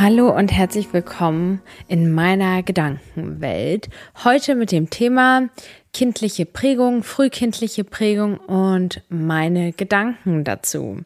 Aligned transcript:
Hallo 0.00 0.36
und 0.36 0.50
herzlich 0.50 0.92
willkommen 0.92 1.62
in 1.86 2.10
meiner 2.10 2.64
Gedankenwelt. 2.64 3.88
Heute 4.24 4.56
mit 4.56 4.72
dem 4.72 4.90
Thema 4.90 5.50
kindliche 5.92 6.46
Prägung, 6.46 7.04
frühkindliche 7.04 7.84
Prägung 7.84 8.38
und 8.38 9.02
meine 9.08 9.72
Gedanken 9.72 10.42
dazu. 10.42 11.02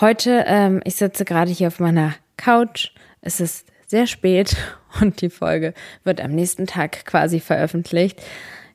Heute, 0.00 0.44
ähm, 0.46 0.82
ich 0.84 0.94
sitze 0.94 1.24
gerade 1.24 1.50
hier 1.50 1.66
auf 1.66 1.80
meiner 1.80 2.14
Couch. 2.36 2.92
Es 3.22 3.40
ist 3.40 3.66
sehr 3.88 4.06
spät 4.06 4.56
und 5.00 5.20
die 5.20 5.30
Folge 5.30 5.74
wird 6.04 6.20
am 6.20 6.30
nächsten 6.30 6.68
Tag 6.68 7.06
quasi 7.06 7.40
veröffentlicht. 7.40 8.22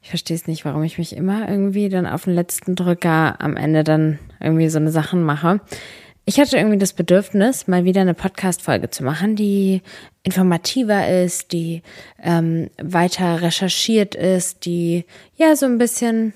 Ich 0.01 0.09
verstehe 0.09 0.35
es 0.35 0.45
nicht, 0.45 0.65
warum 0.65 0.83
ich 0.83 0.97
mich 0.97 1.15
immer 1.15 1.47
irgendwie 1.47 1.87
dann 1.87 2.05
auf 2.05 2.25
den 2.25 2.33
letzten 2.33 2.75
Drücker 2.75 3.39
am 3.39 3.55
Ende 3.55 3.85
dann 3.85 4.19
irgendwie 4.41 4.67
so 4.67 4.79
eine 4.79 4.91
Sachen 4.91 5.23
mache. 5.23 5.61
Ich 6.23 6.39
hatte 6.39 6.57
irgendwie 6.57 6.77
das 6.77 6.93
Bedürfnis, 6.93 7.67
mal 7.67 7.83
wieder 7.83 8.01
eine 8.01 8.13
Podcast-Folge 8.13 8.91
zu 8.91 9.03
machen, 9.03 9.35
die 9.35 9.81
informativer 10.21 11.07
ist, 11.07 11.51
die 11.51 11.81
ähm, 12.21 12.69
weiter 12.79 13.41
recherchiert 13.41 14.13
ist, 14.13 14.65
die 14.65 15.05
ja 15.35 15.55
so 15.55 15.65
ein 15.65 15.79
bisschen 15.79 16.33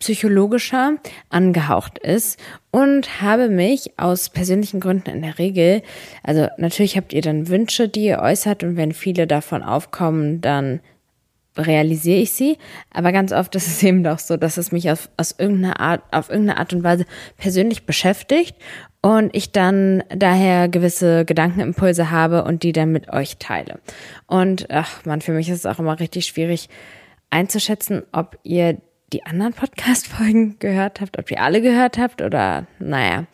psychologischer 0.00 0.96
angehaucht 1.28 1.98
ist 1.98 2.40
und 2.72 3.22
habe 3.22 3.48
mich 3.48 3.96
aus 3.96 4.28
persönlichen 4.28 4.80
Gründen 4.80 5.10
in 5.10 5.22
der 5.22 5.38
Regel, 5.38 5.82
also 6.24 6.48
natürlich 6.58 6.96
habt 6.96 7.12
ihr 7.12 7.22
dann 7.22 7.46
Wünsche, 7.46 7.88
die 7.88 8.06
ihr 8.06 8.18
äußert 8.18 8.64
und 8.64 8.76
wenn 8.76 8.92
viele 8.92 9.28
davon 9.28 9.62
aufkommen, 9.62 10.40
dann 10.40 10.80
realisiere 11.56 12.18
ich 12.18 12.32
sie, 12.32 12.58
aber 12.90 13.12
ganz 13.12 13.30
oft 13.30 13.54
ist 13.54 13.68
es 13.68 13.82
eben 13.84 14.02
doch 14.02 14.18
so, 14.18 14.36
dass 14.36 14.56
es 14.56 14.72
mich 14.72 14.90
auf, 14.90 15.08
aus 15.16 15.36
irgendeiner 15.38 15.78
Art, 15.78 16.02
auf 16.10 16.28
irgendeine 16.28 16.58
Art 16.58 16.72
und 16.72 16.82
Weise 16.82 17.04
persönlich 17.36 17.86
beschäftigt 17.86 18.56
und 19.02 19.34
ich 19.34 19.50
dann 19.50 20.04
daher 20.14 20.68
gewisse 20.68 21.24
Gedankenimpulse 21.24 22.10
habe 22.10 22.44
und 22.44 22.62
die 22.62 22.72
dann 22.72 22.92
mit 22.92 23.12
euch 23.12 23.36
teile. 23.38 23.80
Und 24.26 24.70
ach 24.70 25.04
man, 25.04 25.20
für 25.20 25.32
mich 25.32 25.48
ist 25.48 25.58
es 25.58 25.66
auch 25.66 25.80
immer 25.80 25.98
richtig 25.98 26.26
schwierig 26.26 26.68
einzuschätzen, 27.28 28.04
ob 28.12 28.38
ihr 28.44 28.80
die 29.12 29.26
anderen 29.26 29.52
Podcast-Folgen 29.54 30.58
gehört 30.60 31.00
habt, 31.00 31.18
ob 31.18 31.30
ihr 31.30 31.42
alle 31.42 31.60
gehört 31.60 31.98
habt 31.98 32.22
oder 32.22 32.66
naja. 32.78 33.26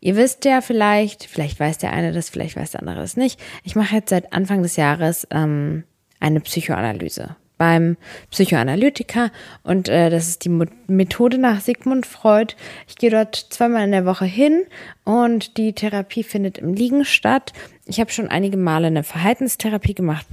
Ihr 0.00 0.16
wisst 0.16 0.44
ja 0.44 0.60
vielleicht, 0.60 1.24
vielleicht 1.24 1.60
weiß 1.60 1.78
der 1.78 1.92
eine 1.92 2.12
das, 2.12 2.28
vielleicht 2.28 2.56
weiß 2.56 2.72
der 2.72 2.80
andere 2.80 2.96
das 2.96 3.16
nicht. 3.16 3.40
Ich 3.62 3.76
mache 3.76 3.94
jetzt 3.94 4.10
seit 4.10 4.32
Anfang 4.32 4.62
des 4.62 4.76
Jahres 4.76 5.26
ähm, 5.30 5.84
eine 6.18 6.40
Psychoanalyse 6.40 7.36
beim 7.62 7.96
Psychoanalytiker 8.32 9.30
und 9.62 9.88
äh, 9.88 10.10
das 10.10 10.26
ist 10.26 10.44
die 10.44 10.48
Methode 10.88 11.38
nach 11.38 11.60
Sigmund 11.60 12.06
Freud. 12.06 12.56
Ich 12.88 12.96
gehe 12.96 13.08
dort 13.08 13.36
zweimal 13.36 13.84
in 13.84 13.92
der 13.92 14.04
Woche 14.04 14.24
hin 14.24 14.64
und 15.04 15.56
die 15.58 15.72
Therapie 15.72 16.24
findet 16.24 16.58
im 16.58 16.74
Liegen 16.74 17.04
statt. 17.04 17.52
Ich 17.86 18.00
habe 18.00 18.10
schon 18.10 18.26
einige 18.26 18.56
Male 18.56 18.88
eine 18.88 19.04
Verhaltenstherapie 19.04 19.94
gemacht. 19.94 20.26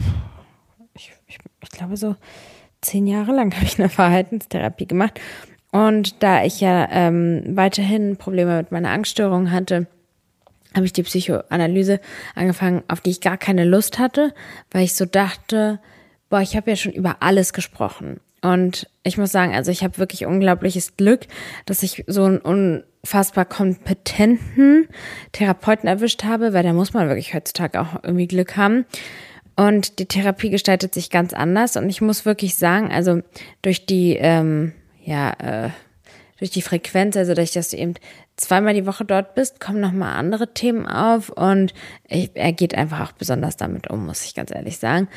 Ich, 0.95 1.13
ich, 1.27 1.37
ich 1.61 1.69
glaube 1.69 1.97
so 1.97 2.15
zehn 2.81 3.05
Jahre 3.05 3.31
lang 3.31 3.53
habe 3.55 3.65
ich 3.65 3.77
eine 3.77 3.89
Verhaltenstherapie 3.89 4.87
gemacht 4.87 5.19
und 5.71 6.23
da 6.23 6.43
ich 6.43 6.61
ja 6.61 6.89
ähm, 6.89 7.43
weiterhin 7.55 8.17
Probleme 8.17 8.57
mit 8.57 8.71
meiner 8.71 8.89
Angststörung 8.89 9.51
hatte, 9.51 9.85
habe 10.73 10.87
ich 10.87 10.93
die 10.93 11.03
Psychoanalyse 11.03 11.99
angefangen, 12.33 12.81
auf 12.87 13.01
die 13.01 13.11
ich 13.11 13.21
gar 13.21 13.37
keine 13.37 13.65
Lust 13.65 13.99
hatte, 13.99 14.33
weil 14.71 14.83
ich 14.83 14.95
so 14.95 15.05
dachte, 15.05 15.79
boah, 16.29 16.41
ich 16.41 16.55
habe 16.55 16.69
ja 16.69 16.75
schon 16.75 16.93
über 16.93 17.17
alles 17.21 17.53
gesprochen. 17.53 18.19
Und 18.41 18.89
ich 19.03 19.17
muss 19.17 19.31
sagen, 19.31 19.53
also 19.53 19.71
ich 19.71 19.83
habe 19.83 19.97
wirklich 19.97 20.25
unglaubliches 20.25 20.95
Glück, 20.95 21.27
dass 21.65 21.83
ich 21.83 22.05
so 22.07 22.23
einen 22.23 22.37
unfassbar 22.37 23.45
kompetenten 23.45 24.87
Therapeuten 25.33 25.89
erwischt 25.89 26.23
habe, 26.23 26.53
weil 26.53 26.63
da 26.63 26.73
muss 26.73 26.93
man 26.93 27.07
wirklich 27.07 27.33
heutzutage 27.33 27.81
auch 27.81 28.03
irgendwie 28.03 28.27
Glück 28.27 28.55
haben. 28.55 28.85
Und 29.57 29.99
die 29.99 30.05
Therapie 30.05 30.49
gestaltet 30.49 30.93
sich 30.93 31.09
ganz 31.09 31.33
anders. 31.33 31.75
Und 31.75 31.89
ich 31.89 31.99
muss 31.99 32.25
wirklich 32.25 32.55
sagen, 32.55 32.91
also 32.93 33.21
durch 33.61 33.85
die, 33.85 34.15
ähm, 34.15 34.71
ja, 35.03 35.31
äh, 35.31 35.69
durch 36.37 36.51
die 36.51 36.61
Frequenz, 36.61 37.17
also 37.17 37.33
durch 37.33 37.51
dass 37.51 37.69
du 37.69 37.77
eben 37.77 37.95
zweimal 38.37 38.73
die 38.73 38.85
Woche 38.85 39.03
dort 39.03 39.35
bist, 39.35 39.59
kommen 39.59 39.81
nochmal 39.81 40.15
andere 40.15 40.53
Themen 40.53 40.87
auf 40.87 41.27
und 41.29 41.73
ich, 42.07 42.31
er 42.33 42.53
geht 42.53 42.73
einfach 42.73 43.01
auch 43.01 43.11
besonders 43.11 43.57
damit 43.57 43.89
um, 43.89 44.05
muss 44.05 44.23
ich 44.23 44.33
ganz 44.33 44.51
ehrlich 44.51 44.77
sagen. 44.77 45.09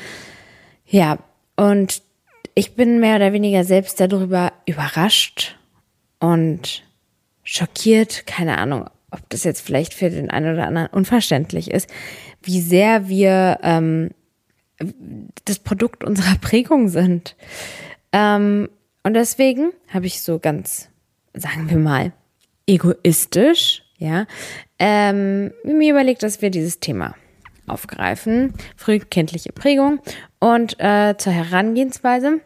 Ja, 0.85 1.19
und 1.55 2.01
ich 2.55 2.75
bin 2.75 2.99
mehr 2.99 3.15
oder 3.15 3.33
weniger 3.33 3.63
selbst 3.63 3.99
darüber 3.99 4.53
überrascht 4.65 5.57
und 6.19 6.83
schockiert, 7.43 8.25
keine 8.25 8.57
Ahnung, 8.57 8.89
ob 9.11 9.29
das 9.29 9.43
jetzt 9.43 9.61
vielleicht 9.61 9.93
für 9.93 10.09
den 10.09 10.29
einen 10.29 10.53
oder 10.53 10.67
anderen 10.67 10.87
unverständlich 10.87 11.71
ist, 11.71 11.89
wie 12.41 12.61
sehr 12.61 13.07
wir 13.07 13.59
ähm, 13.61 14.11
das 15.45 15.59
Produkt 15.59 16.03
unserer 16.03 16.35
Prägung 16.41 16.89
sind. 16.89 17.35
Ähm, 18.11 18.69
und 19.03 19.13
deswegen 19.13 19.71
habe 19.89 20.05
ich 20.05 20.21
so 20.21 20.39
ganz, 20.39 20.89
sagen 21.33 21.69
wir 21.69 21.77
mal, 21.77 22.13
egoistisch, 22.67 23.83
ja, 23.97 24.25
ähm, 24.79 25.51
mir 25.63 25.91
überlegt, 25.91 26.23
dass 26.23 26.41
wir 26.41 26.49
dieses 26.49 26.79
Thema 26.79 27.15
aufgreifen. 27.67 28.53
Frühkindliche 28.75 29.53
Prägung 29.53 29.99
und 30.43 30.77
äh, 30.77 31.15
zur 31.17 31.31
Herangehensweise. 31.31 32.41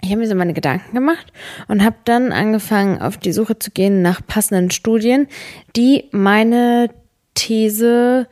Ich 0.00 0.08
habe 0.08 0.20
mir 0.20 0.26
so 0.26 0.34
meine 0.34 0.54
Gedanken 0.54 0.94
gemacht 0.94 1.34
und 1.68 1.84
habe 1.84 1.96
dann 2.06 2.32
angefangen, 2.32 2.98
auf 2.98 3.18
die 3.18 3.32
Suche 3.32 3.58
zu 3.58 3.70
gehen 3.70 4.00
nach 4.00 4.26
passenden 4.26 4.70
Studien, 4.70 5.28
die 5.76 6.08
meine 6.12 6.88
These, 7.34 8.26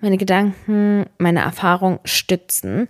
meine 0.00 0.18
Gedanken, 0.18 1.06
meine 1.18 1.40
Erfahrung 1.40 1.98
stützen. 2.04 2.88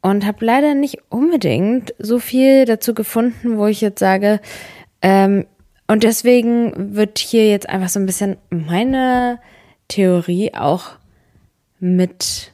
Und 0.00 0.24
habe 0.24 0.46
leider 0.46 0.74
nicht 0.74 0.96
unbedingt 1.10 1.94
so 1.98 2.18
viel 2.18 2.64
dazu 2.64 2.94
gefunden, 2.94 3.58
wo 3.58 3.66
ich 3.66 3.82
jetzt 3.82 3.98
sage, 3.98 4.40
ähm, 5.02 5.44
und 5.88 6.04
deswegen 6.04 6.96
wird 6.96 7.18
hier 7.18 7.50
jetzt 7.50 7.68
einfach 7.68 7.90
so 7.90 8.00
ein 8.00 8.06
bisschen 8.06 8.38
meine 8.48 9.40
Theorie 9.88 10.54
auch 10.54 10.92
mit 11.80 12.52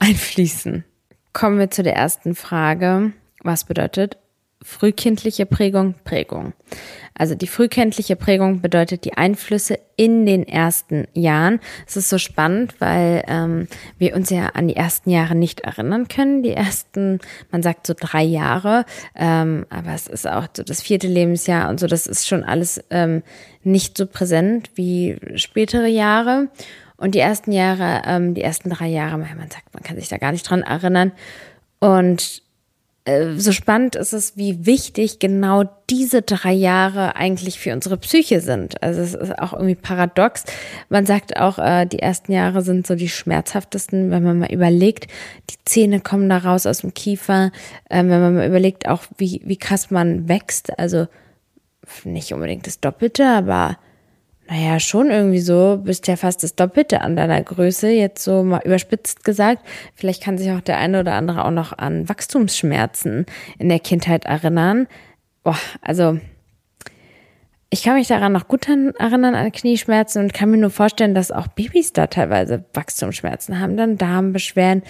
einfließen. 0.00 0.84
Kommen 1.32 1.58
wir 1.58 1.70
zu 1.70 1.82
der 1.82 1.94
ersten 1.94 2.34
Frage. 2.34 3.12
Was 3.42 3.64
bedeutet 3.64 4.18
frühkindliche 4.62 5.46
Prägung? 5.46 5.94
Prägung. 6.04 6.52
Also 7.14 7.34
die 7.34 7.46
frühkindliche 7.46 8.16
Prägung 8.16 8.60
bedeutet 8.60 9.04
die 9.04 9.14
Einflüsse 9.14 9.78
in 9.96 10.26
den 10.26 10.46
ersten 10.46 11.06
Jahren. 11.14 11.60
Es 11.86 11.96
ist 11.96 12.08
so 12.08 12.18
spannend, 12.18 12.74
weil 12.78 13.24
ähm, 13.26 13.68
wir 13.98 14.14
uns 14.14 14.30
ja 14.30 14.48
an 14.48 14.68
die 14.68 14.76
ersten 14.76 15.10
Jahre 15.10 15.34
nicht 15.34 15.60
erinnern 15.60 16.08
können. 16.08 16.42
Die 16.42 16.52
ersten, 16.52 17.20
man 17.50 17.62
sagt 17.62 17.86
so 17.86 17.94
drei 17.98 18.22
Jahre, 18.22 18.84
ähm, 19.14 19.66
aber 19.70 19.94
es 19.94 20.06
ist 20.08 20.26
auch 20.26 20.48
so 20.54 20.62
das 20.62 20.82
vierte 20.82 21.08
Lebensjahr 21.08 21.68
und 21.68 21.80
so. 21.80 21.86
Das 21.86 22.06
ist 22.06 22.26
schon 22.26 22.44
alles 22.44 22.82
ähm, 22.90 23.22
nicht 23.62 23.96
so 23.96 24.06
präsent 24.06 24.70
wie 24.74 25.18
spätere 25.36 25.86
Jahre. 25.86 26.48
Und 27.00 27.14
die 27.14 27.18
ersten 27.18 27.50
Jahre, 27.50 28.02
ähm, 28.04 28.34
die 28.34 28.42
ersten 28.42 28.68
drei 28.68 28.86
Jahre, 28.86 29.16
man 29.16 29.50
sagt, 29.50 29.72
man 29.72 29.82
kann 29.82 29.96
sich 29.96 30.08
da 30.08 30.18
gar 30.18 30.32
nicht 30.32 30.48
dran 30.48 30.62
erinnern. 30.62 31.12
Und 31.78 32.42
äh, 33.06 33.38
so 33.38 33.52
spannend 33.52 33.96
ist 33.96 34.12
es, 34.12 34.36
wie 34.36 34.66
wichtig 34.66 35.18
genau 35.18 35.64
diese 35.88 36.20
drei 36.20 36.52
Jahre 36.52 37.16
eigentlich 37.16 37.58
für 37.58 37.72
unsere 37.72 37.96
Psyche 37.96 38.42
sind. 38.42 38.82
Also 38.82 39.00
es 39.00 39.14
ist 39.14 39.38
auch 39.38 39.54
irgendwie 39.54 39.76
paradox. 39.76 40.44
Man 40.90 41.06
sagt 41.06 41.38
auch, 41.38 41.58
äh, 41.58 41.86
die 41.86 42.00
ersten 42.00 42.32
Jahre 42.32 42.60
sind 42.60 42.86
so 42.86 42.94
die 42.94 43.08
schmerzhaftesten, 43.08 44.10
wenn 44.10 44.22
man 44.22 44.38
mal 44.40 44.52
überlegt, 44.52 45.06
die 45.48 45.56
Zähne 45.64 46.00
kommen 46.00 46.28
da 46.28 46.36
raus 46.36 46.66
aus 46.66 46.82
dem 46.82 46.92
Kiefer, 46.92 47.50
äh, 47.88 47.96
wenn 47.96 48.08
man 48.08 48.34
mal 48.34 48.46
überlegt, 48.46 48.86
auch 48.86 49.04
wie, 49.16 49.40
wie 49.46 49.56
krass 49.56 49.90
man 49.90 50.28
wächst. 50.28 50.78
Also 50.78 51.06
nicht 52.04 52.34
unbedingt 52.34 52.66
das 52.66 52.78
Doppelte, 52.78 53.26
aber 53.26 53.78
naja, 54.50 54.80
schon 54.80 55.12
irgendwie 55.12 55.38
so, 55.38 55.80
bist 55.80 56.08
ja 56.08 56.16
fast 56.16 56.42
das 56.42 56.56
Doppelte 56.56 57.02
an 57.02 57.14
deiner 57.14 57.40
Größe, 57.40 57.88
jetzt 57.88 58.24
so 58.24 58.42
mal 58.42 58.60
überspitzt 58.64 59.22
gesagt. 59.22 59.64
Vielleicht 59.94 60.24
kann 60.24 60.38
sich 60.38 60.50
auch 60.50 60.60
der 60.60 60.78
eine 60.78 60.98
oder 60.98 61.14
andere 61.14 61.44
auch 61.44 61.52
noch 61.52 61.78
an 61.78 62.08
Wachstumsschmerzen 62.08 63.26
in 63.60 63.68
der 63.68 63.78
Kindheit 63.78 64.24
erinnern. 64.24 64.88
Boah, 65.44 65.56
also 65.82 66.18
ich 67.72 67.84
kann 67.84 67.94
mich 67.94 68.08
daran 68.08 68.32
noch 68.32 68.48
gut 68.48 68.68
erinnern 68.68 69.36
an 69.36 69.52
Knieschmerzen 69.52 70.24
und 70.24 70.34
kann 70.34 70.50
mir 70.50 70.56
nur 70.56 70.70
vorstellen, 70.70 71.14
dass 71.14 71.30
auch 71.30 71.46
Babys 71.46 71.92
da 71.92 72.08
teilweise 72.08 72.64
Wachstumsschmerzen 72.74 73.60
haben, 73.60 73.76
dann 73.76 73.96
Darmbeschwerden, 73.96 74.82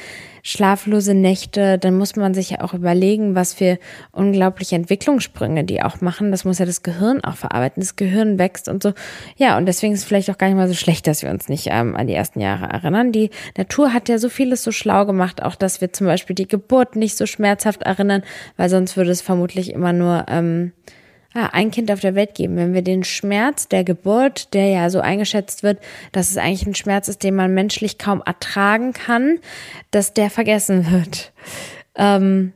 schlaflose 0.42 1.12
Nächte. 1.12 1.76
Dann 1.76 1.98
muss 1.98 2.16
man 2.16 2.32
sich 2.32 2.48
ja 2.48 2.62
auch 2.62 2.72
überlegen, 2.72 3.34
was 3.34 3.52
für 3.52 3.78
unglaubliche 4.12 4.76
Entwicklungssprünge 4.76 5.64
die 5.64 5.82
auch 5.82 6.00
machen. 6.00 6.30
Das 6.30 6.46
muss 6.46 6.58
ja 6.58 6.64
das 6.64 6.82
Gehirn 6.82 7.22
auch 7.22 7.36
verarbeiten. 7.36 7.82
Das 7.82 7.96
Gehirn 7.96 8.38
wächst 8.38 8.66
und 8.66 8.82
so. 8.82 8.94
Ja, 9.36 9.58
und 9.58 9.66
deswegen 9.66 9.92
ist 9.92 10.00
es 10.00 10.06
vielleicht 10.06 10.30
auch 10.30 10.38
gar 10.38 10.46
nicht 10.46 10.56
mal 10.56 10.66
so 10.66 10.72
schlecht, 10.72 11.06
dass 11.06 11.22
wir 11.22 11.28
uns 11.28 11.50
nicht 11.50 11.66
ähm, 11.70 11.94
an 11.94 12.06
die 12.06 12.14
ersten 12.14 12.40
Jahre 12.40 12.64
erinnern. 12.64 13.12
Die 13.12 13.28
Natur 13.58 13.92
hat 13.92 14.08
ja 14.08 14.16
so 14.16 14.30
vieles 14.30 14.62
so 14.62 14.72
schlau 14.72 15.04
gemacht, 15.04 15.42
auch 15.42 15.54
dass 15.54 15.82
wir 15.82 15.92
zum 15.92 16.06
Beispiel 16.06 16.34
die 16.34 16.48
Geburt 16.48 16.96
nicht 16.96 17.18
so 17.18 17.26
schmerzhaft 17.26 17.82
erinnern, 17.82 18.22
weil 18.56 18.70
sonst 18.70 18.96
würde 18.96 19.10
es 19.10 19.20
vermutlich 19.20 19.70
immer 19.70 19.92
nur 19.92 20.24
ähm, 20.28 20.72
ja, 21.34 21.50
ein 21.52 21.70
Kind 21.70 21.90
auf 21.92 22.00
der 22.00 22.14
Welt 22.14 22.34
geben, 22.34 22.56
wenn 22.56 22.74
wir 22.74 22.82
den 22.82 23.04
Schmerz 23.04 23.68
der 23.68 23.84
Geburt, 23.84 24.52
der 24.52 24.68
ja 24.68 24.90
so 24.90 25.00
eingeschätzt 25.00 25.62
wird, 25.62 25.78
dass 26.12 26.30
es 26.30 26.36
eigentlich 26.36 26.66
ein 26.66 26.74
Schmerz 26.74 27.08
ist, 27.08 27.22
den 27.22 27.36
man 27.36 27.54
menschlich 27.54 27.98
kaum 27.98 28.22
ertragen 28.24 28.92
kann, 28.92 29.38
dass 29.90 30.12
der 30.12 30.30
vergessen 30.30 30.90
wird. 30.90 31.32
Ähm, 31.94 32.52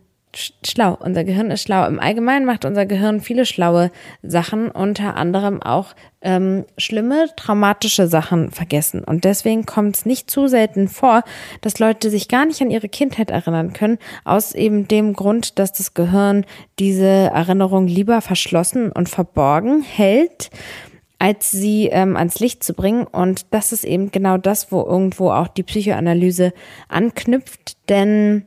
schlau. 0.65 0.97
Unser 1.01 1.25
Gehirn 1.25 1.51
ist 1.51 1.63
schlau. 1.63 1.87
Im 1.87 2.01
Allgemeinen 2.01 2.47
macht 2.47 2.65
unser 2.65 2.87
Gehirn 2.87 3.21
viele 3.21 3.47
schlaue 3.47 3.91
Sachen, 4.23 4.71
unter 4.71 5.17
anderem 5.17 5.63
auch 5.63 5.95
ähm, 6.23 6.65
schlimme, 6.79 7.27
traumatische 7.37 8.07
Sachen 8.09 8.51
vergessen. 8.51 9.05
Und 9.05 9.25
deswegen 9.25 9.67
kommt 9.67 9.97
es 9.97 10.07
nicht 10.07 10.31
zu 10.31 10.49
selten 10.49 10.89
vor, 10.89 11.23
dass 11.61 11.79
Leute 11.79 12.11
sich 12.11 12.29
gar 12.29 12.47
nicht 12.47 12.63
an 12.63 12.71
ihre 12.71 12.89
Kindheit 12.89 13.31
erinnern 13.31 13.73
können, 13.73 13.99
aus 14.25 14.55
eben 14.55 14.89
dem 14.89 15.13
Grund, 15.13 15.59
dass 15.59 15.73
das 15.73 15.95
Gehirn 15.95 16.45
diese 16.79 17.07
Erinnerung 17.07 17.87
lieber 17.87 18.21
verschlossen 18.21 18.91
und 18.91 19.09
verborgen 19.09 19.83
hält 19.83 20.51
als 21.19 21.51
sie 21.51 21.87
ähm, 21.87 22.17
ans 22.17 22.39
Licht 22.39 22.63
zu 22.63 22.75
bringen. 22.75 23.07
Und 23.07 23.47
das 23.55 23.73
ist 23.73 23.85
eben 23.85 24.11
genau 24.11 24.37
das, 24.37 24.71
wo 24.71 24.83
irgendwo 24.83 25.31
auch 25.31 25.49
die 25.49 25.63
Psychoanalyse 25.63 26.53
anknüpft. 26.89 27.79
Denn 27.89 28.45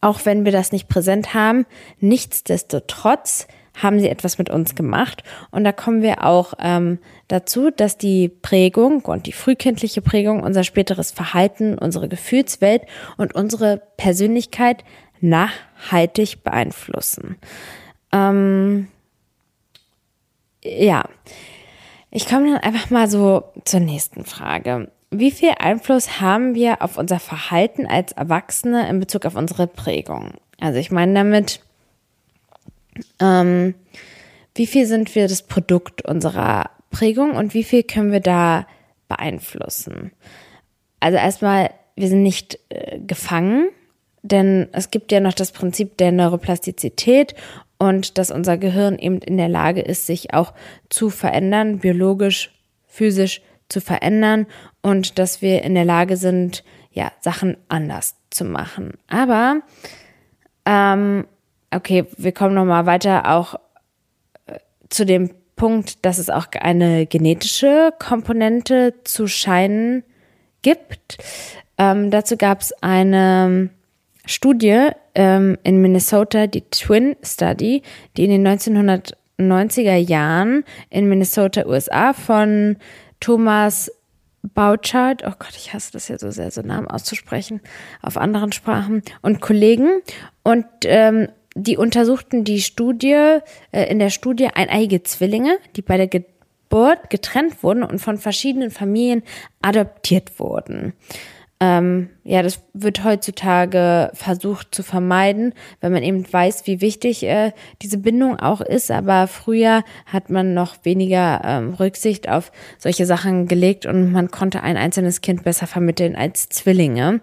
auch 0.00 0.20
wenn 0.24 0.44
wir 0.44 0.52
das 0.52 0.72
nicht 0.72 0.88
präsent 0.88 1.34
haben. 1.34 1.66
Nichtsdestotrotz 2.00 3.46
haben 3.82 4.00
sie 4.00 4.08
etwas 4.08 4.38
mit 4.38 4.50
uns 4.50 4.74
gemacht. 4.74 5.22
Und 5.50 5.64
da 5.64 5.72
kommen 5.72 6.02
wir 6.02 6.24
auch 6.24 6.54
ähm, 6.58 6.98
dazu, 7.28 7.70
dass 7.70 7.98
die 7.98 8.28
Prägung 8.28 9.02
und 9.02 9.26
die 9.26 9.32
frühkindliche 9.32 10.00
Prägung 10.00 10.42
unser 10.42 10.64
späteres 10.64 11.10
Verhalten, 11.10 11.76
unsere 11.78 12.08
Gefühlswelt 12.08 12.82
und 13.16 13.34
unsere 13.34 13.82
Persönlichkeit 13.96 14.84
nachhaltig 15.20 16.42
beeinflussen. 16.42 17.36
Ähm, 18.12 18.88
ja, 20.62 21.04
ich 22.10 22.26
komme 22.26 22.52
dann 22.52 22.62
einfach 22.62 22.90
mal 22.90 23.08
so 23.08 23.44
zur 23.64 23.80
nächsten 23.80 24.24
Frage. 24.24 24.90
Wie 25.10 25.30
viel 25.30 25.52
Einfluss 25.58 26.20
haben 26.20 26.54
wir 26.54 26.82
auf 26.82 26.98
unser 26.98 27.20
Verhalten 27.20 27.86
als 27.86 28.12
Erwachsene 28.12 28.88
in 28.88 28.98
Bezug 28.98 29.24
auf 29.24 29.36
unsere 29.36 29.66
Prägung? 29.66 30.32
Also 30.60 30.78
ich 30.78 30.90
meine 30.90 31.14
damit, 31.14 31.60
ähm, 33.20 33.74
wie 34.54 34.66
viel 34.66 34.86
sind 34.86 35.14
wir 35.14 35.28
das 35.28 35.42
Produkt 35.42 36.02
unserer 36.02 36.70
Prägung 36.90 37.36
und 37.36 37.54
wie 37.54 37.64
viel 37.64 37.82
können 37.82 38.10
wir 38.10 38.20
da 38.20 38.66
beeinflussen? 39.08 40.12
Also 40.98 41.18
erstmal, 41.18 41.70
wir 41.94 42.08
sind 42.08 42.22
nicht 42.22 42.58
äh, 42.70 42.98
gefangen, 42.98 43.68
denn 44.22 44.68
es 44.72 44.90
gibt 44.90 45.12
ja 45.12 45.20
noch 45.20 45.34
das 45.34 45.52
Prinzip 45.52 45.98
der 45.98 46.10
Neuroplastizität 46.10 47.34
und 47.78 48.18
dass 48.18 48.30
unser 48.30 48.56
Gehirn 48.56 48.98
eben 48.98 49.18
in 49.18 49.36
der 49.36 49.48
Lage 49.48 49.82
ist, 49.82 50.06
sich 50.06 50.34
auch 50.34 50.52
zu 50.88 51.10
verändern, 51.10 51.78
biologisch, 51.78 52.52
physisch 52.86 53.42
zu 53.68 53.80
verändern 53.80 54.46
und 54.82 55.18
dass 55.18 55.42
wir 55.42 55.62
in 55.62 55.74
der 55.74 55.84
Lage 55.84 56.16
sind, 56.16 56.64
ja, 56.90 57.12
Sachen 57.20 57.56
anders 57.68 58.16
zu 58.30 58.44
machen. 58.44 58.94
Aber, 59.08 59.60
ähm, 60.64 61.26
okay, 61.74 62.06
wir 62.16 62.32
kommen 62.32 62.54
nochmal 62.54 62.86
weiter 62.86 63.30
auch 63.34 63.54
äh, 64.46 64.58
zu 64.88 65.04
dem 65.04 65.30
Punkt, 65.56 66.04
dass 66.04 66.18
es 66.18 66.30
auch 66.30 66.46
eine 66.60 67.06
genetische 67.06 67.92
Komponente 67.98 68.94
zu 69.04 69.26
scheinen 69.26 70.04
gibt. 70.62 71.18
Ähm, 71.78 72.10
dazu 72.10 72.36
gab 72.36 72.60
es 72.60 72.72
eine 72.82 73.70
Studie 74.26 74.88
ähm, 75.14 75.56
in 75.62 75.80
Minnesota, 75.80 76.46
die 76.46 76.62
Twin 76.70 77.16
Study, 77.22 77.82
die 78.16 78.24
in 78.24 78.30
den 78.30 78.46
1990er 78.46 79.96
Jahren 79.96 80.64
in 80.90 81.08
Minnesota, 81.08 81.66
USA 81.66 82.12
von 82.12 82.76
Thomas 83.20 83.90
Bouchard, 84.54 85.22
oh 85.26 85.32
Gott, 85.38 85.56
ich 85.56 85.72
hasse 85.72 85.92
das 85.92 86.08
ja 86.08 86.18
so 86.18 86.30
sehr, 86.30 86.50
so 86.50 86.62
Namen 86.62 86.86
auszusprechen, 86.86 87.60
auf 88.02 88.16
anderen 88.16 88.52
Sprachen 88.52 89.02
und 89.22 89.40
Kollegen. 89.40 90.02
Und 90.42 90.66
ähm, 90.84 91.28
die 91.54 91.76
untersuchten 91.76 92.44
die 92.44 92.60
Studie, 92.60 93.38
äh, 93.72 93.90
in 93.90 93.98
der 93.98 94.10
Studie 94.10 94.48
eineige 94.48 95.02
Zwillinge, 95.02 95.58
die 95.74 95.82
bei 95.82 95.96
der 95.96 96.06
Geburt 96.06 97.10
getrennt 97.10 97.62
wurden 97.62 97.82
und 97.82 97.98
von 97.98 98.18
verschiedenen 98.18 98.70
Familien 98.70 99.22
adoptiert 99.62 100.38
wurden. 100.38 100.92
Ähm, 101.58 102.10
ja, 102.22 102.42
das 102.42 102.62
wird 102.74 103.02
heutzutage 103.02 104.10
versucht 104.12 104.74
zu 104.74 104.82
vermeiden, 104.82 105.54
wenn 105.80 105.92
man 105.92 106.02
eben 106.02 106.30
weiß, 106.30 106.66
wie 106.66 106.82
wichtig 106.82 107.22
äh, 107.22 107.52
diese 107.80 107.96
Bindung 107.96 108.38
auch 108.38 108.60
ist. 108.60 108.90
Aber 108.90 109.26
früher 109.26 109.82
hat 110.04 110.28
man 110.28 110.52
noch 110.52 110.76
weniger 110.84 111.40
ähm, 111.44 111.74
Rücksicht 111.74 112.28
auf 112.28 112.52
solche 112.78 113.06
Sachen 113.06 113.48
gelegt 113.48 113.86
und 113.86 114.12
man 114.12 114.30
konnte 114.30 114.62
ein 114.62 114.76
einzelnes 114.76 115.22
Kind 115.22 115.44
besser 115.44 115.66
vermitteln 115.66 116.14
als 116.14 116.50
Zwillinge. 116.50 117.20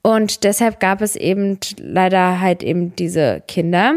Und 0.00 0.44
deshalb 0.44 0.80
gab 0.80 1.02
es 1.02 1.14
eben 1.14 1.58
leider 1.78 2.40
halt 2.40 2.62
eben 2.62 2.96
diese 2.96 3.42
Kinder. 3.46 3.96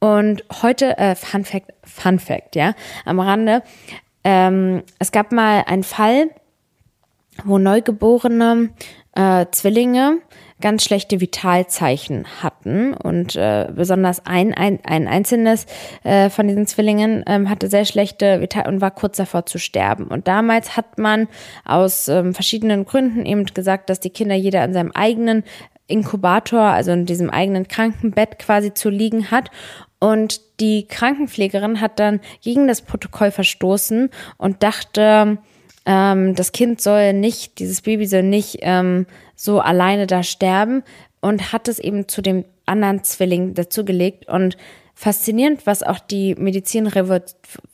Und 0.00 0.44
heute, 0.60 0.98
äh, 0.98 1.14
Fun 1.14 1.46
Fact, 1.46 1.72
Fun 1.82 2.18
Fact, 2.18 2.56
ja, 2.56 2.74
am 3.06 3.20
Rande, 3.20 3.62
ähm, 4.22 4.82
es 4.98 5.12
gab 5.12 5.32
mal 5.32 5.64
einen 5.66 5.84
Fall, 5.84 6.28
wo 7.44 7.58
Neugeborene 7.58 8.70
äh, 9.14 9.46
Zwillinge 9.50 10.18
ganz 10.60 10.84
schlechte 10.84 11.20
Vitalzeichen 11.20 12.24
hatten 12.42 12.94
und 12.94 13.36
äh, 13.36 13.68
besonders 13.74 14.24
ein, 14.24 14.54
ein, 14.54 14.78
ein 14.84 15.08
einzelnes 15.08 15.66
äh, 16.04 16.30
von 16.30 16.48
diesen 16.48 16.66
Zwillingen 16.66 17.24
ähm, 17.26 17.50
hatte 17.50 17.68
sehr 17.68 17.84
schlechte 17.84 18.40
Vital 18.40 18.68
und 18.68 18.80
war 18.80 18.92
kurz 18.92 19.16
davor 19.16 19.46
zu 19.46 19.58
sterben. 19.58 20.06
Und 20.06 20.28
damals 20.28 20.76
hat 20.76 20.96
man 20.96 21.28
aus 21.64 22.08
ähm, 22.08 22.34
verschiedenen 22.34 22.84
Gründen 22.84 23.26
eben 23.26 23.44
gesagt, 23.46 23.90
dass 23.90 24.00
die 24.00 24.10
Kinder 24.10 24.36
jeder 24.36 24.64
in 24.64 24.72
seinem 24.72 24.92
eigenen 24.92 25.42
Inkubator, 25.86 26.62
also 26.62 26.92
in 26.92 27.04
diesem 27.04 27.30
eigenen 27.30 27.68
Krankenbett 27.68 28.38
quasi 28.38 28.72
zu 28.72 28.88
liegen 28.88 29.30
hat. 29.30 29.50
Und 29.98 30.40
die 30.60 30.86
Krankenpflegerin 30.86 31.80
hat 31.80 31.98
dann 31.98 32.20
gegen 32.42 32.68
das 32.68 32.82
Protokoll 32.82 33.30
verstoßen 33.32 34.10
und 34.38 34.62
dachte, 34.62 35.38
ähm, 35.86 36.34
das 36.34 36.52
Kind 36.52 36.80
soll 36.80 37.12
nicht, 37.12 37.58
dieses 37.58 37.82
Baby 37.82 38.06
soll 38.06 38.22
nicht 38.22 38.58
ähm, 38.62 39.06
so 39.36 39.60
alleine 39.60 40.06
da 40.06 40.22
sterben 40.22 40.82
und 41.20 41.52
hat 41.52 41.68
es 41.68 41.78
eben 41.78 42.08
zu 42.08 42.22
dem 42.22 42.44
anderen 42.66 43.04
Zwilling 43.04 43.54
dazugelegt 43.54 44.28
und 44.28 44.56
faszinierend, 44.94 45.66
was 45.66 45.82
auch 45.82 45.98
die 45.98 46.34
Medizin, 46.36 46.90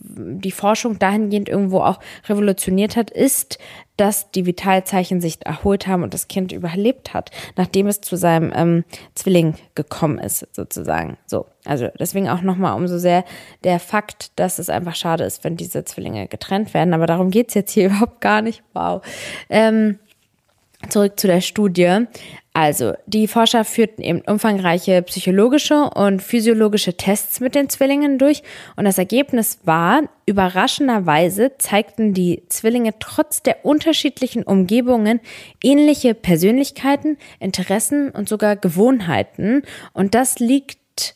die 0.01 0.51
Forschung 0.51 0.99
dahingehend 0.99 1.49
irgendwo 1.49 1.81
auch 1.81 2.01
revolutioniert 2.29 2.97
hat, 2.97 3.11
ist, 3.11 3.59
dass 3.97 4.31
die 4.31 4.47
Vitalzeichen 4.47 5.21
sich 5.21 5.45
erholt 5.45 5.87
haben 5.87 6.03
und 6.03 6.15
das 6.15 6.29
Kind 6.29 6.53
überlebt 6.53 7.13
hat, 7.13 7.31
nachdem 7.57 7.87
es 7.87 8.01
zu 8.01 8.17
seinem 8.17 8.51
ähm, 8.55 8.85
Zwilling 9.15 9.55
gekommen 9.75 10.19
ist, 10.19 10.47
sozusagen. 10.53 11.19
So, 11.27 11.47
also 11.67 11.89
deswegen 11.99 12.31
auch 12.31 12.41
nochmal 12.41 12.75
umso 12.77 12.97
sehr 12.97 13.25
der 13.63 13.79
Fakt, 13.79 14.39
dass 14.39 14.59
es 14.59 14.71
einfach 14.71 14.95
schade 14.95 15.25
ist, 15.25 15.45
wenn 15.45 15.57
diese 15.57 15.85
Zwillinge 15.85 16.29
getrennt 16.29 16.73
werden. 16.73 16.95
Aber 16.95 17.07
darum 17.07 17.31
geht's 17.31 17.53
jetzt 17.53 17.73
hier 17.73 17.87
überhaupt 17.91 18.23
gar 18.23 18.41
nicht. 18.41 18.63
Wow. 18.73 19.03
Ähm, 19.51 19.99
zurück 20.89 21.19
zu 21.19 21.27
der 21.27 21.41
Studie. 21.41 22.07
Also, 22.53 22.95
die 23.07 23.29
Forscher 23.29 23.65
führten 23.65 24.03
eben 24.03 24.23
umfangreiche 24.23 25.03
psychologische 25.03 25.85
und 25.91 26.21
physiologische 26.21 26.97
Tests 26.97 27.39
mit 27.39 27.55
den 27.55 27.69
Zwillingen 27.69 28.19
durch 28.19 28.43
und 28.75 28.87
das 28.87 28.99
Ergebnis 28.99 29.61
war, 29.63 30.03
überraschenderweise 30.27 31.53
zeigten 31.59 32.13
die 32.13 32.43
Zwillinge 32.49 32.95
trotz 32.99 33.45
der 33.45 33.65
unterschiedlichen 33.65 34.43
Umgebungen 34.43 35.21
ähnliche 35.63 36.15
Persönlichkeiten, 36.15 37.19
Interessen 37.39 38.11
und 38.11 38.29
sogar 38.29 38.57
Gewohnheiten 38.57 39.63
und 39.93 40.17
das 40.17 40.41
liegt, 40.41 41.15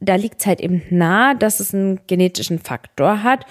da 0.00 0.14
liegt 0.14 0.40
es 0.40 0.46
halt 0.46 0.62
eben 0.62 0.82
nahe, 0.88 1.36
dass 1.36 1.60
es 1.60 1.74
einen 1.74 2.00
genetischen 2.06 2.58
Faktor 2.58 3.22
hat 3.22 3.44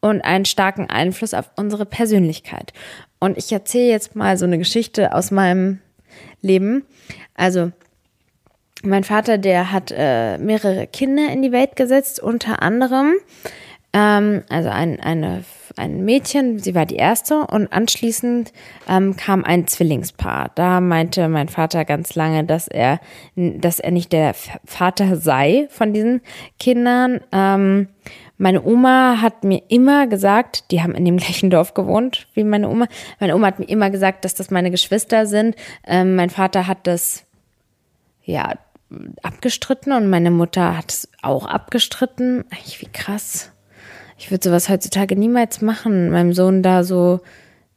und 0.00 0.20
einen 0.22 0.44
starken 0.44 0.90
Einfluss 0.90 1.32
auf 1.32 1.50
unsere 1.56 1.86
Persönlichkeit. 1.86 2.72
Und 3.26 3.36
ich 3.36 3.50
erzähle 3.50 3.90
jetzt 3.90 4.14
mal 4.14 4.36
so 4.36 4.44
eine 4.44 4.56
Geschichte 4.56 5.12
aus 5.12 5.32
meinem 5.32 5.80
Leben. 6.42 6.84
Also 7.34 7.72
mein 8.84 9.02
Vater, 9.02 9.36
der 9.36 9.72
hat 9.72 9.92
äh, 9.92 10.38
mehrere 10.38 10.86
Kinder 10.86 11.32
in 11.32 11.42
die 11.42 11.50
Welt 11.50 11.74
gesetzt, 11.74 12.22
unter 12.22 12.62
anderem 12.62 13.14
ähm, 13.96 14.42
also 14.50 14.68
ein, 14.68 15.00
eine, 15.00 15.42
ein 15.76 16.04
Mädchen, 16.04 16.58
sie 16.58 16.74
war 16.74 16.84
die 16.84 16.96
erste 16.96 17.46
und 17.46 17.72
anschließend 17.72 18.52
ähm, 18.88 19.16
kam 19.16 19.42
ein 19.42 19.66
Zwillingspaar. 19.66 20.50
Da 20.54 20.80
meinte 20.80 21.28
mein 21.28 21.48
Vater 21.48 21.86
ganz 21.86 22.14
lange, 22.14 22.44
dass 22.44 22.68
er, 22.68 23.00
dass 23.34 23.80
er 23.80 23.90
nicht 23.90 24.12
der 24.12 24.34
Vater 24.64 25.16
sei 25.16 25.66
von 25.70 25.94
diesen 25.94 26.20
Kindern. 26.60 27.20
Ähm, 27.32 27.88
meine 28.38 28.64
Oma 28.64 29.20
hat 29.22 29.44
mir 29.44 29.62
immer 29.68 30.06
gesagt, 30.06 30.70
die 30.70 30.82
haben 30.82 30.94
in 30.94 31.04
dem 31.04 31.16
gleichen 31.16 31.50
Dorf 31.50 31.74
gewohnt 31.74 32.26
wie 32.34 32.44
meine 32.44 32.68
Oma. 32.68 32.86
Meine 33.18 33.34
Oma 33.34 33.46
hat 33.48 33.58
mir 33.58 33.68
immer 33.68 33.90
gesagt, 33.90 34.24
dass 34.24 34.34
das 34.34 34.50
meine 34.50 34.70
Geschwister 34.70 35.26
sind. 35.26 35.56
Ähm, 35.86 36.16
mein 36.16 36.30
Vater 36.30 36.66
hat 36.66 36.86
das, 36.86 37.24
ja, 38.24 38.54
abgestritten 39.22 39.92
und 39.92 40.08
meine 40.08 40.30
Mutter 40.30 40.76
hat 40.76 40.92
es 40.92 41.08
auch 41.22 41.46
abgestritten. 41.46 42.44
Eigentlich 42.50 42.80
wie 42.80 42.92
krass. 42.92 43.52
Ich 44.18 44.30
würde 44.30 44.48
sowas 44.48 44.68
heutzutage 44.68 45.16
niemals 45.16 45.60
machen, 45.60 46.10
meinem 46.10 46.32
Sohn 46.32 46.62
da 46.62 46.84
so 46.84 47.20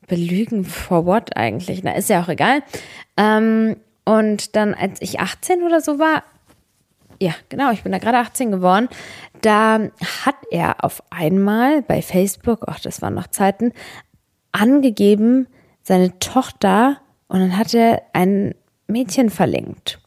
belügen 0.07 0.65
for 0.65 1.05
what 1.05 1.35
eigentlich. 1.35 1.83
Na, 1.83 1.93
ist 1.95 2.09
ja 2.09 2.21
auch 2.21 2.29
egal. 2.29 2.61
Ähm, 3.17 3.77
und 4.05 4.55
dann, 4.55 4.73
als 4.73 5.01
ich 5.01 5.19
18 5.19 5.63
oder 5.63 5.81
so 5.81 5.99
war, 5.99 6.23
ja, 7.21 7.33
genau, 7.49 7.71
ich 7.71 7.83
bin 7.83 7.91
da 7.91 7.97
gerade 7.97 8.17
18 8.17 8.51
geworden, 8.51 8.87
da 9.45 9.79
hat 10.25 10.35
er 10.51 10.83
auf 10.83 11.03
einmal 11.09 11.81
bei 11.81 12.01
Facebook, 12.01 12.65
ach, 12.67 12.79
das 12.79 13.01
waren 13.01 13.13
noch 13.13 13.27
Zeiten, 13.27 13.73
angegeben, 14.51 15.47
seine 15.81 16.17
Tochter, 16.19 16.97
und 17.27 17.39
dann 17.39 17.57
hat 17.57 17.73
er 17.73 18.01
ein 18.13 18.55
Mädchen 18.87 19.29
verlinkt. 19.29 19.99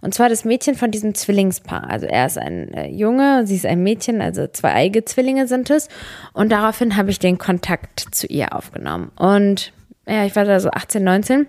Und 0.00 0.12
zwar 0.12 0.28
das 0.28 0.44
Mädchen 0.44 0.74
von 0.74 0.90
diesem 0.90 1.14
Zwillingspaar. 1.14 1.88
Also 1.88 2.06
er 2.06 2.26
ist 2.26 2.36
ein 2.36 2.74
äh, 2.74 2.88
Junge, 2.88 3.46
sie 3.46 3.56
ist 3.56 3.64
ein 3.64 3.82
Mädchen, 3.82 4.20
also 4.20 4.46
zwei 4.46 4.72
eigene 4.74 5.04
Zwillinge 5.04 5.46
sind 5.46 5.70
es. 5.70 5.88
Und 6.32 6.50
daraufhin 6.52 6.96
habe 6.96 7.10
ich 7.10 7.18
den 7.18 7.38
Kontakt 7.38 8.00
zu 8.10 8.26
ihr 8.26 8.54
aufgenommen. 8.54 9.10
Und 9.16 9.72
ja, 10.06 10.26
ich 10.26 10.36
war 10.36 10.44
da 10.44 10.60
so 10.60 10.70
18, 10.70 11.02
19. 11.02 11.46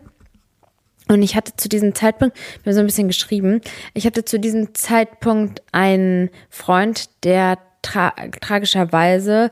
Und 1.08 1.22
ich 1.22 1.36
hatte 1.36 1.56
zu 1.56 1.70
diesem 1.70 1.94
Zeitpunkt, 1.94 2.36
wir 2.64 2.72
haben 2.72 2.76
so 2.76 2.80
ein 2.80 2.88
bisschen 2.88 3.08
geschrieben, 3.08 3.62
ich 3.94 4.06
hatte 4.06 4.26
zu 4.26 4.40
diesem 4.40 4.74
Zeitpunkt 4.74 5.62
einen 5.72 6.30
Freund, 6.50 7.10
der 7.24 7.60
tra 7.82 8.14
tragischerweise 8.42 9.52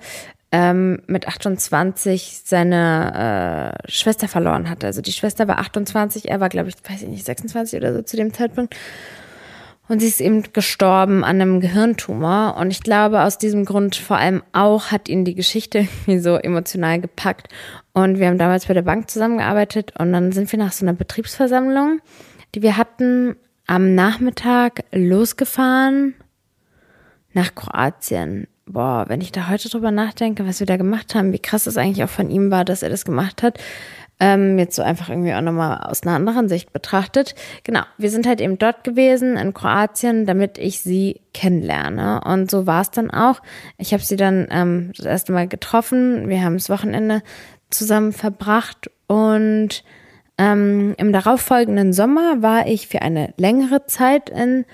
ähm, 0.51 1.01
mit 1.07 1.27
28 1.27 2.41
seine 2.43 3.75
äh, 3.85 3.91
Schwester 3.91 4.27
verloren 4.27 4.69
hatte. 4.69 4.87
Also 4.87 5.01
die 5.01 5.11
Schwester 5.11 5.47
war 5.47 5.59
28, 5.59 6.29
er 6.29 6.39
war, 6.39 6.49
glaube 6.49 6.69
ich, 6.69 6.75
weiß 6.89 7.01
ich 7.01 7.09
nicht, 7.09 7.25
26 7.25 7.77
oder 7.77 7.93
so 7.93 8.01
zu 8.01 8.17
dem 8.17 8.33
Zeitpunkt. 8.33 8.75
Und 9.89 9.99
sie 9.99 10.07
ist 10.07 10.21
eben 10.21 10.43
gestorben 10.53 11.23
an 11.23 11.41
einem 11.41 11.59
Gehirntumor. 11.59 12.55
Und 12.57 12.71
ich 12.71 12.81
glaube, 12.81 13.23
aus 13.23 13.37
diesem 13.37 13.65
Grund 13.65 13.95
vor 13.95 14.17
allem 14.17 14.41
auch 14.53 14.91
hat 14.91 15.09
ihn 15.09 15.25
die 15.25 15.35
Geschichte 15.35 15.79
irgendwie 16.05 16.19
so 16.19 16.35
emotional 16.35 17.01
gepackt. 17.01 17.49
Und 17.93 18.19
wir 18.19 18.27
haben 18.27 18.37
damals 18.37 18.65
bei 18.65 18.73
der 18.73 18.81
Bank 18.81 19.09
zusammengearbeitet 19.09 19.93
und 19.99 20.11
dann 20.13 20.31
sind 20.31 20.51
wir 20.51 20.59
nach 20.59 20.71
so 20.71 20.85
einer 20.85 20.93
Betriebsversammlung, 20.93 21.99
die 22.55 22.61
wir 22.61 22.77
hatten, 22.77 23.35
am 23.65 23.95
Nachmittag 23.95 24.83
losgefahren 24.91 26.15
nach 27.33 27.55
Kroatien 27.55 28.47
boah, 28.65 29.05
wenn 29.07 29.21
ich 29.21 29.31
da 29.31 29.49
heute 29.49 29.69
drüber 29.69 29.91
nachdenke, 29.91 30.47
was 30.47 30.59
wir 30.59 30.67
da 30.67 30.77
gemacht 30.77 31.15
haben, 31.15 31.33
wie 31.33 31.39
krass 31.39 31.67
es 31.67 31.77
eigentlich 31.77 32.03
auch 32.03 32.09
von 32.09 32.29
ihm 32.29 32.51
war, 32.51 32.65
dass 32.65 32.83
er 32.83 32.89
das 32.89 33.05
gemacht 33.05 33.43
hat, 33.43 33.59
ähm, 34.19 34.57
jetzt 34.59 34.75
so 34.75 34.83
einfach 34.83 35.09
irgendwie 35.09 35.33
auch 35.33 35.41
nochmal 35.41 35.83
aus 35.83 36.03
einer 36.03 36.15
anderen 36.15 36.47
Sicht 36.47 36.71
betrachtet. 36.71 37.35
Genau, 37.63 37.81
wir 37.97 38.09
sind 38.09 38.27
halt 38.27 38.41
eben 38.41 38.57
dort 38.57 38.83
gewesen 38.83 39.37
in 39.37 39.53
Kroatien, 39.53 40.25
damit 40.25 40.57
ich 40.57 40.81
sie 40.81 41.21
kennenlerne. 41.33 42.21
Und 42.23 42.49
so 42.49 42.67
war 42.67 42.81
es 42.81 42.91
dann 42.91 43.09
auch. 43.09 43.41
Ich 43.77 43.91
habe 43.91 44.03
sie 44.03 44.15
dann 44.15 44.47
ähm, 44.51 44.91
das 44.95 45.05
erste 45.05 45.33
Mal 45.33 45.47
getroffen. 45.47 46.29
Wir 46.29 46.43
haben 46.43 46.57
das 46.57 46.69
Wochenende 46.69 47.21
zusammen 47.73 48.13
verbracht 48.13 48.89
und 49.07 49.83
ähm, 50.37 50.95
im 50.97 51.13
darauffolgenden 51.13 51.93
Sommer 51.93 52.41
war 52.41 52.67
ich 52.67 52.87
für 52.87 53.01
eine 53.01 53.33
längere 53.37 53.85
Zeit 53.85 54.29
in 54.29 54.65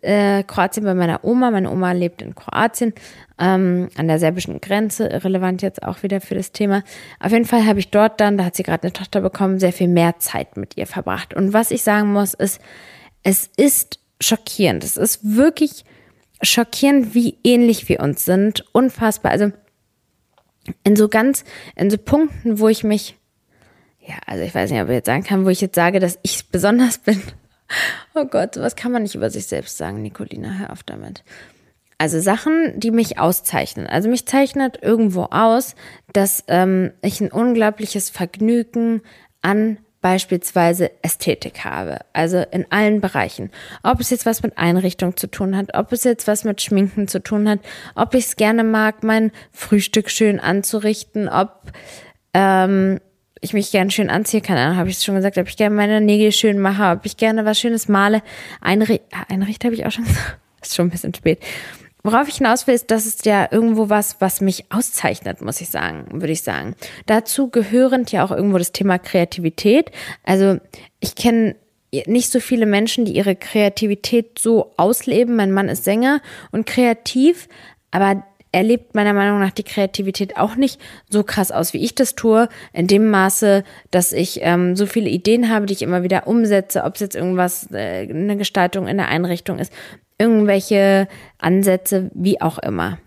äh, 0.00 0.42
Kroatien 0.44 0.84
bei 0.84 0.94
meiner 0.94 1.24
Oma. 1.24 1.50
Meine 1.50 1.70
Oma 1.70 1.92
lebt 1.92 2.22
in 2.22 2.34
Kroatien 2.34 2.94
ähm, 3.38 3.88
an 3.96 4.08
der 4.08 4.18
serbischen 4.18 4.60
Grenze. 4.60 5.08
Irrelevant 5.08 5.62
jetzt 5.62 5.82
auch 5.82 6.02
wieder 6.02 6.20
für 6.20 6.34
das 6.34 6.52
Thema. 6.52 6.82
Auf 7.20 7.32
jeden 7.32 7.44
Fall 7.44 7.66
habe 7.66 7.80
ich 7.80 7.90
dort 7.90 8.20
dann, 8.20 8.38
da 8.38 8.44
hat 8.44 8.56
sie 8.56 8.62
gerade 8.62 8.84
eine 8.84 8.92
Tochter 8.92 9.20
bekommen, 9.20 9.58
sehr 9.58 9.72
viel 9.72 9.88
mehr 9.88 10.18
Zeit 10.18 10.56
mit 10.56 10.76
ihr 10.76 10.86
verbracht. 10.86 11.34
Und 11.34 11.52
was 11.52 11.70
ich 11.70 11.82
sagen 11.82 12.12
muss, 12.12 12.34
ist, 12.34 12.60
es 13.22 13.50
ist 13.56 13.98
schockierend. 14.20 14.84
Es 14.84 14.96
ist 14.96 15.20
wirklich 15.22 15.84
schockierend, 16.42 17.14
wie 17.14 17.38
ähnlich 17.44 17.88
wir 17.88 18.00
uns 18.00 18.24
sind. 18.24 18.64
Unfassbar. 18.72 19.32
Also 19.32 19.52
in 20.84 20.96
so 20.96 21.08
ganz, 21.08 21.44
in 21.76 21.90
so 21.90 21.98
Punkten, 21.98 22.58
wo 22.58 22.68
ich 22.68 22.84
mich, 22.84 23.16
ja, 24.00 24.16
also 24.26 24.42
ich 24.42 24.54
weiß 24.54 24.70
nicht, 24.70 24.80
ob 24.80 24.88
ich 24.88 24.94
jetzt 24.94 25.06
sagen 25.06 25.24
kann, 25.24 25.44
wo 25.44 25.48
ich 25.48 25.60
jetzt 25.60 25.74
sage, 25.74 26.00
dass 26.00 26.18
ich 26.22 26.48
besonders 26.48 26.98
bin 26.98 27.22
Oh 28.14 28.24
Gott, 28.24 28.56
was 28.56 28.76
kann 28.76 28.92
man 28.92 29.02
nicht 29.02 29.14
über 29.14 29.30
sich 29.30 29.46
selbst 29.46 29.76
sagen, 29.76 30.02
Nicolina? 30.02 30.58
Hör 30.58 30.70
auf 30.70 30.82
damit. 30.82 31.24
Also 31.98 32.20
Sachen, 32.20 32.78
die 32.78 32.90
mich 32.90 33.18
auszeichnen. 33.18 33.86
Also 33.86 34.08
mich 34.08 34.26
zeichnet 34.26 34.78
irgendwo 34.82 35.24
aus, 35.30 35.74
dass 36.12 36.44
ähm, 36.48 36.92
ich 37.00 37.20
ein 37.20 37.30
unglaubliches 37.30 38.10
Vergnügen 38.10 39.02
an 39.40 39.78
beispielsweise 40.02 40.90
Ästhetik 41.02 41.64
habe. 41.64 42.00
Also 42.12 42.44
in 42.50 42.66
allen 42.70 43.00
Bereichen. 43.00 43.50
Ob 43.82 44.00
es 44.00 44.10
jetzt 44.10 44.26
was 44.26 44.42
mit 44.42 44.58
Einrichtung 44.58 45.16
zu 45.16 45.28
tun 45.28 45.56
hat, 45.56 45.74
ob 45.74 45.92
es 45.92 46.04
jetzt 46.04 46.26
was 46.26 46.44
mit 46.44 46.60
Schminken 46.60 47.08
zu 47.08 47.22
tun 47.22 47.48
hat, 47.48 47.60
ob 47.94 48.14
ich 48.14 48.26
es 48.26 48.36
gerne 48.36 48.64
mag, 48.64 49.02
mein 49.02 49.30
Frühstück 49.52 50.10
schön 50.10 50.40
anzurichten, 50.40 51.28
ob 51.28 51.72
ähm, 52.34 53.00
ich 53.40 53.54
mich 53.54 53.72
gern 53.72 53.90
schön 53.90 54.10
anziehe, 54.10 54.42
keine 54.42 54.60
Ahnung, 54.60 54.76
habe 54.76 54.90
ich 54.90 54.98
schon 54.98 55.14
gesagt, 55.14 55.38
ob 55.38 55.48
ich 55.48 55.56
gerne 55.56 55.74
meine 55.74 56.00
Nägel 56.00 56.32
schön 56.32 56.58
mache, 56.58 56.96
ob 56.96 57.06
ich 57.06 57.16
gerne 57.16 57.44
was 57.44 57.58
Schönes 57.58 57.88
male. 57.88 58.22
Einri 58.60 59.00
einrichte 59.28 59.66
habe 59.66 59.74
ich 59.74 59.86
auch 59.86 59.92
schon 59.92 60.04
gesagt. 60.06 60.38
Ist 60.60 60.76
schon 60.76 60.86
ein 60.86 60.90
bisschen 60.90 61.14
spät. 61.14 61.40
Worauf 62.04 62.28
ich 62.28 62.36
hinaus 62.38 62.66
will, 62.66 62.74
ist, 62.74 62.90
das 62.90 63.06
ist 63.06 63.26
ja 63.26 63.46
irgendwo 63.50 63.88
was, 63.88 64.20
was 64.20 64.40
mich 64.40 64.64
auszeichnet, 64.70 65.40
muss 65.40 65.60
ich 65.60 65.70
sagen, 65.70 66.06
würde 66.10 66.32
ich 66.32 66.42
sagen. 66.42 66.74
Dazu 67.06 67.48
gehörend 67.48 68.10
ja 68.10 68.24
auch 68.24 68.32
irgendwo 68.32 68.58
das 68.58 68.72
Thema 68.72 68.98
Kreativität. 68.98 69.92
Also 70.24 70.58
ich 70.98 71.14
kenne 71.14 71.54
nicht 72.06 72.32
so 72.32 72.40
viele 72.40 72.66
Menschen, 72.66 73.04
die 73.04 73.14
ihre 73.14 73.36
Kreativität 73.36 74.38
so 74.38 74.72
ausleben. 74.76 75.36
Mein 75.36 75.52
Mann 75.52 75.68
ist 75.68 75.84
Sänger 75.84 76.20
und 76.50 76.66
kreativ, 76.66 77.48
aber 77.90 78.24
er 78.50 78.62
lebt 78.62 78.94
meiner 78.94 79.14
Meinung 79.14 79.40
nach 79.40 79.50
die 79.50 79.62
Kreativität 79.62 80.36
auch 80.36 80.56
nicht 80.56 80.80
so 81.08 81.24
krass 81.24 81.50
aus, 81.50 81.72
wie 81.72 81.82
ich 81.82 81.94
das 81.94 82.14
tue, 82.14 82.48
in 82.72 82.86
dem 82.86 83.08
Maße, 83.08 83.64
dass 83.90 84.12
ich 84.12 84.40
ähm, 84.42 84.76
so 84.76 84.84
viele 84.86 85.08
Ideen 85.08 85.48
habe, 85.48 85.66
die 85.66 85.72
ich 85.72 85.82
immer 85.82 86.02
wieder 86.02 86.26
umsetze, 86.26 86.84
ob 86.84 86.94
es 86.94 87.00
jetzt 87.00 87.16
irgendwas, 87.16 87.70
äh, 87.72 88.08
eine 88.08 88.36
Gestaltung 88.36 88.88
in 88.88 88.98
der 88.98 89.08
Einrichtung 89.08 89.58
ist, 89.58 89.72
irgendwelche 90.22 91.08
Ansätze, 91.38 92.10
wie 92.14 92.40
auch 92.40 92.58
immer. 92.58 92.98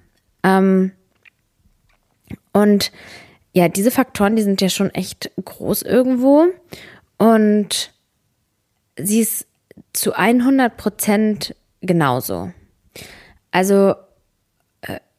Ähm, 0.44 0.92
und 2.52 2.92
ja, 3.54 3.70
diese 3.70 3.92
Faktoren, 3.92 4.36
die 4.36 4.44
sind 4.44 4.62
ja 4.62 4.70
schon 4.70 4.90
echt 4.92 5.32
groß 5.44 5.82
irgendwo. 5.84 6.46
Und 7.18 7.94
sie 8.98 9.22
ist 9.22 9.48
zu 9.94 10.14
100 10.14 10.76
Prozent 10.76 11.56
genauso. 11.82 12.52
Also 13.52 13.96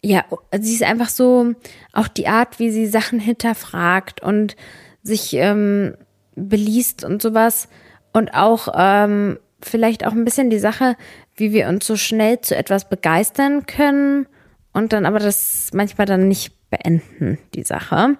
ja, 0.07 0.25
sie 0.61 0.75
ist 0.75 0.85
einfach 0.85 1.09
so, 1.09 1.55
auch 1.93 2.07
die 2.07 2.29
Art, 2.29 2.61
wie 2.61 2.71
sie 2.71 2.87
Sachen 2.87 3.19
hinterfragt 3.19 4.23
und 4.23 4.55
sich 5.03 5.33
ähm, 5.35 5.97
beliest 6.37 7.05
und 7.05 7.21
sowas. 7.21 7.69
Und 8.13 8.33
auch 8.33 8.69
ähm, 8.77 9.39
vielleicht 9.61 10.07
auch 10.07 10.13
ein 10.13 10.25
bisschen 10.25 10.49
die 10.49 10.61
Sache, 10.61 10.97
wie 11.37 11.53
wir 11.53 11.69
uns 11.69 11.87
so 11.87 11.97
schnell 11.97 12.41
zu 12.41 12.57
etwas 12.57 12.89
begeistern 12.89 13.67
können 13.67 14.27
und 14.73 14.93
dann 14.93 15.07
aber 15.07 15.19
das 15.19 15.71
manchmal 15.73 16.07
dann 16.07 16.29
nicht 16.29 16.53
beenden, 16.71 17.39
die 17.55 17.63
Sache. 17.63 18.17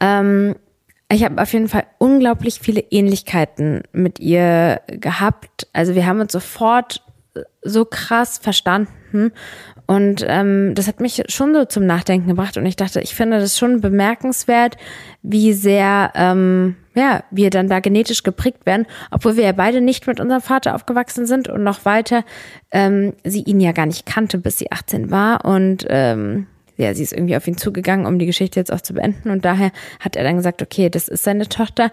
Ähm, 0.00 0.56
ich 1.12 1.24
habe 1.24 1.42
auf 1.42 1.52
jeden 1.52 1.68
Fall 1.68 1.84
unglaublich 1.98 2.60
viele 2.60 2.80
Ähnlichkeiten 2.80 3.82
mit 3.92 4.20
ihr 4.20 4.80
gehabt. 4.86 5.66
Also 5.72 5.94
wir 5.94 6.06
haben 6.06 6.20
uns 6.20 6.32
sofort 6.32 7.02
so 7.62 7.84
krass 7.84 8.38
verstanden 8.38 9.32
und 9.86 10.24
ähm, 10.26 10.74
das 10.74 10.86
hat 10.86 11.00
mich 11.00 11.22
schon 11.28 11.54
so 11.54 11.64
zum 11.64 11.84
Nachdenken 11.84 12.28
gebracht 12.28 12.56
und 12.56 12.66
ich 12.66 12.76
dachte, 12.76 13.00
ich 13.00 13.14
finde 13.14 13.40
das 13.40 13.58
schon 13.58 13.80
bemerkenswert, 13.80 14.76
wie 15.22 15.52
sehr 15.52 16.12
ähm, 16.14 16.76
ja, 16.94 17.22
wir 17.30 17.50
dann 17.50 17.68
da 17.68 17.80
genetisch 17.80 18.22
geprägt 18.22 18.66
werden, 18.66 18.86
obwohl 19.10 19.36
wir 19.36 19.44
ja 19.44 19.52
beide 19.52 19.80
nicht 19.80 20.06
mit 20.06 20.20
unserem 20.20 20.42
Vater 20.42 20.74
aufgewachsen 20.74 21.26
sind 21.26 21.48
und 21.48 21.62
noch 21.62 21.84
weiter 21.84 22.24
ähm, 22.72 23.14
sie 23.24 23.42
ihn 23.42 23.60
ja 23.60 23.72
gar 23.72 23.86
nicht 23.86 24.06
kannte, 24.06 24.38
bis 24.38 24.58
sie 24.58 24.72
18 24.72 25.10
war. 25.10 25.44
Und 25.44 25.86
ähm, 25.88 26.46
ja, 26.76 26.94
sie 26.94 27.02
ist 27.02 27.12
irgendwie 27.12 27.36
auf 27.36 27.46
ihn 27.46 27.58
zugegangen, 27.58 28.06
um 28.06 28.18
die 28.18 28.26
Geschichte 28.26 28.58
jetzt 28.58 28.72
auch 28.72 28.80
zu 28.80 28.94
beenden. 28.94 29.30
Und 29.30 29.44
daher 29.44 29.70
hat 30.00 30.16
er 30.16 30.24
dann 30.24 30.36
gesagt, 30.36 30.62
okay, 30.62 30.88
das 30.88 31.08
ist 31.08 31.22
seine 31.22 31.48
Tochter 31.48 31.92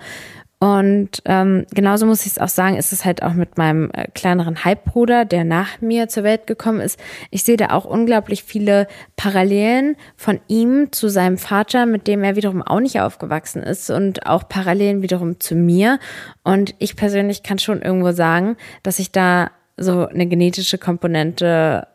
und 0.60 1.22
ähm, 1.26 1.68
genauso 1.72 2.08
muss 2.08 2.26
ich 2.26 2.32
es 2.32 2.40
auch 2.40 2.48
sagen, 2.48 2.78
ist 2.78 2.92
es 2.92 3.06
halt 3.06 3.22
auch 3.22 3.34
mit 3.34 3.60
meinem 3.60 3.92
äh, 3.94 4.08
kleineren 4.16 4.66
Halbbruder, 4.66 5.24
der 5.24 5.44
nach 5.44 5.82
mir 5.82 6.08
zur 6.08 6.24
Welt 6.24 6.48
gekommen 6.48 6.80
ist. 6.80 7.00
Ich 7.30 7.44
sehe 7.44 7.58
da 7.58 7.70
auch 7.70 7.86
unglaublich 7.86 8.44
viele 8.44 8.88
Parallelen 9.16 9.98
von 10.16 10.40
ihm 10.48 10.92
zu 10.92 11.10
seinem 11.10 11.38
Vater, 11.38 11.86
mit 11.86 12.08
dem 12.08 12.24
er 12.24 12.36
wiederum 12.36 12.64
auch 12.64 12.80
nicht 12.80 13.00
aufgewachsen 13.00 13.62
ist 13.62 13.92
und 13.92 14.26
auch 14.26 14.50
Parallelen 14.50 15.04
wiederum 15.04 15.40
zu 15.40 15.54
mir. 15.54 16.00
Und 16.44 16.74
ich 16.80 16.96
persönlich 16.96 17.44
kann 17.44 17.60
schon 17.60 17.84
irgendwo 17.84 18.12
sagen, 18.12 18.58
dass 18.82 18.98
ich 18.98 19.12
da 19.12 19.52
so 19.78 20.08
eine 20.08 20.26
genetische 20.26 20.80
Komponente 20.80 21.88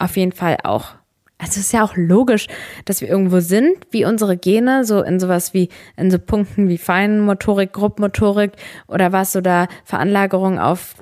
auf 0.00 0.16
jeden 0.16 0.32
Fall 0.32 0.58
auch 0.64 0.96
Also 1.42 1.58
es 1.58 1.66
ist 1.66 1.72
ja 1.72 1.82
auch 1.82 1.96
logisch, 1.96 2.46
dass 2.84 3.00
wir 3.00 3.08
irgendwo 3.08 3.40
sind, 3.40 3.74
wie 3.90 4.04
unsere 4.04 4.36
Gene, 4.36 4.84
so 4.84 5.02
in 5.02 5.18
sowas 5.18 5.52
wie, 5.52 5.70
in 5.96 6.08
so 6.08 6.20
Punkten 6.20 6.68
wie 6.68 6.78
Feinmotorik, 6.78 7.72
Grobmotorik 7.72 8.52
oder 8.86 9.10
was 9.10 9.34
oder 9.34 9.66
Veranlagerung 9.84 10.60
auf 10.60 10.94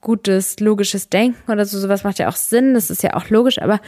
gutes, 0.00 0.58
logisches 0.60 1.10
Denken 1.10 1.52
oder 1.52 1.66
so, 1.66 1.78
sowas 1.78 2.04
macht 2.04 2.18
ja 2.18 2.30
auch 2.30 2.36
Sinn, 2.36 2.72
das 2.72 2.90
ist 2.90 3.02
ja 3.02 3.12
auch 3.12 3.28
logisch, 3.28 3.60
aber 3.60 3.80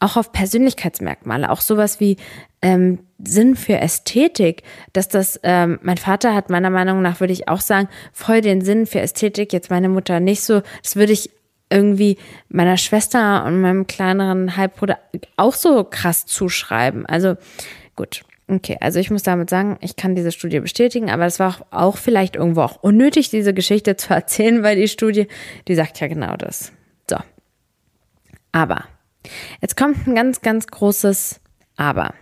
auch 0.00 0.16
auf 0.16 0.32
Persönlichkeitsmerkmale, 0.32 1.50
auch 1.50 1.60
sowas 1.60 2.00
wie 2.00 2.16
ähm, 2.62 3.00
Sinn 3.22 3.54
für 3.54 3.78
Ästhetik, 3.78 4.62
dass 4.94 5.08
das, 5.08 5.38
ähm, 5.42 5.78
mein 5.82 5.98
Vater 5.98 6.34
hat 6.34 6.48
meiner 6.48 6.70
Meinung 6.70 7.02
nach, 7.02 7.20
würde 7.20 7.34
ich 7.34 7.48
auch 7.48 7.60
sagen, 7.60 7.90
voll 8.14 8.40
den 8.40 8.62
Sinn 8.62 8.86
für 8.86 9.00
Ästhetik, 9.00 9.52
jetzt 9.52 9.68
meine 9.68 9.90
Mutter 9.90 10.20
nicht 10.20 10.42
so, 10.42 10.62
das 10.82 10.96
würde 10.96 11.12
ich 11.12 11.30
irgendwie 11.70 12.18
meiner 12.48 12.76
Schwester 12.76 13.44
und 13.44 13.60
meinem 13.60 13.86
kleineren 13.86 14.56
Halbbruder 14.56 14.98
auch 15.36 15.54
so 15.54 15.84
krass 15.84 16.26
zuschreiben. 16.26 17.06
Also 17.06 17.36
gut. 17.96 18.22
Okay, 18.48 18.76
also 18.80 18.98
ich 18.98 19.12
muss 19.12 19.22
damit 19.22 19.48
sagen, 19.48 19.78
ich 19.80 19.94
kann 19.94 20.16
diese 20.16 20.32
Studie 20.32 20.58
bestätigen, 20.58 21.08
aber 21.08 21.24
es 21.24 21.38
war 21.38 21.66
auch 21.70 21.96
vielleicht 21.96 22.34
irgendwo 22.34 22.62
auch 22.62 22.82
unnötig, 22.82 23.30
diese 23.30 23.54
Geschichte 23.54 23.96
zu 23.96 24.12
erzählen, 24.12 24.64
weil 24.64 24.76
die 24.76 24.88
Studie, 24.88 25.28
die 25.68 25.76
sagt 25.76 26.00
ja 26.00 26.08
genau 26.08 26.36
das. 26.36 26.72
So. 27.08 27.16
Aber 28.50 28.84
jetzt 29.60 29.76
kommt 29.76 30.06
ein 30.06 30.16
ganz, 30.16 30.42
ganz 30.42 30.66
großes 30.66 31.40
Aber. 31.76 32.12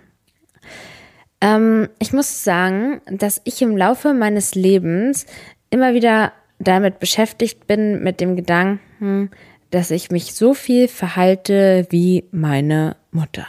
Ähm, 1.41 1.89
ich 1.99 2.13
muss 2.13 2.45
sagen, 2.45 3.01
dass 3.07 3.41
ich 3.45 3.63
im 3.63 3.77
Laufe 3.77 4.13
meines 4.13 4.55
Lebens 4.55 5.25
immer 5.71 5.95
wieder 5.95 6.33
damit 6.59 6.99
beschäftigt 6.99 7.67
bin, 7.67 8.03
mit 8.03 8.21
dem 8.21 8.37
Gedanken, 8.37 9.31
dass 9.71 9.91
ich 9.91 10.11
mich 10.11 10.35
so 10.35 10.55
viel 10.55 10.89
verhalte 10.89 11.87
wie 11.91 12.25
meine 12.31 12.97
Mutter. 13.11 13.47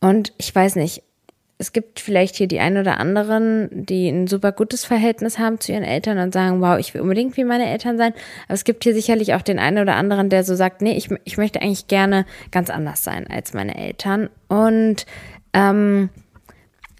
Und 0.00 0.32
ich 0.38 0.54
weiß 0.54 0.76
nicht, 0.76 1.02
es 1.60 1.72
gibt 1.72 2.00
vielleicht 2.00 2.36
hier 2.36 2.46
die 2.46 2.58
ein 2.58 2.78
oder 2.78 2.98
anderen, 2.98 3.68
die 3.70 4.08
ein 4.08 4.26
super 4.26 4.50
gutes 4.50 4.86
Verhältnis 4.86 5.38
haben 5.38 5.60
zu 5.60 5.72
ihren 5.72 5.84
Eltern 5.84 6.18
und 6.18 6.32
sagen, 6.32 6.62
wow, 6.62 6.78
ich 6.78 6.94
will 6.94 7.02
unbedingt 7.02 7.36
wie 7.36 7.44
meine 7.44 7.68
Eltern 7.68 7.98
sein. 7.98 8.14
Aber 8.46 8.54
es 8.54 8.64
gibt 8.64 8.82
hier 8.82 8.94
sicherlich 8.94 9.34
auch 9.34 9.42
den 9.42 9.58
einen 9.58 9.76
oder 9.76 9.96
anderen, 9.96 10.30
der 10.30 10.42
so 10.42 10.54
sagt, 10.54 10.80
nee, 10.80 10.96
ich, 10.96 11.10
ich 11.24 11.36
möchte 11.36 11.60
eigentlich 11.60 11.86
gerne 11.86 12.24
ganz 12.50 12.70
anders 12.70 13.04
sein 13.04 13.26
als 13.28 13.52
meine 13.52 13.76
Eltern. 13.76 14.30
Und 14.48 15.04
ähm, 15.52 16.08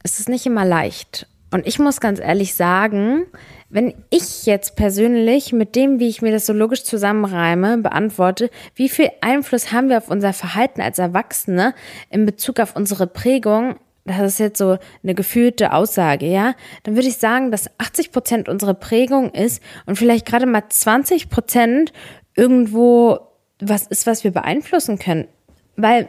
es 0.03 0.21
ist 0.21 0.29
nicht 0.29 0.45
immer 0.45 0.67
leicht. 0.67 1.27
Und 1.50 1.67
ich 1.67 1.79
muss 1.79 1.99
ganz 1.99 2.21
ehrlich 2.21 2.53
sagen, 2.53 3.25
wenn 3.71 3.95
ich 4.11 4.47
jetzt 4.47 4.75
persönlich 4.75 5.53
mit 5.53 5.77
dem, 5.77 6.00
wie 6.00 6.09
ich 6.09 6.23
mir 6.23 6.33
das 6.33 6.47
so 6.47 6.53
logisch 6.53 6.85
zusammenreime, 6.85 7.79
beantworte, 7.79 8.50
wie 8.75 8.89
viel 8.89 9.11
Einfluss 9.21 9.73
haben 9.73 9.89
wir 9.89 9.99
auf 9.99 10.11
unser 10.11 10.33
Verhalten 10.33 10.81
als 10.81 10.99
Erwachsene 10.99 11.75
in 12.11 12.27
Bezug 12.27 12.59
auf 12.59 12.75
unsere 12.75 13.07
Prägung, 13.07 13.77
das 14.05 14.21
ist 14.21 14.41
jetzt 14.41 14.59
so 14.59 14.79
eine 15.03 15.15
gefühlte 15.15 15.73
Aussage, 15.73 16.27
ja, 16.27 16.55
dann 16.83 16.97
würde 16.97 17.09
ich 17.09 17.19
sagen, 17.19 17.53
dass 17.53 17.71
80 17.79 18.11
Prozent 18.11 18.49
unsere 18.49 18.75
Prägung 18.75 19.31
ist 19.33 19.62
und 19.87 19.97
vielleicht 19.97 20.27
gerade 20.27 20.47
mal 20.47 20.65
20 20.69 21.31
Prozent 21.31 21.93
irgendwo 22.35 23.21
was 23.61 23.87
ist, 23.87 24.07
was 24.07 24.25
wir 24.25 24.33
beeinflussen 24.33 24.99
können. 24.99 25.29
Weil 25.77 26.09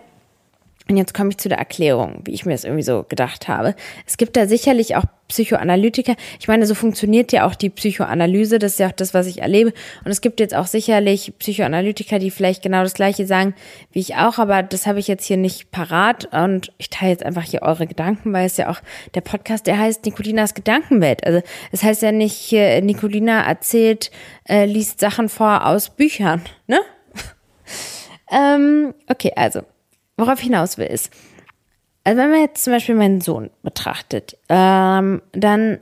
und 0.89 0.97
jetzt 0.97 1.13
komme 1.13 1.29
ich 1.29 1.37
zu 1.37 1.47
der 1.47 1.59
Erklärung, 1.59 2.21
wie 2.25 2.31
ich 2.31 2.45
mir 2.45 2.53
das 2.53 2.63
irgendwie 2.63 2.83
so 2.83 3.03
gedacht 3.03 3.47
habe. 3.47 3.75
Es 4.05 4.17
gibt 4.17 4.35
da 4.35 4.47
sicherlich 4.47 4.95
auch 4.95 5.05
Psychoanalytiker. 5.29 6.15
Ich 6.39 6.47
meine, 6.49 6.65
so 6.65 6.75
funktioniert 6.75 7.31
ja 7.31 7.47
auch 7.47 7.55
die 7.55 7.69
Psychoanalyse. 7.69 8.59
Das 8.59 8.73
ist 8.73 8.79
ja 8.79 8.87
auch 8.87 8.91
das, 8.91 9.13
was 9.13 9.27
ich 9.27 9.41
erlebe. 9.41 9.71
Und 10.03 10.11
es 10.11 10.19
gibt 10.19 10.41
jetzt 10.41 10.53
auch 10.53 10.67
sicherlich 10.67 11.33
Psychoanalytiker, 11.39 12.19
die 12.19 12.31
vielleicht 12.31 12.61
genau 12.61 12.83
das 12.83 12.93
Gleiche 12.93 13.25
sagen 13.25 13.53
wie 13.91 13.99
ich 13.99 14.15
auch. 14.15 14.39
Aber 14.39 14.63
das 14.63 14.87
habe 14.87 14.99
ich 14.99 15.07
jetzt 15.07 15.23
hier 15.25 15.37
nicht 15.37 15.71
parat. 15.71 16.27
Und 16.33 16.73
ich 16.77 16.89
teile 16.89 17.11
jetzt 17.11 17.25
einfach 17.25 17.43
hier 17.43 17.61
eure 17.61 17.87
Gedanken, 17.87 18.33
weil 18.33 18.45
es 18.45 18.57
ja 18.57 18.69
auch 18.69 18.81
der 19.13 19.21
Podcast, 19.21 19.67
der 19.67 19.79
heißt 19.79 20.03
Nicolinas 20.03 20.53
Gedankenwelt. 20.53 21.25
Also 21.25 21.41
es 21.71 21.83
heißt 21.83 22.01
ja 22.01 22.11
nicht, 22.11 22.51
Nicolina 22.51 23.43
erzählt, 23.43 24.11
äh, 24.49 24.65
liest 24.65 24.99
Sachen 24.99 25.29
vor 25.29 25.65
aus 25.65 25.89
Büchern, 25.91 26.41
ne? 26.67 26.81
ähm, 28.31 28.93
okay, 29.07 29.31
also 29.35 29.61
worauf 30.21 30.39
ich 30.39 30.45
hinaus 30.45 30.77
will, 30.77 30.85
ist, 30.85 31.11
also 32.03 32.21
wenn 32.21 32.31
man 32.31 32.41
jetzt 32.41 32.63
zum 32.63 32.73
Beispiel 32.73 32.95
meinen 32.95 33.21
Sohn 33.21 33.49
betrachtet, 33.63 34.37
ähm, 34.49 35.21
dann, 35.33 35.79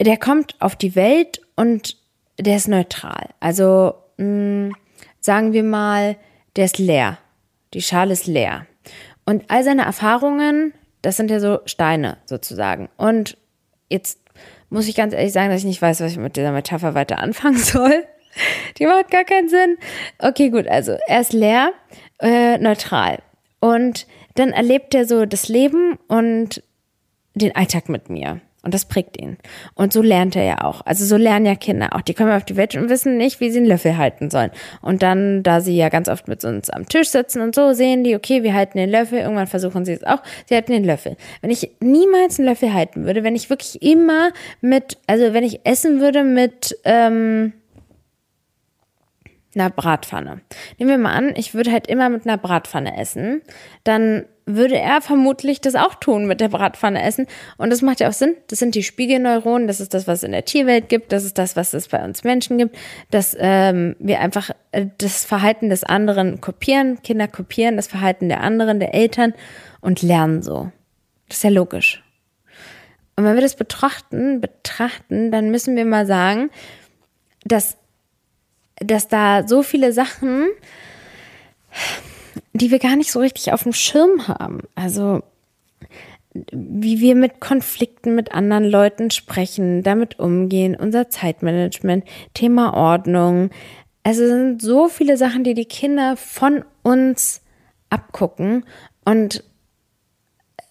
der 0.00 0.16
kommt 0.18 0.56
auf 0.60 0.76
die 0.76 0.94
Welt 0.94 1.40
und 1.56 1.96
der 2.38 2.56
ist 2.56 2.68
neutral. 2.68 3.30
Also 3.40 3.94
mh, 4.18 4.24
hm, 4.24 4.76
sagen 5.20 5.52
wir 5.52 5.62
mal, 5.62 6.16
der 6.56 6.66
ist 6.66 6.78
leer. 6.78 7.18
Die 7.74 7.82
Schale 7.82 8.12
ist 8.12 8.26
leer. 8.26 8.66
Und 9.24 9.44
all 9.48 9.64
seine 9.64 9.82
Erfahrungen, 9.82 10.74
das 11.00 11.16
sind 11.16 11.30
ja 11.30 11.40
so 11.40 11.60
Steine 11.64 12.18
sozusagen. 12.26 12.88
Und 12.96 13.38
jetzt 13.88 14.18
muss 14.68 14.88
ich 14.88 14.94
ganz 14.94 15.14
ehrlich 15.14 15.32
sagen, 15.32 15.50
dass 15.50 15.60
ich 15.60 15.66
nicht 15.66 15.82
weiß, 15.82 16.00
was 16.00 16.12
ich 16.12 16.18
mit 16.18 16.36
dieser 16.36 16.52
Metapher 16.52 16.94
weiter 16.94 17.18
anfangen 17.18 17.56
soll. 17.58 18.04
Die 18.78 18.86
macht 18.86 19.10
gar 19.10 19.24
keinen 19.24 19.48
Sinn. 19.48 19.76
Okay, 20.18 20.50
gut, 20.50 20.66
also 20.66 20.96
er 21.06 21.20
ist 21.20 21.32
leer 21.32 21.72
äh, 22.22 22.58
neutral. 22.58 23.18
Und 23.60 24.06
dann 24.34 24.50
erlebt 24.50 24.94
er 24.94 25.06
so 25.06 25.26
das 25.26 25.48
Leben 25.48 25.98
und 26.08 26.62
den 27.34 27.54
Alltag 27.54 27.88
mit 27.88 28.08
mir. 28.08 28.40
Und 28.64 28.74
das 28.74 28.84
prägt 28.84 29.20
ihn. 29.20 29.38
Und 29.74 29.92
so 29.92 30.02
lernt 30.02 30.36
er 30.36 30.44
ja 30.44 30.62
auch. 30.62 30.86
Also 30.86 31.04
so 31.04 31.16
lernen 31.16 31.46
ja 31.46 31.56
Kinder 31.56 31.96
auch. 31.96 32.00
Die 32.00 32.14
kommen 32.14 32.30
auf 32.30 32.44
die 32.44 32.56
Welt 32.56 32.76
und 32.76 32.88
wissen 32.88 33.16
nicht, 33.16 33.40
wie 33.40 33.50
sie 33.50 33.58
einen 33.58 33.66
Löffel 33.66 33.96
halten 33.96 34.30
sollen. 34.30 34.52
Und 34.80 35.02
dann, 35.02 35.42
da 35.42 35.60
sie 35.60 35.76
ja 35.76 35.88
ganz 35.88 36.08
oft 36.08 36.28
mit 36.28 36.44
uns 36.44 36.70
am 36.70 36.88
Tisch 36.88 37.08
sitzen 37.08 37.40
und 37.40 37.56
so, 37.56 37.72
sehen 37.72 38.04
die, 38.04 38.14
okay, 38.14 38.44
wir 38.44 38.54
halten 38.54 38.78
den 38.78 38.88
Löffel. 38.88 39.18
Irgendwann 39.18 39.48
versuchen 39.48 39.84
sie 39.84 39.94
es 39.94 40.04
auch. 40.04 40.22
Sie 40.46 40.54
halten 40.54 40.70
den 40.70 40.84
Löffel. 40.84 41.16
Wenn 41.40 41.50
ich 41.50 41.72
niemals 41.80 42.38
einen 42.38 42.48
Löffel 42.48 42.72
halten 42.72 43.04
würde, 43.04 43.24
wenn 43.24 43.34
ich 43.34 43.50
wirklich 43.50 43.82
immer 43.82 44.30
mit, 44.60 44.96
also 45.08 45.32
wenn 45.32 45.42
ich 45.42 45.66
essen 45.66 46.00
würde 46.00 46.22
mit, 46.22 46.78
ähm, 46.84 47.54
einer 49.54 49.70
Bratpfanne. 49.70 50.40
Nehmen 50.78 50.90
wir 50.90 50.98
mal 50.98 51.14
an, 51.14 51.34
ich 51.36 51.54
würde 51.54 51.72
halt 51.72 51.86
immer 51.86 52.08
mit 52.08 52.26
einer 52.26 52.38
Bratpfanne 52.38 52.96
essen, 52.98 53.42
dann 53.84 54.24
würde 54.44 54.76
er 54.76 55.00
vermutlich 55.00 55.60
das 55.60 55.74
auch 55.74 55.94
tun 55.94 56.26
mit 56.26 56.40
der 56.40 56.48
Bratpfanne 56.48 57.02
essen. 57.02 57.26
Und 57.58 57.70
das 57.70 57.80
macht 57.80 58.00
ja 58.00 58.08
auch 58.08 58.12
Sinn. 58.12 58.34
Das 58.48 58.58
sind 58.58 58.74
die 58.74 58.82
Spiegelneuronen, 58.82 59.68
das 59.68 59.80
ist 59.80 59.94
das, 59.94 60.06
was 60.06 60.18
es 60.18 60.24
in 60.24 60.32
der 60.32 60.44
Tierwelt 60.44 60.88
gibt, 60.88 61.12
das 61.12 61.24
ist 61.24 61.38
das, 61.38 61.54
was 61.54 61.74
es 61.74 61.88
bei 61.88 62.02
uns 62.04 62.24
Menschen 62.24 62.58
gibt, 62.58 62.76
dass 63.10 63.36
ähm, 63.38 63.94
wir 63.98 64.20
einfach 64.20 64.50
äh, 64.72 64.86
das 64.98 65.24
Verhalten 65.24 65.70
des 65.70 65.84
anderen 65.84 66.40
kopieren, 66.40 67.02
Kinder 67.02 67.28
kopieren 67.28 67.76
das 67.76 67.86
Verhalten 67.86 68.28
der 68.28 68.40
anderen, 68.40 68.80
der 68.80 68.94
Eltern 68.94 69.34
und 69.80 70.02
lernen 70.02 70.42
so. 70.42 70.72
Das 71.28 71.38
ist 71.38 71.44
ja 71.44 71.50
logisch. 71.50 72.02
Und 73.16 73.24
wenn 73.24 73.34
wir 73.34 73.42
das 73.42 73.56
betrachten, 73.56 74.40
betrachten, 74.40 75.30
dann 75.30 75.50
müssen 75.50 75.76
wir 75.76 75.84
mal 75.84 76.06
sagen, 76.06 76.50
dass 77.44 77.76
dass 78.84 79.08
da 79.08 79.46
so 79.46 79.62
viele 79.62 79.92
Sachen, 79.92 80.48
die 82.52 82.70
wir 82.70 82.78
gar 82.78 82.96
nicht 82.96 83.10
so 83.10 83.20
richtig 83.20 83.52
auf 83.52 83.62
dem 83.62 83.72
Schirm 83.72 84.28
haben. 84.28 84.60
Also 84.74 85.22
wie 86.50 87.00
wir 87.00 87.14
mit 87.14 87.40
Konflikten 87.40 88.14
mit 88.14 88.32
anderen 88.32 88.64
Leuten 88.64 89.10
sprechen, 89.10 89.82
damit 89.82 90.18
umgehen, 90.18 90.74
unser 90.74 91.10
Zeitmanagement, 91.10 92.04
Thema 92.32 92.74
Ordnung. 92.74 93.50
Also 94.02 94.22
es 94.22 94.30
sind 94.30 94.62
so 94.62 94.88
viele 94.88 95.16
Sachen, 95.16 95.44
die 95.44 95.54
die 95.54 95.66
Kinder 95.66 96.16
von 96.16 96.64
uns 96.82 97.42
abgucken 97.90 98.64
und 99.04 99.44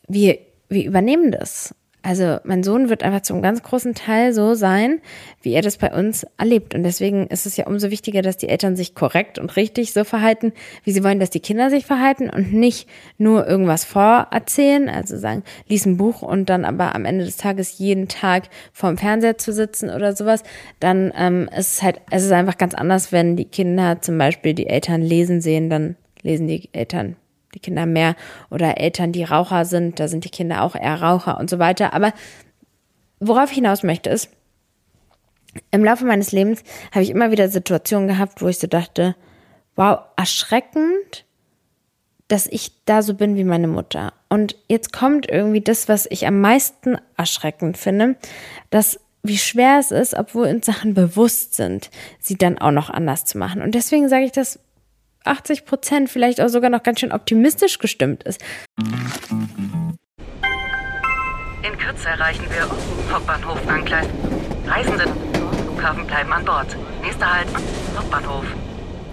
wir, 0.08 0.40
wir 0.68 0.86
übernehmen 0.86 1.32
das. 1.32 1.76
Also 2.04 2.38
mein 2.46 2.64
Sohn 2.64 2.90
wird 2.90 3.04
einfach 3.04 3.22
zum 3.22 3.44
ganz 3.44 3.62
großen 3.62 3.94
Teil 3.94 4.34
so 4.34 4.56
sein, 4.56 5.02
wie 5.44 5.54
er 5.54 5.62
das 5.62 5.78
bei 5.78 5.94
uns 5.94 6.26
erlebt. 6.38 6.74
Und 6.74 6.82
deswegen 6.82 7.28
ist 7.28 7.46
es 7.46 7.58
ja 7.58 7.68
umso 7.68 7.92
wichtiger, 7.92 8.24
dass 8.24 8.38
die 8.38 8.50
Eltern 8.50 8.76
sich 8.76 8.96
korrekt 8.96 9.38
und 9.38 9.56
richtig 9.56 9.94
so 9.94 10.04
verhalten, 10.04 10.52
wie 10.84 10.94
sie 10.94 11.04
wollen, 11.04 11.20
dass 11.20 11.30
die 11.30 11.40
Kinder 11.40 11.70
sich 11.70 11.86
verhalten 11.86 12.32
und 12.32 12.54
nicht 12.54 12.90
nur 13.20 13.48
irgendwas 13.48 13.86
vorerzählen, 13.86 14.90
also 14.90 15.16
sagen, 15.18 15.44
lies 15.68 15.86
ein 15.86 15.98
Buch 15.98 16.24
und 16.24 16.50
dann 16.50 16.66
aber 16.66 16.96
am 16.96 17.06
Ende 17.06 17.24
des 17.24 17.38
Tages 17.38 17.78
jeden 17.78 18.08
Tag 18.08 18.50
vorm 18.74 18.98
Fernseher 18.98 19.38
zu 19.38 19.54
sitzen 19.54 19.92
oder 19.92 20.16
sowas. 20.16 20.42
Dann 20.80 21.14
ähm, 21.16 21.50
ist 21.56 21.74
es 21.74 21.84
halt, 21.84 22.02
es 22.10 22.24
ist 22.24 22.32
einfach 22.32 22.58
ganz 22.58 22.74
anders, 22.74 23.12
wenn 23.12 23.36
die 23.36 23.46
Kinder 23.46 24.02
zum 24.02 24.18
Beispiel 24.18 24.56
die 24.56 24.68
Eltern 24.68 25.04
lesen 25.04 25.40
sehen, 25.40 25.70
dann 25.70 25.96
lesen 26.24 26.48
die 26.48 26.70
Eltern 26.74 27.16
die 27.54 27.60
Kinder 27.60 27.86
mehr 27.86 28.16
oder 28.50 28.78
Eltern, 28.78 29.12
die 29.12 29.24
Raucher 29.24 29.66
sind, 29.66 30.00
da 30.00 30.08
sind 30.08 30.26
die 30.26 30.30
Kinder 30.30 30.64
auch 30.64 30.76
eher 30.76 31.02
Raucher 31.02 31.40
und 31.40 31.50
so 31.50 31.60
weiter. 31.60 31.94
Aber 31.94 32.14
worauf 33.20 33.50
ich 33.52 33.56
hinaus 33.56 33.84
möchte 33.84 34.10
ist, 34.10 34.30
im 35.72 35.84
Laufe 35.84 36.06
meines 36.06 36.32
Lebens 36.32 36.64
habe 36.92 37.04
ich 37.04 37.10
immer 37.10 37.32
wieder 37.32 37.50
Situationen 37.50 38.08
gehabt, 38.08 38.42
wo 38.42 38.48
ich 38.48 38.60
so 38.60 38.68
dachte, 38.68 39.16
wow, 39.76 40.00
erschreckend, 40.16 41.26
dass 42.28 42.48
ich 42.48 42.72
da 42.86 43.02
so 43.02 43.14
bin 43.14 43.36
wie 43.36 43.44
meine 43.44 43.68
Mutter. 43.68 44.14
Und 44.30 44.56
jetzt 44.70 44.94
kommt 44.94 45.30
irgendwie 45.30 45.60
das, 45.60 45.90
was 45.90 46.08
ich 46.10 46.26
am 46.26 46.40
meisten 46.40 46.98
erschreckend 47.18 47.78
finde, 47.78 48.16
dass 48.70 49.00
wie 49.24 49.38
schwer 49.38 49.78
es 49.80 49.92
ist, 49.92 50.16
obwohl 50.16 50.48
uns 50.48 50.66
Sachen 50.66 50.94
bewusst 50.94 51.54
sind, 51.54 51.92
sie 52.20 52.38
dann 52.38 52.58
auch 52.58 52.72
noch 52.72 52.90
anders 52.90 53.26
zu 53.26 53.38
machen. 53.38 53.62
Und 53.62 53.76
deswegen 53.76 54.10
sage 54.10 54.26
ich 54.26 54.32
das 54.32 54.60
80 55.26 55.66
Prozent 55.66 56.10
vielleicht 56.10 56.42
auch 56.42 56.50
sogar 56.50 56.70
noch 56.70 56.84
ganz 56.84 57.00
schön 57.00 57.12
optimistisch 57.12 57.80
gestimmt 57.80 58.24
ist. 58.24 58.42
In 61.64 61.78
Kürze 61.78 62.10
erreichen 62.10 62.46
wir 62.50 62.68
Hauptbahnhof 63.14 63.68
Angleis. 63.68 64.08
Reisende 64.66 65.06
Flughafen 65.64 66.08
bleiben 66.08 66.32
an 66.32 66.46
Bord. 66.46 66.76
Nächster 67.02 67.34
Halt, 67.34 67.48
Hauptbahnhof. 67.96 68.46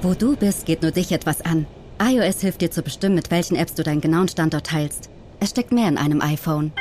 Wo 0.02 0.14
du 0.14 0.36
bist, 0.36 0.66
geht 0.66 0.82
nur 0.82 0.92
dich 0.92 1.12
etwas 1.12 1.42
an. 1.42 1.66
iOS 2.00 2.40
hilft 2.40 2.60
dir 2.60 2.70
zu 2.70 2.82
bestimmen, 2.82 3.16
mit 3.16 3.30
welchen 3.30 3.56
Apps 3.56 3.74
du 3.74 3.82
deinen 3.82 4.00
genauen 4.00 4.28
Standort 4.28 4.66
teilst. 4.66 5.10
Es 5.40 5.50
steckt 5.50 5.72
mehr 5.72 5.88
in 5.88 5.98
einem 5.98 6.20
iPhone. 6.20 6.72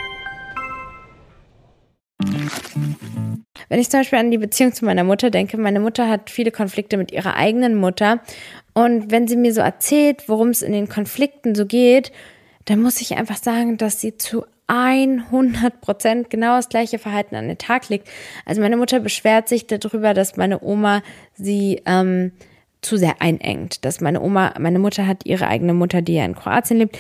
Wenn 3.70 3.80
ich 3.80 3.90
zum 3.90 4.02
Beispiel 4.02 4.20
an 4.20 4.32
die 4.32 4.38
Beziehung 4.38 4.74
zu 4.74 4.86
meiner 4.86 5.04
Mutter 5.04 5.30
denke, 5.30 5.58
meine 5.58 5.80
Mutter 5.80 6.10
hat 6.10 6.30
viele 6.30 6.52
Konflikte 6.52 6.98
mit 6.98 7.12
ihrer 7.12 7.36
eigenen 7.36 7.76
Mutter. 7.76 8.20
Und 8.74 9.12
wenn 9.12 9.28
sie 9.28 9.38
mir 9.38 9.54
so 9.54 9.62
erzählt, 9.62 10.28
worum 10.28 10.50
es 10.50 10.62
in 10.62 10.72
den 10.72 10.88
Konflikten 10.88 11.56
so 11.56 11.66
geht, 11.66 12.12
dann 12.66 12.82
muss 12.82 13.02
ich 13.02 13.16
einfach 13.16 13.38
sagen, 13.38 13.78
dass 13.78 14.02
sie 14.02 14.18
zu 14.18 14.46
100 14.68 15.80
Prozent 15.80 16.30
genau 16.30 16.58
das 16.58 16.70
gleiche 16.70 17.00
Verhalten 17.00 17.36
an 17.36 17.48
den 17.48 17.58
Tag 17.58 17.88
legt. 17.90 18.08
Also 18.46 18.62
meine 18.62 18.78
Mutter 18.78 19.00
beschwert 19.00 19.48
sich 19.48 19.66
darüber, 19.68 20.14
dass 20.14 20.36
meine 20.36 20.62
Oma 20.62 21.02
sie 21.34 21.82
ähm, 21.86 22.34
zu 22.82 22.98
sehr 22.98 23.22
einengt. 23.22 23.86
Dass 23.86 24.02
meine 24.02 24.22
Oma, 24.22 24.54
meine 24.60 24.80
Mutter 24.80 25.08
hat 25.08 25.26
ihre 25.26 25.48
eigene 25.48 25.74
Mutter, 25.74 26.02
die 26.02 26.16
ja 26.16 26.26
in 26.26 26.36
Kroatien 26.36 26.80
lebt, 26.80 26.98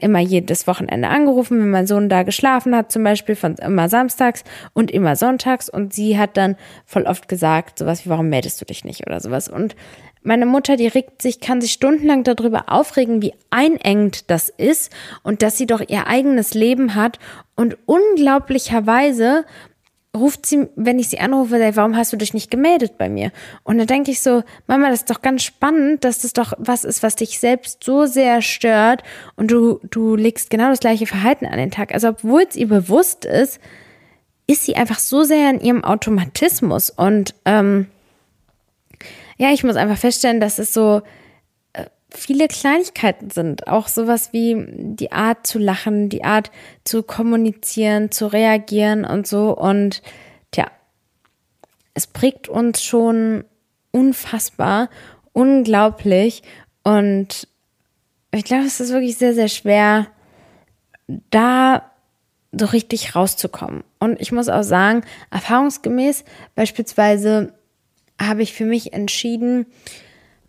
immer 0.00 0.20
jedes 0.20 0.66
Wochenende 0.66 1.08
angerufen, 1.08 1.60
wenn 1.60 1.70
mein 1.70 1.86
Sohn 1.86 2.08
da 2.08 2.22
geschlafen 2.22 2.74
hat, 2.74 2.92
zum 2.92 3.04
Beispiel 3.04 3.36
von 3.36 3.54
immer 3.56 3.88
samstags 3.88 4.44
und 4.72 4.90
immer 4.90 5.16
sonntags. 5.16 5.68
Und 5.68 5.92
sie 5.92 6.18
hat 6.18 6.36
dann 6.36 6.56
voll 6.84 7.04
oft 7.04 7.28
gesagt, 7.28 7.78
sowas 7.78 8.04
wie, 8.04 8.10
warum 8.10 8.28
meldest 8.28 8.60
du 8.60 8.64
dich 8.64 8.84
nicht 8.84 9.06
oder 9.06 9.20
sowas. 9.20 9.48
Und 9.48 9.76
meine 10.22 10.44
Mutter, 10.44 10.76
die 10.76 10.86
regt 10.86 11.22
sich, 11.22 11.40
kann 11.40 11.62
sich 11.62 11.72
stundenlang 11.72 12.24
darüber 12.24 12.64
aufregen, 12.68 13.22
wie 13.22 13.32
einengt 13.48 14.30
das 14.30 14.50
ist 14.50 14.92
und 15.22 15.40
dass 15.40 15.56
sie 15.56 15.66
doch 15.66 15.80
ihr 15.80 16.06
eigenes 16.06 16.52
Leben 16.52 16.94
hat. 16.94 17.18
Und 17.56 17.78
unglaublicherweise 17.86 19.44
ruft 20.16 20.44
sie, 20.44 20.66
wenn 20.74 20.98
ich 20.98 21.08
sie 21.08 21.20
anrufe, 21.20 21.58
sagt, 21.58 21.76
warum 21.76 21.96
hast 21.96 22.12
du 22.12 22.16
dich 22.16 22.34
nicht 22.34 22.50
gemeldet 22.50 22.98
bei 22.98 23.08
mir? 23.08 23.30
Und 23.62 23.78
dann 23.78 23.86
denke 23.86 24.10
ich 24.10 24.20
so, 24.20 24.42
Mama, 24.66 24.90
das 24.90 25.00
ist 25.00 25.10
doch 25.10 25.22
ganz 25.22 25.42
spannend, 25.44 26.04
dass 26.04 26.20
das 26.20 26.32
doch 26.32 26.52
was 26.58 26.84
ist, 26.84 27.02
was 27.02 27.14
dich 27.14 27.38
selbst 27.38 27.84
so 27.84 28.06
sehr 28.06 28.42
stört 28.42 29.04
und 29.36 29.50
du, 29.50 29.80
du 29.88 30.16
legst 30.16 30.50
genau 30.50 30.68
das 30.68 30.80
gleiche 30.80 31.06
Verhalten 31.06 31.46
an 31.46 31.58
den 31.58 31.70
Tag. 31.70 31.94
Also 31.94 32.08
obwohl 32.08 32.42
es 32.48 32.56
ihr 32.56 32.66
bewusst 32.66 33.24
ist, 33.24 33.60
ist 34.48 34.64
sie 34.64 34.74
einfach 34.74 34.98
so 34.98 35.22
sehr 35.22 35.48
in 35.48 35.60
ihrem 35.60 35.84
Automatismus 35.84 36.90
und 36.90 37.34
ähm, 37.44 37.86
ja, 39.38 39.52
ich 39.52 39.64
muss 39.64 39.76
einfach 39.76 39.96
feststellen, 39.96 40.40
dass 40.40 40.58
es 40.58 40.74
so 40.74 41.02
viele 42.10 42.48
Kleinigkeiten 42.48 43.30
sind. 43.30 43.66
Auch 43.68 43.88
sowas 43.88 44.32
wie 44.32 44.66
die 44.68 45.12
Art 45.12 45.46
zu 45.46 45.58
lachen, 45.58 46.08
die 46.08 46.24
Art 46.24 46.50
zu 46.84 47.02
kommunizieren, 47.02 48.10
zu 48.10 48.26
reagieren 48.26 49.04
und 49.04 49.26
so. 49.26 49.56
Und 49.56 50.02
tja, 50.50 50.66
es 51.94 52.06
prägt 52.06 52.48
uns 52.48 52.82
schon 52.82 53.44
unfassbar, 53.90 54.90
unglaublich. 55.32 56.42
Und 56.82 57.48
ich 58.32 58.44
glaube, 58.44 58.64
es 58.64 58.80
ist 58.80 58.92
wirklich 58.92 59.16
sehr, 59.16 59.34
sehr 59.34 59.48
schwer, 59.48 60.06
da 61.30 61.90
so 62.52 62.66
richtig 62.66 63.14
rauszukommen. 63.14 63.84
Und 63.98 64.20
ich 64.20 64.32
muss 64.32 64.48
auch 64.48 64.62
sagen, 64.62 65.02
erfahrungsgemäß 65.30 66.24
beispielsweise 66.54 67.52
habe 68.20 68.42
ich 68.42 68.52
für 68.52 68.64
mich 68.64 68.92
entschieden, 68.92 69.66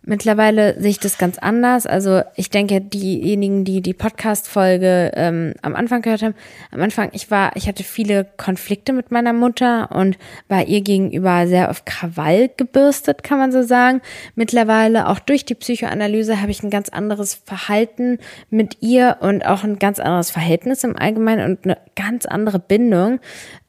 Mittlerweile 0.04 0.80
sehe 0.80 0.90
ich 0.90 0.98
das 0.98 1.16
ganz 1.16 1.38
anders. 1.38 1.86
Also 1.86 2.22
ich 2.34 2.50
denke, 2.50 2.80
diejenigen, 2.80 3.64
die 3.64 3.80
die 3.82 3.94
Podcast-Folge 3.94 5.12
ähm, 5.14 5.54
am 5.62 5.76
Anfang 5.76 6.02
gehört 6.02 6.22
haben, 6.22 6.34
am 6.72 6.82
Anfang, 6.82 7.10
ich 7.12 7.30
war, 7.30 7.54
ich 7.54 7.68
hatte 7.68 7.84
viele 7.84 8.26
Konflikte 8.36 8.92
mit 8.92 9.12
meiner 9.12 9.32
Mutter 9.32 9.92
und 9.92 10.18
war 10.48 10.66
ihr 10.66 10.80
gegenüber 10.80 11.46
sehr 11.46 11.70
auf 11.70 11.84
Krawall 11.84 12.50
gebürstet, 12.56 13.22
kann 13.22 13.38
man 13.38 13.52
so 13.52 13.62
sagen. 13.62 14.02
Mittlerweile, 14.34 15.08
auch 15.08 15.20
durch 15.20 15.44
die 15.44 15.54
Psychoanalyse, 15.54 16.40
habe 16.40 16.50
ich 16.50 16.64
ein 16.64 16.70
ganz 16.70 16.88
anderes 16.88 17.34
Verhalten 17.34 18.18
mit 18.50 18.78
ihr 18.80 19.18
und 19.20 19.46
auch 19.46 19.62
ein 19.62 19.78
ganz 19.78 20.00
anderes 20.00 20.32
Verhältnis 20.32 20.82
im 20.82 20.96
Allgemeinen 20.96 21.48
und 21.48 21.64
eine 21.64 21.78
ganz 21.94 22.26
andere 22.26 22.58
Bindung 22.58 23.20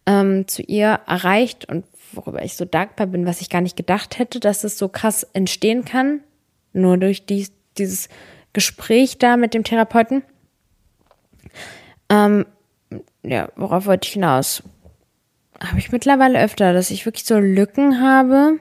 ähm, 0.05 0.47
zu 0.47 0.61
ihr 0.63 0.99
erreicht 1.07 1.69
und 1.69 1.85
worüber 2.15 2.43
ich 2.43 2.55
so 2.55 2.65
dankbar 2.65 3.07
bin, 3.07 3.25
was 3.25 3.41
ich 3.41 3.49
gar 3.49 3.61
nicht 3.61 3.75
gedacht 3.75 4.19
hätte, 4.19 4.39
dass 4.39 4.63
es 4.63 4.77
so 4.77 4.89
krass 4.89 5.23
entstehen 5.33 5.85
kann, 5.85 6.21
nur 6.73 6.97
durch 6.97 7.25
die, 7.25 7.47
dieses 7.77 8.09
Gespräch 8.53 9.17
da 9.17 9.37
mit 9.37 9.53
dem 9.53 9.63
Therapeuten. 9.63 10.23
Ähm, 12.09 12.45
ja, 13.23 13.49
worauf 13.55 13.85
wollte 13.85 14.07
ich 14.07 14.13
hinaus? 14.13 14.63
Habe 15.59 15.79
ich 15.79 15.91
mittlerweile 15.91 16.41
öfter, 16.41 16.73
dass 16.73 16.91
ich 16.91 17.05
wirklich 17.05 17.25
so 17.25 17.37
Lücken 17.39 18.01
habe. 18.01 18.59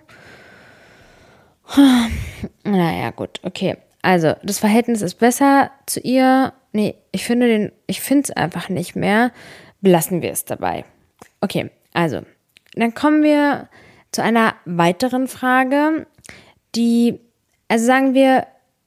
Naja, 2.64 3.10
gut, 3.10 3.40
okay. 3.44 3.76
Also, 4.02 4.34
das 4.42 4.58
Verhältnis 4.58 5.00
ist 5.00 5.14
besser 5.14 5.70
zu 5.86 6.00
ihr. 6.00 6.52
Nee, 6.72 6.96
ich 7.12 7.24
finde 7.24 7.46
den, 7.46 7.72
ich 7.86 8.00
finde 8.00 8.24
es 8.24 8.30
einfach 8.30 8.68
nicht 8.68 8.96
mehr. 8.96 9.30
Belassen 9.80 10.22
wir 10.22 10.32
es 10.32 10.44
dabei. 10.44 10.84
Okay, 11.40 11.70
also, 11.92 12.22
dann 12.74 12.94
kommen 12.94 13.22
wir 13.22 13.68
zu 14.12 14.22
einer 14.22 14.54
weiteren 14.64 15.28
Frage, 15.28 16.06
die, 16.74 17.20
also 17.68 17.85
sagen 17.87 18.14
wir, 18.14 18.46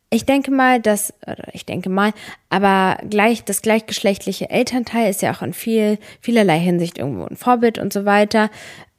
ich 0.10 0.26
denke 0.26 0.52
mal, 0.52 0.80
dass, 0.80 1.14
oder 1.24 1.48
ich 1.54 1.66
denke 1.66 1.90
mal, 1.90 2.14
aber 2.50 2.98
gleich, 3.10 3.44
das 3.44 3.62
gleichgeschlechtliche 3.62 4.50
Elternteil 4.50 5.10
ist 5.10 5.22
ja 5.22 5.34
auch 5.34 5.42
in 5.42 5.54
viel, 5.54 5.98
vielerlei 6.22 6.60
Hinsicht 6.60 6.98
irgendwo 6.98 7.26
ein 7.26 7.36
Vorbild 7.36 7.80
und 7.80 7.92
so 7.92 8.06
weiter. 8.06 8.50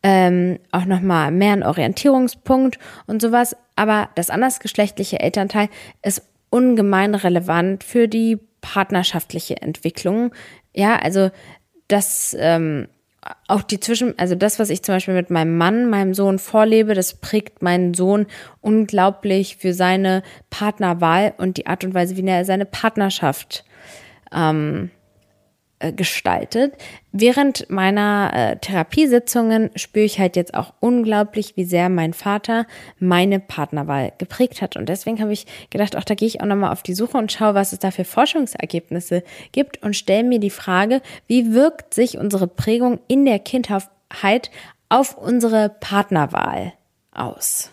Ähm, 0.03 0.59
auch 0.73 0.85
nochmal 0.85 1.31
mehr 1.31 1.53
ein 1.53 1.63
Orientierungspunkt 1.63 2.79
und 3.07 3.23
sowas. 3.23 3.57
Aber 3.77 4.11
das 4.15 4.31
andersgeschlechtliche 4.31 5.21
Elternteil 5.21 5.69
ist 6.03 6.23
ungemein 6.51 7.15
relevant 7.15 7.83
für 7.83 8.09
die 8.09 8.39
partnerschaftliche 8.61 9.63
Entwicklung. 9.63 10.33
Ja, 10.75 10.97
also 10.97 11.31
das, 11.89 12.37
ähm, 12.39 12.89
auch 13.49 13.63
die 13.63 13.81
Zwischen, 13.81 14.19
also 14.19 14.35
das, 14.35 14.59
was 14.59 14.71
ich 14.71 14.83
zum 14.83 14.95
Beispiel 14.95 15.15
mit 15.15 15.31
meinem 15.31 15.57
Mann, 15.57 15.89
meinem 15.91 16.15
Sohn 16.15 16.39
vorlebe, 16.39 16.95
das 16.95 17.15
prägt 17.15 17.63
meinen 17.63 17.95
Sohn 17.95 18.27
unglaublich 18.61 19.57
für 19.57 19.73
seine 19.73 20.23
Partnerwahl 20.51 21.35
und 21.39 21.57
die 21.57 21.67
Art 21.67 21.85
und 21.85 21.95
Weise, 21.95 22.17
wie 22.17 22.27
er 22.27 22.45
seine 22.45 22.67
Partnerschaft 22.67 23.65
ähm, 24.33 24.91
äh, 24.91 24.96
gestaltet. 25.93 26.75
Während 27.13 27.69
meiner 27.69 28.31
äh, 28.35 28.57
Therapiesitzungen 28.57 29.71
spüre 29.75 30.05
ich 30.05 30.19
halt 30.19 30.37
jetzt 30.37 30.55
auch 30.55 30.73
unglaublich, 30.81 31.57
wie 31.57 31.65
sehr 31.65 31.89
mein 31.89 32.15
Vater 32.15 32.67
meine 32.99 33.41
Partnerwahl 33.41 34.13
geprägt 34.19 34.63
hat. 34.63 34.77
Und 34.77 34.89
deswegen 34.89 35.21
habe 35.21 35.33
ich 35.33 35.47
gedacht, 35.71 35.97
auch 35.97 36.05
da 36.05 36.15
gehe 36.15 36.29
ich 36.29 36.41
auch 36.41 36.47
nochmal 36.47 36.73
auf 36.73 36.83
die 36.83 36.95
Suche 36.95 37.19
und 37.19 37.31
schaue, 37.31 37.55
was 37.55 37.73
es 37.73 37.79
da 37.79 37.91
für 37.91 38.05
Forschungsergebnisse 38.05 39.23
gibt 39.53 39.83
und 39.83 39.95
stelle 39.95 40.25
mir 40.25 40.41
die 40.41 40.51
Frage, 40.51 41.03
wie 41.27 41.53
wirkt 41.53 41.93
sich 41.93 42.17
unsere 42.17 42.47
Prägung 42.47 42.99
in 43.07 43.25
der 43.25 43.39
Kindheit 43.39 44.51
auf 44.89 45.19
unsere 45.19 45.69
Partnerwahl 45.69 46.73
aus? 47.13 47.71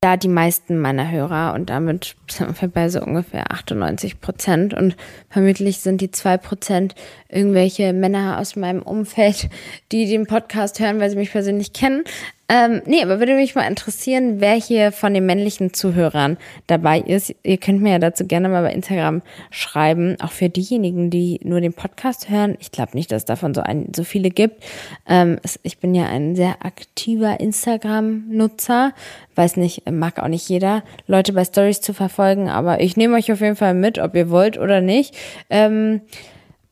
Da 0.00 0.16
die 0.16 0.28
meisten 0.28 0.78
meiner 0.78 1.10
Hörer 1.10 1.54
und 1.54 1.70
damit 1.70 2.16
sind 2.30 2.60
wir 2.60 2.68
bei 2.68 2.88
so 2.88 3.00
ungefähr 3.00 3.50
98 3.50 4.20
Prozent 4.20 4.74
und 4.74 4.96
vermutlich 5.28 5.78
sind 5.78 6.00
die 6.00 6.10
zwei 6.10 6.36
Prozent 6.36 6.94
irgendwelche 7.28 7.92
Männer 7.92 8.38
aus 8.38 8.56
meinem 8.56 8.82
Umfeld, 8.82 9.48
die 9.92 10.06
den 10.06 10.26
Podcast 10.26 10.80
hören, 10.80 11.00
weil 11.00 11.10
sie 11.10 11.16
mich 11.16 11.32
persönlich 11.32 11.72
kennen. 11.72 12.04
Ähm, 12.48 12.82
nee, 12.86 13.02
aber 13.02 13.18
würde 13.18 13.34
mich 13.34 13.56
mal 13.56 13.66
interessieren, 13.66 14.40
wer 14.40 14.54
hier 14.54 14.92
von 14.92 15.12
den 15.12 15.26
männlichen 15.26 15.74
Zuhörern 15.74 16.36
dabei 16.68 17.00
ist. 17.00 17.34
Ihr 17.42 17.56
könnt 17.56 17.82
mir 17.82 17.92
ja 17.92 17.98
dazu 17.98 18.24
gerne 18.24 18.48
mal 18.48 18.62
bei 18.62 18.72
Instagram 18.72 19.22
schreiben. 19.50 20.16
Auch 20.20 20.30
für 20.30 20.48
diejenigen, 20.48 21.10
die 21.10 21.40
nur 21.42 21.60
den 21.60 21.72
Podcast 21.72 22.30
hören. 22.30 22.56
Ich 22.60 22.70
glaube 22.70 22.92
nicht, 22.94 23.10
dass 23.10 23.22
es 23.22 23.24
davon 23.24 23.52
so, 23.52 23.62
ein, 23.62 23.92
so 23.94 24.04
viele 24.04 24.30
gibt. 24.30 24.64
Ähm, 25.08 25.40
ich 25.64 25.78
bin 25.78 25.94
ja 25.94 26.06
ein 26.06 26.36
sehr 26.36 26.64
aktiver 26.64 27.40
Instagram-Nutzer. 27.40 28.92
Weiß 29.34 29.56
nicht, 29.56 29.90
mag 29.90 30.20
auch 30.20 30.28
nicht 30.28 30.48
jeder, 30.48 30.84
Leute 31.08 31.32
bei 31.32 31.44
Stories 31.44 31.80
zu 31.80 31.94
verfolgen, 31.94 32.48
aber 32.48 32.80
ich 32.80 32.96
nehme 32.96 33.16
euch 33.16 33.32
auf 33.32 33.40
jeden 33.40 33.56
Fall 33.56 33.74
mit, 33.74 33.98
ob 33.98 34.14
ihr 34.14 34.30
wollt 34.30 34.56
oder 34.56 34.80
nicht. 34.80 35.16
Ähm, 35.50 36.00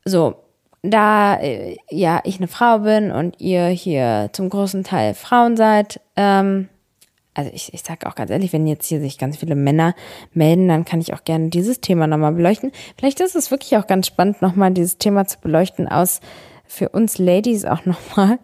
so, 0.04 0.36
da 0.90 1.40
äh, 1.40 1.76
ja 1.90 2.20
ich 2.24 2.36
eine 2.38 2.48
Frau 2.48 2.80
bin 2.80 3.10
und 3.10 3.40
ihr 3.40 3.66
hier 3.66 4.30
zum 4.32 4.48
großen 4.48 4.84
Teil 4.84 5.14
Frauen 5.14 5.56
seid, 5.56 6.00
ähm, 6.16 6.68
also 7.34 7.50
ich, 7.52 7.74
ich 7.74 7.82
sage 7.82 8.06
auch 8.06 8.14
ganz 8.14 8.30
ehrlich, 8.30 8.52
wenn 8.52 8.66
jetzt 8.66 8.86
hier 8.86 9.00
sich 9.00 9.18
ganz 9.18 9.36
viele 9.36 9.56
Männer 9.56 9.94
melden, 10.32 10.68
dann 10.68 10.84
kann 10.84 11.00
ich 11.00 11.14
auch 11.14 11.24
gerne 11.24 11.48
dieses 11.48 11.80
Thema 11.80 12.06
nochmal 12.06 12.32
beleuchten. 12.32 12.70
Vielleicht 12.96 13.20
ist 13.20 13.34
es 13.34 13.50
wirklich 13.50 13.76
auch 13.76 13.86
ganz 13.86 14.06
spannend, 14.06 14.40
nochmal 14.40 14.70
dieses 14.72 14.98
Thema 14.98 15.26
zu 15.26 15.38
beleuchten 15.40 15.88
aus 15.88 16.20
für 16.64 16.90
uns 16.90 17.18
Ladies 17.18 17.64
auch 17.64 17.84
nochmal. 17.84 18.38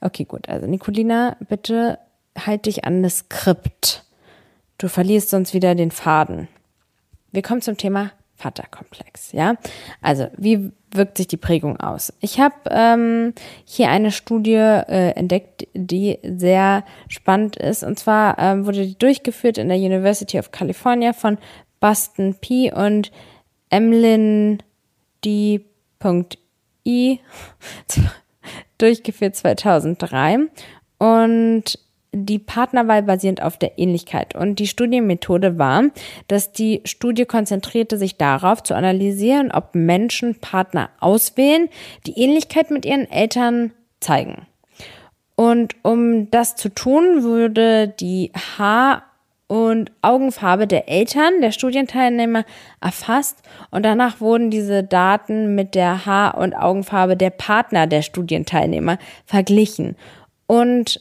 Okay, 0.00 0.24
gut. 0.24 0.48
Also 0.48 0.66
Nicolina, 0.66 1.36
bitte 1.48 1.98
halt 2.36 2.66
dich 2.66 2.84
an 2.84 3.02
das 3.02 3.18
Skript. 3.18 4.04
Du 4.78 4.88
verlierst 4.88 5.30
sonst 5.30 5.54
wieder 5.54 5.74
den 5.74 5.90
Faden. 5.90 6.48
wir 7.32 7.42
kommen 7.42 7.62
zum 7.62 7.76
Thema 7.76 8.12
Vaterkomplex. 8.36 9.32
Ja, 9.32 9.54
also 10.02 10.28
wie 10.36 10.72
wirkt 10.96 11.18
sich 11.18 11.26
die 11.26 11.36
Prägung 11.36 11.78
aus? 11.78 12.12
Ich 12.20 12.40
habe 12.40 12.54
ähm, 12.70 13.34
hier 13.64 13.88
eine 13.88 14.10
Studie 14.10 14.54
äh, 14.54 15.10
entdeckt, 15.10 15.66
die 15.74 16.18
sehr 16.22 16.84
spannend 17.08 17.56
ist. 17.56 17.82
Und 17.82 17.98
zwar 17.98 18.38
ähm, 18.38 18.66
wurde 18.66 18.86
die 18.86 18.98
durchgeführt 18.98 19.58
in 19.58 19.68
der 19.68 19.78
University 19.78 20.38
of 20.38 20.50
California 20.50 21.12
von 21.12 21.38
Boston 21.80 22.36
P. 22.40 22.72
und 22.72 23.12
Emlyn 23.70 24.62
D. 25.24 25.64
I. 26.86 27.20
durchgeführt 28.78 29.36
2003. 29.36 30.38
Und 30.98 31.78
die 32.24 32.38
Partnerwahl 32.38 33.02
basierend 33.02 33.42
auf 33.42 33.58
der 33.58 33.78
Ähnlichkeit. 33.78 34.34
Und 34.34 34.58
die 34.58 34.66
Studienmethode 34.66 35.58
war, 35.58 35.84
dass 36.28 36.52
die 36.52 36.80
Studie 36.84 37.24
konzentrierte 37.24 37.98
sich 37.98 38.16
darauf 38.16 38.62
zu 38.62 38.74
analysieren, 38.74 39.52
ob 39.52 39.74
Menschen 39.74 40.36
Partner 40.36 40.90
auswählen, 41.00 41.68
die 42.06 42.18
Ähnlichkeit 42.18 42.70
mit 42.70 42.84
ihren 42.84 43.10
Eltern 43.10 43.72
zeigen. 44.00 44.46
Und 45.34 45.76
um 45.82 46.30
das 46.30 46.56
zu 46.56 46.70
tun, 46.70 47.22
wurde 47.22 47.88
die 47.88 48.32
Haar- 48.58 49.02
und 49.48 49.92
Augenfarbe 50.02 50.66
der 50.66 50.88
Eltern 50.88 51.40
der 51.40 51.52
Studienteilnehmer 51.52 52.44
erfasst 52.80 53.42
und 53.70 53.84
danach 53.84 54.20
wurden 54.20 54.50
diese 54.50 54.82
Daten 54.82 55.54
mit 55.54 55.74
der 55.74 56.04
Haar- 56.04 56.36
und 56.38 56.54
Augenfarbe 56.54 57.16
der 57.16 57.30
Partner 57.30 57.86
der 57.86 58.02
Studienteilnehmer 58.02 58.98
verglichen. 59.24 59.96
Und 60.46 61.00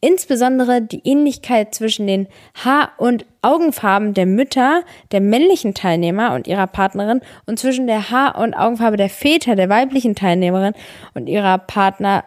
Insbesondere 0.00 0.80
die 0.80 1.00
Ähnlichkeit 1.04 1.74
zwischen 1.74 2.06
den 2.06 2.28
Haar- 2.64 2.92
und 2.98 3.26
Augenfarben 3.42 4.14
der 4.14 4.26
Mütter, 4.26 4.84
der 5.10 5.20
männlichen 5.20 5.74
Teilnehmer 5.74 6.34
und 6.34 6.46
ihrer 6.46 6.68
Partnerin 6.68 7.20
und 7.46 7.58
zwischen 7.58 7.88
der 7.88 8.10
Haar- 8.10 8.38
und 8.38 8.54
Augenfarbe 8.54 8.96
der 8.96 9.10
Väter, 9.10 9.56
der 9.56 9.68
weiblichen 9.68 10.14
Teilnehmerin 10.14 10.74
und 11.14 11.26
ihrer 11.26 11.58
Partner 11.58 12.24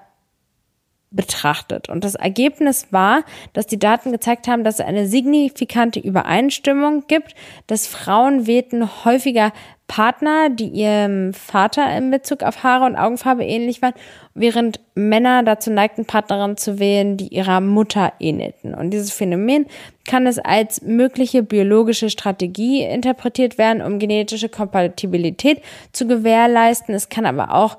betrachtet. 1.11 1.89
Und 1.89 2.03
das 2.03 2.15
Ergebnis 2.15 2.87
war, 2.91 3.23
dass 3.53 3.67
die 3.67 3.79
Daten 3.79 4.11
gezeigt 4.11 4.47
haben, 4.47 4.63
dass 4.63 4.75
es 4.79 4.85
eine 4.85 5.07
signifikante 5.07 5.99
Übereinstimmung 5.99 7.03
gibt, 7.07 7.35
dass 7.67 7.85
Frauen 7.85 8.47
wählten 8.47 9.05
häufiger 9.05 9.51
Partner, 9.87 10.49
die 10.49 10.69
ihrem 10.69 11.33
Vater 11.33 11.93
in 11.97 12.11
Bezug 12.11 12.43
auf 12.43 12.63
Haare 12.63 12.85
und 12.85 12.95
Augenfarbe 12.95 13.43
ähnlich 13.43 13.81
waren, 13.81 13.93
während 14.33 14.79
Männer 14.95 15.43
dazu 15.43 15.71
neigten, 15.71 16.05
Partnerinnen 16.05 16.57
zu 16.57 16.79
wählen, 16.79 17.17
die 17.17 17.27
ihrer 17.27 17.61
Mutter 17.61 18.13
ähnelten. 18.19 18.73
Und 18.73 18.91
dieses 18.91 19.11
Phänomen 19.11 19.65
kann 20.07 20.27
es 20.27 20.39
als 20.39 20.81
mögliche 20.81 21.43
biologische 21.43 22.09
Strategie 22.09 22.83
interpretiert 22.83 23.57
werden, 23.57 23.81
um 23.81 23.99
genetische 23.99 24.49
Kompatibilität 24.49 25.61
zu 25.91 26.07
gewährleisten. 26.07 26.95
Es 26.95 27.09
kann 27.09 27.25
aber 27.25 27.53
auch 27.53 27.77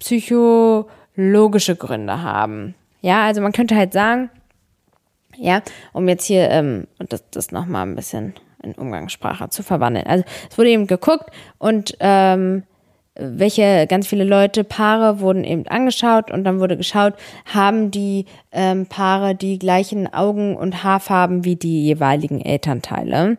psychologische 0.00 1.76
Gründe 1.76 2.22
haben. 2.22 2.74
Ja, 3.00 3.24
also 3.24 3.40
man 3.40 3.52
könnte 3.52 3.76
halt 3.76 3.92
sagen, 3.92 4.30
ja, 5.36 5.62
um 5.92 6.08
jetzt 6.08 6.26
hier 6.26 6.50
ähm, 6.50 6.86
das, 6.98 7.28
das 7.30 7.52
nochmal 7.52 7.86
ein 7.86 7.96
bisschen 7.96 8.34
in 8.62 8.74
Umgangssprache 8.74 9.48
zu 9.48 9.62
verwandeln. 9.62 10.06
Also 10.06 10.24
es 10.50 10.58
wurde 10.58 10.70
eben 10.70 10.86
geguckt 10.86 11.30
und 11.58 11.96
ähm, 12.00 12.64
welche 13.14 13.86
ganz 13.88 14.06
viele 14.06 14.24
Leute, 14.24 14.64
Paare 14.64 15.20
wurden 15.20 15.44
eben 15.44 15.66
angeschaut 15.66 16.30
und 16.30 16.44
dann 16.44 16.60
wurde 16.60 16.76
geschaut, 16.76 17.14
haben 17.44 17.90
die 17.90 18.24
ähm, 18.52 18.86
Paare 18.86 19.34
die 19.34 19.58
gleichen 19.58 20.12
Augen- 20.12 20.56
und 20.56 20.82
Haarfarben 20.82 21.44
wie 21.44 21.56
die 21.56 21.84
jeweiligen 21.84 22.40
Elternteile. 22.40 23.36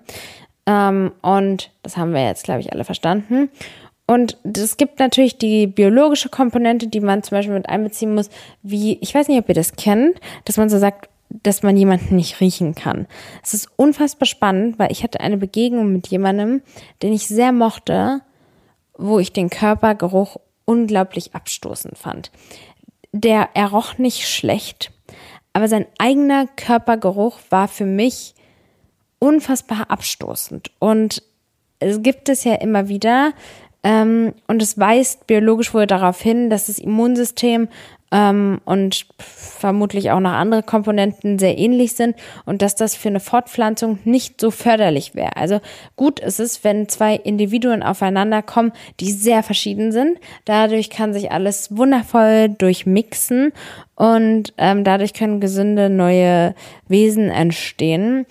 Ähm, 0.65 1.11
und 1.21 1.71
das 1.81 1.97
haben 1.97 2.13
wir 2.13 2.25
jetzt, 2.25 2.43
glaube 2.43 2.61
ich, 2.61 2.71
alle 2.71 2.83
verstanden. 2.83 3.49
Und 4.05 4.37
es 4.43 4.77
gibt 4.77 4.99
natürlich 4.99 5.37
die 5.37 5.65
biologische 5.65 6.29
Komponente, 6.29 6.87
die 6.87 6.99
man 6.99 7.23
zum 7.23 7.37
Beispiel 7.37 7.55
mit 7.55 7.69
einbeziehen 7.69 8.13
muss, 8.13 8.29
wie, 8.61 8.97
ich 9.01 9.15
weiß 9.15 9.27
nicht, 9.27 9.39
ob 9.39 9.49
ihr 9.49 9.55
das 9.55 9.75
kennt, 9.75 10.19
dass 10.45 10.57
man 10.57 10.69
so 10.69 10.77
sagt, 10.77 11.09
dass 11.41 11.63
man 11.63 11.75
jemanden 11.75 12.15
nicht 12.15 12.41
riechen 12.41 12.75
kann. 12.75 13.07
Es 13.41 13.53
ist 13.53 13.69
unfassbar 13.75 14.27
spannend, 14.27 14.77
weil 14.77 14.91
ich 14.91 15.03
hatte 15.03 15.19
eine 15.19 15.37
Begegnung 15.37 15.91
mit 15.91 16.07
jemandem, 16.07 16.61
den 17.01 17.11
ich 17.11 17.27
sehr 17.27 17.51
mochte, 17.51 18.21
wo 18.97 19.19
ich 19.19 19.33
den 19.33 19.49
Körpergeruch 19.49 20.37
unglaublich 20.65 21.35
abstoßend 21.35 21.97
fand. 21.97 22.31
Der, 23.11 23.49
er 23.53 23.67
roch 23.67 23.97
nicht 23.97 24.27
schlecht, 24.27 24.91
aber 25.53 25.67
sein 25.67 25.85
eigener 25.99 26.47
Körpergeruch 26.55 27.37
war 27.49 27.67
für 27.67 27.85
mich 27.85 28.33
unfassbar 29.19 29.89
abstoßend. 29.89 30.71
Und 30.79 31.23
es 31.79 32.01
gibt 32.01 32.29
es 32.29 32.43
ja 32.43 32.55
immer 32.55 32.87
wieder, 32.87 33.33
ähm, 33.83 34.33
und 34.47 34.61
es 34.61 34.79
weist 34.79 35.27
biologisch 35.27 35.73
wohl 35.73 35.85
darauf 35.85 36.21
hin, 36.21 36.49
dass 36.49 36.67
das 36.67 36.79
Immunsystem 36.79 37.67
ähm, 38.13 38.61
und 38.63 39.07
vermutlich 39.17 40.11
auch 40.11 40.19
noch 40.19 40.31
andere 40.31 40.61
Komponenten 40.61 41.39
sehr 41.39 41.57
ähnlich 41.57 41.95
sind 41.95 42.15
und 42.45 42.61
dass 42.61 42.75
das 42.75 42.95
für 42.95 43.09
eine 43.09 43.19
Fortpflanzung 43.19 43.97
nicht 44.05 44.39
so 44.39 44.51
förderlich 44.51 45.15
wäre. 45.15 45.35
Also 45.35 45.59
gut 45.95 46.19
ist 46.19 46.39
es, 46.39 46.63
wenn 46.63 46.87
zwei 46.87 47.15
Individuen 47.15 47.81
aufeinander 47.81 48.43
kommen, 48.43 48.71
die 48.99 49.11
sehr 49.11 49.41
verschieden 49.41 49.91
sind. 49.91 50.19
Dadurch 50.45 50.91
kann 50.91 51.13
sich 51.13 51.31
alles 51.31 51.75
wundervoll 51.75 52.49
durchmixen 52.49 53.51
und 53.95 54.53
ähm, 54.57 54.83
dadurch 54.83 55.13
können 55.13 55.39
gesunde 55.39 55.89
neue 55.89 56.53
Wesen 56.87 57.29
entstehen. 57.29 58.27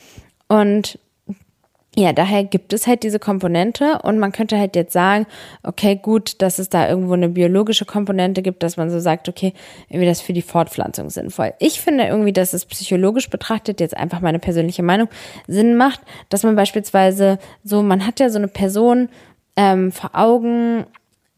Und 0.47 0.99
ja, 1.95 2.15
daher 2.15 2.45
gibt 2.45 2.73
es 2.73 2.87
halt 2.87 3.03
diese 3.03 3.19
Komponente 3.19 3.99
und 4.03 4.19
man 4.19 4.33
könnte 4.33 4.59
halt 4.59 4.77
jetzt 4.77 4.95
sagen, 4.95 5.27
okay, 5.63 5.97
gut, 6.01 6.41
dass 6.41 6.59
es 6.59 6.71
da 6.71 6.89
irgendwo 6.89 7.13
eine 7.13 7.29
biologische 7.29 7.85
Komponente 7.85 8.41
gibt, 8.41 8.63
dass 8.63 8.79
man 8.79 8.91
so 8.91 8.99
sagt, 8.99 9.29
okay, 9.29 9.53
irgendwie 9.91 10.07
das 10.07 10.23
für 10.23 10.33
die 10.33 10.41
Fortpflanzung 10.41 11.11
sinnvoll. 11.11 11.53
Ich 11.59 11.83
finde 11.83 12.05
irgendwie, 12.05 12.33
dass 12.33 12.55
es 12.55 12.65
psychologisch 12.65 13.29
betrachtet, 13.29 13.79
jetzt 13.79 13.95
einfach 13.95 14.21
meine 14.21 14.39
persönliche 14.39 14.83
Meinung, 14.83 15.09
Sinn 15.47 15.77
macht, 15.77 16.01
dass 16.31 16.45
man 16.45 16.57
beispielsweise 16.57 17.39
so, 17.63 17.83
man 17.83 18.07
hat 18.07 18.21
ja 18.21 18.31
so 18.31 18.39
eine 18.39 18.49
Person 18.49 19.11
ähm, 19.57 19.93
vor 19.93 20.13
Augen, 20.15 20.87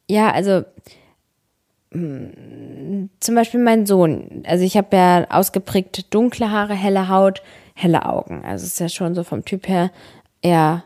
ja, 0.08 0.30
also 0.30 0.62
mh, 1.90 2.28
hm, 2.30 3.10
zum 3.18 3.34
Beispiel 3.34 3.58
mein 3.58 3.86
Sohn, 3.86 4.44
also 4.46 4.64
ich 4.64 4.76
habe 4.76 4.96
ja 4.96 5.26
ausgeprägt 5.30 6.14
dunkle 6.14 6.52
Haare, 6.52 6.74
helle 6.74 7.08
Haut, 7.08 7.42
helle 7.74 8.06
Augen. 8.06 8.44
Also 8.44 8.64
es 8.66 8.74
ist 8.74 8.78
ja 8.78 8.88
schon 8.88 9.16
so 9.16 9.24
vom 9.24 9.44
Typ 9.44 9.66
her 9.66 9.90
eher 10.44 10.84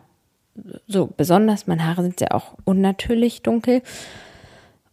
so 0.86 1.06
besonders. 1.06 1.66
Meine 1.66 1.86
Haare 1.86 2.02
sind 2.02 2.20
ja 2.20 2.30
auch 2.30 2.54
unnatürlich 2.64 3.42
dunkel. 3.42 3.82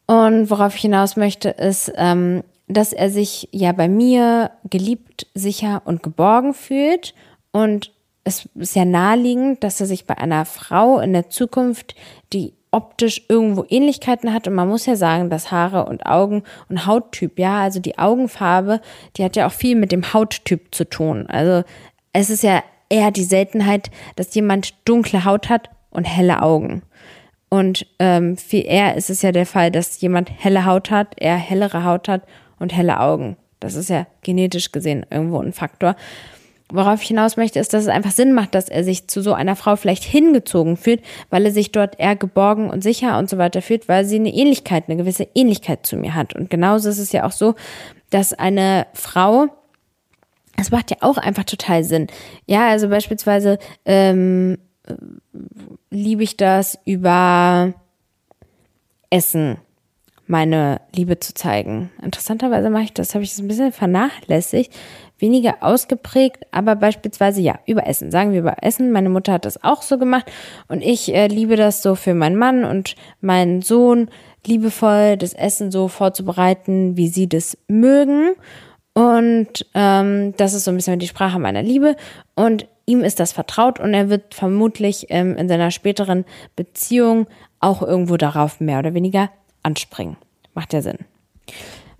Und 0.08 0.49
worauf 0.49 0.75
ich 0.75 0.82
hinaus 0.82 1.15
möchte, 1.15 1.49
ist, 1.49 1.91
ähm, 1.95 2.43
dass 2.67 2.93
er 2.93 3.10
sich 3.10 3.47
ja 3.51 3.71
bei 3.71 3.88
mir 3.88 4.51
geliebt, 4.69 5.28
sicher 5.34 5.82
und 5.86 6.04
geborgen 6.04 6.54
fühlt. 6.54 7.13
Und 7.51 7.91
es 8.23 8.47
ist 8.56 8.75
ja 8.75 8.86
naheliegend, 8.86 9.63
dass 9.63 9.80
er 9.80 9.88
sich 9.88 10.06
bei 10.06 10.17
einer 10.17 10.45
Frau 10.45 10.99
in 10.99 11.13
der 11.13 11.30
Zukunft, 11.30 11.95
die 12.34 12.54
optisch 12.71 13.23
irgendwo 13.30 13.65
Ähnlichkeiten 13.69 14.34
hat. 14.34 14.47
Und 14.47 14.56
man 14.56 14.67
muss 14.67 14.86
ja 14.86 14.95
sagen, 14.95 15.30
dass 15.30 15.51
Haare 15.51 15.86
und 15.86 16.06
Augen 16.06 16.43
und 16.69 16.86
Hauttyp, 16.86 17.39
ja, 17.39 17.62
also 17.62 17.80
die 17.80 17.97
Augenfarbe, 17.97 18.82
die 19.15 19.23
hat 19.23 19.36
ja 19.36 19.47
auch 19.47 19.54
viel 19.54 19.75
mit 19.75 19.91
dem 19.91 20.13
Hauttyp 20.13 20.75
zu 20.75 20.89
tun. 20.89 21.28
Also 21.28 21.63
es 22.13 22.30
ist 22.30 22.43
ja 22.43 22.63
eher 22.96 23.12
die 23.12 23.24
Seltenheit, 23.24 23.92
dass 24.16 24.34
jemand 24.34 24.74
dunkle 24.86 25.26
Haut 25.26 25.50
hat 25.50 25.70
und 25.90 26.06
helle 26.06 26.42
Augen. 26.42 26.82
Und 27.50 27.86
ähm, 28.00 28.38
viel 28.38 28.66
eher 28.66 28.96
ist 28.96 29.10
es 29.10 29.22
ja 29.22 29.32
der 29.32 29.46
Fall, 29.46 29.70
dass 29.70 30.00
jemand 30.02 30.30
helle 30.32 30.66
Haut 30.66 30.92
hat, 30.92 31.16
eher 31.18 31.36
hellere 31.36 31.84
Haut 31.84 32.08
hat 32.08 32.24
und 32.58 32.76
helle 32.76 33.00
Augen. 33.00 33.38
Das 33.60 33.76
ist 33.76 33.90
ja 33.90 34.08
genetisch 34.22 34.72
gesehen 34.72 35.06
irgendwo 35.10 35.40
ein 35.40 35.54
Faktor. 35.54 35.96
Worauf 36.72 37.02
ich 37.02 37.10
hinaus 37.10 37.38
möchte, 37.38 37.60
ist, 37.60 37.74
dass 37.74 37.84
es 37.84 37.90
einfach 37.90 38.12
Sinn 38.12 38.34
macht, 38.34 38.56
dass 38.56 38.70
er 38.70 38.84
sich 38.84 39.08
zu 39.08 39.22
so 39.22 39.34
einer 39.34 39.56
Frau 39.56 39.76
vielleicht 39.76 40.04
hingezogen 40.04 40.78
fühlt, 40.78 41.02
weil 41.30 41.46
er 41.46 41.52
sich 41.52 41.72
dort 41.72 42.00
eher 42.00 42.16
geborgen 42.16 42.70
und 42.70 42.82
sicher 42.82 43.20
und 43.20 43.30
so 43.30 43.38
weiter 43.38 43.62
fühlt, 43.62 43.88
weil 43.88 44.06
sie 44.06 44.16
eine 44.16 44.34
Ähnlichkeit, 44.34 44.86
eine 44.88 44.98
gewisse 44.98 45.28
Ähnlichkeit 45.36 45.86
zu 45.86 45.96
mir 45.96 46.16
hat. 46.16 46.36
Und 46.36 46.50
genauso 46.50 46.90
ist 46.90 46.98
es 46.98 47.12
ja 47.12 47.26
auch 47.26 47.32
so, 47.32 47.54
dass 48.10 48.34
eine 48.34 48.88
Frau 48.94 49.48
das 50.58 50.72
macht 50.72 50.91
ja 50.91 50.98
auch 51.02 51.18
einfach 51.18 51.44
total 51.44 51.84
Sinn. 51.84 52.08
Ja, 52.46 52.68
also 52.70 52.89
beispielsweise 52.89 53.60
ähm, 53.86 54.58
liebe 55.89 56.24
ich 56.24 56.38
das 56.38 56.78
über 56.86 57.74
Essen 59.10 59.58
meine 60.28 60.82
Liebe 60.96 61.20
zu 61.20 61.34
zeigen. 61.34 61.91
Interessanterweise 62.02 62.70
mache 62.70 62.86
ich 62.86 62.94
das, 62.94 63.13
habe 63.13 63.24
ich 63.24 63.32
das 63.32 63.39
ein 63.39 63.48
bisschen 63.48 63.72
vernachlässigt, 63.72 64.74
weniger 65.20 65.58
ausgeprägt, 65.62 66.48
aber 66.52 66.76
beispielsweise 66.76 67.41
ja, 67.41 67.60
über 67.65 67.86
Essen. 67.88 68.12
Sagen 68.12 68.32
wir 68.32 68.39
über 68.39 68.63
Essen. 68.63 68.91
Meine 68.91 69.10
Mutter 69.10 69.34
hat 69.34 69.46
das 69.46 69.63
auch 69.63 69.82
so 69.82 69.98
gemacht 69.98 70.26
und 70.68 70.82
ich 70.82 71.13
äh, 71.13 71.28
liebe 71.28 71.56
das 71.56 71.82
so 71.82 71.96
für 71.96 72.13
meinen 72.13 72.38
Mann 72.38 72.65
und 72.65 72.96
meinen 73.22 73.62
Sohn 73.62 74.10
liebevoll 74.46 75.18
das 75.18 75.34
Essen 75.34 75.72
so 75.72 75.88
vorzubereiten, 75.88 76.98
wie 76.98 77.08
sie 77.08 77.30
das 77.30 77.58
mögen. 77.68 78.36
Und 78.96 79.66
ähm, 79.74 80.34
das 80.38 80.54
ist 80.54 80.64
so 80.64 80.72
ein 80.72 80.78
bisschen 80.78 80.98
die 81.00 81.08
Sprache 81.08 81.38
meiner 81.38 81.62
Liebe. 81.62 81.98
Und 82.34 82.66
ihm 82.86 83.04
ist 83.04 83.20
das 83.20 83.34
vertraut 83.34 83.80
und 83.80 83.94
er 83.94 84.10
wird 84.10 84.34
vermutlich 84.34 85.08
ähm, 85.10 85.36
in 85.36 85.50
seiner 85.50 85.70
späteren 85.70 86.24
Beziehung 86.56 87.28
auch 87.60 87.82
irgendwo 87.82 88.16
darauf 88.16 88.60
mehr 88.62 88.80
oder 88.80 88.94
weniger 88.94 89.30
anspringen. 89.64 90.18
Macht 90.54 90.74
ja 90.74 90.82
Sinn. 90.82 91.00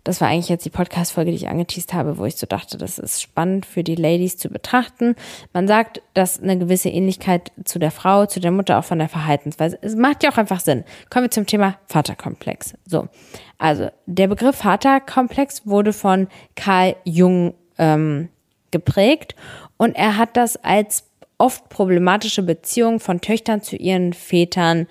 Das 0.06 0.22
war 0.22 0.28
eigentlich 0.28 0.50
jetzt 0.50 0.64
die 0.64 0.70
Podcast-Folge, 0.70 1.32
die 1.32 1.38
ich 1.38 1.50
angeteased 1.50 1.92
habe, 1.96 2.20
wo 2.20 2.26
ich 2.26 2.36
so 2.36 2.46
dachte, 2.46 2.78
das 2.78 3.00
ist 3.00 3.24
spannend 3.24 3.66
für 3.66 3.84
die 3.84 3.96
Ladies 3.96 4.38
zu 4.38 4.50
betrachten. 4.50 5.16
Man 5.52 5.68
sagt, 5.68 6.04
dass 6.14 6.40
eine 6.40 6.60
gewisse 6.60 6.90
Ähnlichkeit 6.90 7.52
zu 7.66 7.80
der 7.80 7.90
Frau, 7.90 8.28
zu 8.28 8.40
der 8.40 8.52
Mutter 8.52 8.78
auch 8.78 8.84
von 8.84 9.00
der 9.00 9.10
Verhaltensweise. 9.10 9.80
Es 9.82 9.96
macht 9.96 10.24
ja 10.24 10.32
auch 10.32 10.38
einfach 10.38 10.60
Sinn. 10.60 10.84
Kommen 11.10 11.26
wir 11.26 11.32
zum 11.32 11.48
Thema 11.48 11.80
Vaterkomplex. 11.88 12.76
So. 12.86 13.08
Also, 13.58 13.89
der 14.06 14.28
Begriff 14.28 14.58
Vaterkomplex 14.58 15.65
wurde 15.65 15.94
von 15.94 16.28
Karl 16.56 16.96
Jung 17.04 17.54
ähm, 17.78 18.30
geprägt 18.72 19.36
und 19.78 19.96
er 19.96 20.18
hat 20.18 20.36
das 20.36 20.58
als 20.58 21.06
oft 21.38 21.70
problematische 21.70 22.44
Beziehung 22.44 23.00
von 23.00 23.22
Töchtern 23.22 23.62
zu 23.62 23.76
ihren 23.76 24.13
Vätern 24.13 24.88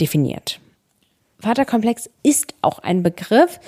definiert. 0.00 0.60
Vaterkomplex 1.40 2.10
ist 2.22 2.54
auch 2.62 2.80
ein 2.80 3.02
Begriff, 3.02 3.60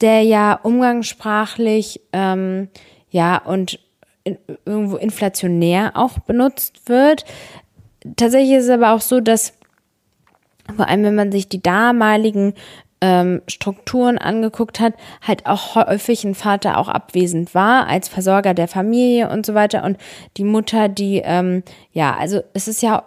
der 0.00 0.22
ja 0.22 0.54
umgangssprachlich 0.54 2.00
ähm, 2.12 2.68
ja 3.10 3.38
und 3.38 3.78
in, 4.24 4.38
irgendwo 4.64 4.96
inflationär 4.96 5.92
auch 5.94 6.18
benutzt 6.20 6.88
wird. 6.88 7.24
Tatsächlich 8.16 8.56
ist 8.56 8.64
es 8.64 8.70
aber 8.70 8.92
auch 8.92 9.00
so, 9.00 9.20
dass 9.20 9.54
vor 10.76 10.88
allem 10.88 11.02
wenn 11.02 11.14
man 11.14 11.32
sich 11.32 11.48
die 11.48 11.62
damaligen 11.62 12.54
ähm, 13.02 13.42
Strukturen 13.48 14.16
angeguckt 14.16 14.80
hat, 14.80 14.94
halt 15.20 15.44
auch 15.46 15.74
häufig 15.74 16.24
ein 16.24 16.36
Vater 16.36 16.78
auch 16.78 16.88
abwesend 16.88 17.54
war 17.54 17.88
als 17.88 18.08
Versorger 18.08 18.54
der 18.54 18.68
Familie 18.68 19.28
und 19.28 19.44
so 19.44 19.54
weiter. 19.54 19.84
Und 19.84 19.98
die 20.36 20.44
Mutter, 20.44 20.88
die 20.88 21.20
ähm, 21.22 21.64
ja, 21.92 22.16
also 22.16 22.40
es 22.54 22.68
ist 22.68 22.80
ja 22.80 23.02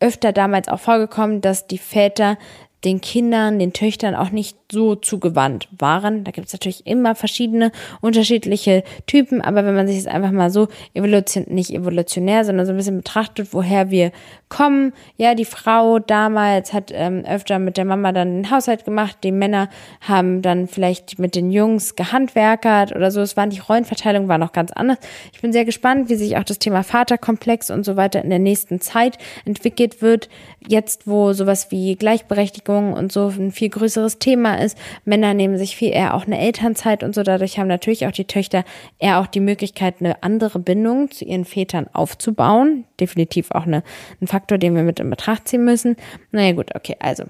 öfter 0.00 0.32
damals 0.32 0.68
auch 0.68 0.80
vorgekommen, 0.80 1.40
dass 1.40 1.68
die 1.68 1.78
Väter 1.78 2.36
den 2.84 3.00
Kindern, 3.00 3.58
den 3.58 3.72
Töchtern 3.72 4.14
auch 4.14 4.30
nicht 4.30 4.67
so 4.70 4.94
zugewandt 4.94 5.68
waren. 5.78 6.24
Da 6.24 6.30
gibt 6.30 6.48
es 6.48 6.52
natürlich 6.52 6.86
immer 6.86 7.14
verschiedene 7.14 7.72
unterschiedliche 8.00 8.84
Typen, 9.06 9.40
aber 9.40 9.64
wenn 9.64 9.74
man 9.74 9.86
sich 9.86 9.96
jetzt 9.96 10.08
einfach 10.08 10.30
mal 10.30 10.50
so 10.50 10.68
evolution, 10.94 11.46
nicht 11.48 11.72
evolutionär, 11.72 12.44
sondern 12.44 12.66
so 12.66 12.72
ein 12.72 12.76
bisschen 12.76 12.98
betrachtet, 12.98 13.48
woher 13.52 13.90
wir 13.90 14.12
kommen, 14.48 14.92
ja, 15.16 15.34
die 15.34 15.44
Frau 15.44 15.98
damals 15.98 16.72
hat 16.72 16.90
ähm, 16.94 17.24
öfter 17.26 17.58
mit 17.58 17.76
der 17.76 17.84
Mama 17.84 18.12
dann 18.12 18.42
den 18.42 18.50
Haushalt 18.50 18.84
gemacht, 18.84 19.18
die 19.22 19.32
Männer 19.32 19.68
haben 20.00 20.42
dann 20.42 20.68
vielleicht 20.68 21.18
mit 21.18 21.34
den 21.34 21.50
Jungs 21.50 21.96
gehandwerkert 21.96 22.94
oder 22.94 23.10
so. 23.10 23.20
Es 23.20 23.36
waren 23.36 23.50
die 23.50 23.60
Rollenverteilung 23.60 24.28
war 24.28 24.38
noch 24.38 24.52
ganz 24.52 24.70
anders. 24.72 24.98
Ich 25.32 25.40
bin 25.40 25.52
sehr 25.52 25.64
gespannt, 25.64 26.08
wie 26.08 26.16
sich 26.16 26.36
auch 26.36 26.44
das 26.44 26.58
Thema 26.58 26.82
Vaterkomplex 26.82 27.70
und 27.70 27.84
so 27.84 27.96
weiter 27.96 28.22
in 28.22 28.30
der 28.30 28.38
nächsten 28.38 28.80
Zeit 28.80 29.18
entwickelt 29.44 30.02
wird. 30.02 30.28
Jetzt, 30.66 31.06
wo 31.06 31.32
sowas 31.32 31.70
wie 31.70 31.96
Gleichberechtigung 31.96 32.92
und 32.92 33.12
so 33.12 33.28
ein 33.28 33.52
viel 33.52 33.68
größeres 33.68 34.18
Thema 34.18 34.57
ist. 34.60 34.78
Männer 35.04 35.34
nehmen 35.34 35.58
sich 35.58 35.76
viel 35.76 35.90
eher 35.92 36.14
auch 36.14 36.26
eine 36.26 36.38
Elternzeit 36.38 37.02
und 37.02 37.14
so. 37.14 37.22
Dadurch 37.22 37.58
haben 37.58 37.68
natürlich 37.68 38.06
auch 38.06 38.12
die 38.12 38.26
Töchter 38.26 38.64
eher 38.98 39.20
auch 39.20 39.26
die 39.26 39.40
Möglichkeit, 39.40 39.96
eine 40.00 40.22
andere 40.22 40.58
Bindung 40.58 41.10
zu 41.10 41.24
ihren 41.24 41.44
Vätern 41.44 41.88
aufzubauen. 41.92 42.84
Definitiv 43.00 43.50
auch 43.50 43.66
eine, 43.66 43.82
ein 44.20 44.26
Faktor, 44.26 44.58
den 44.58 44.74
wir 44.74 44.82
mit 44.82 45.00
in 45.00 45.10
Betracht 45.10 45.48
ziehen 45.48 45.64
müssen. 45.64 45.96
Naja, 46.30 46.52
gut, 46.52 46.74
okay, 46.74 46.96
also. 46.98 47.24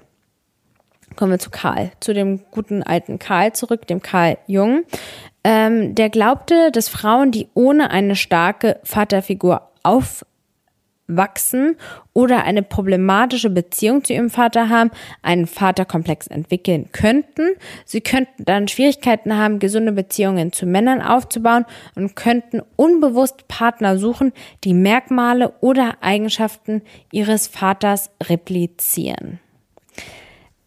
Kommen 1.15 1.31
wir 1.31 1.39
zu 1.39 1.49
Karl, 1.49 1.91
zu 1.99 2.13
dem 2.13 2.41
guten 2.51 2.83
alten 2.83 3.17
Karl 3.17 3.51
zurück, 3.53 3.87
dem 3.87 4.01
Karl 4.01 4.37
Jung. 4.45 4.83
Ähm, 5.43 5.95
der 5.95 6.09
glaubte, 6.09 6.71
dass 6.71 6.87
Frauen, 6.87 7.31
die 7.31 7.47
ohne 7.55 7.89
eine 7.91 8.15
starke 8.15 8.79
Vaterfigur 8.83 9.69
auf 9.83 10.25
wachsen 11.09 11.75
oder 12.13 12.43
eine 12.43 12.63
problematische 12.63 13.49
Beziehung 13.49 14.03
zu 14.03 14.13
ihrem 14.13 14.29
Vater 14.29 14.69
haben, 14.69 14.91
einen 15.21 15.47
Vaterkomplex 15.47 16.27
entwickeln 16.27 16.89
könnten. 16.91 17.49
Sie 17.85 18.01
könnten 18.01 18.45
dann 18.45 18.67
Schwierigkeiten 18.67 19.35
haben, 19.35 19.59
gesunde 19.59 19.91
Beziehungen 19.91 20.53
zu 20.53 20.65
Männern 20.65 21.01
aufzubauen 21.01 21.65
und 21.95 22.15
könnten 22.15 22.61
unbewusst 22.75 23.47
Partner 23.47 23.97
suchen, 23.97 24.31
die 24.63 24.73
Merkmale 24.73 25.53
oder 25.59 25.97
Eigenschaften 26.01 26.81
ihres 27.11 27.47
Vaters 27.47 28.11
replizieren. 28.23 29.39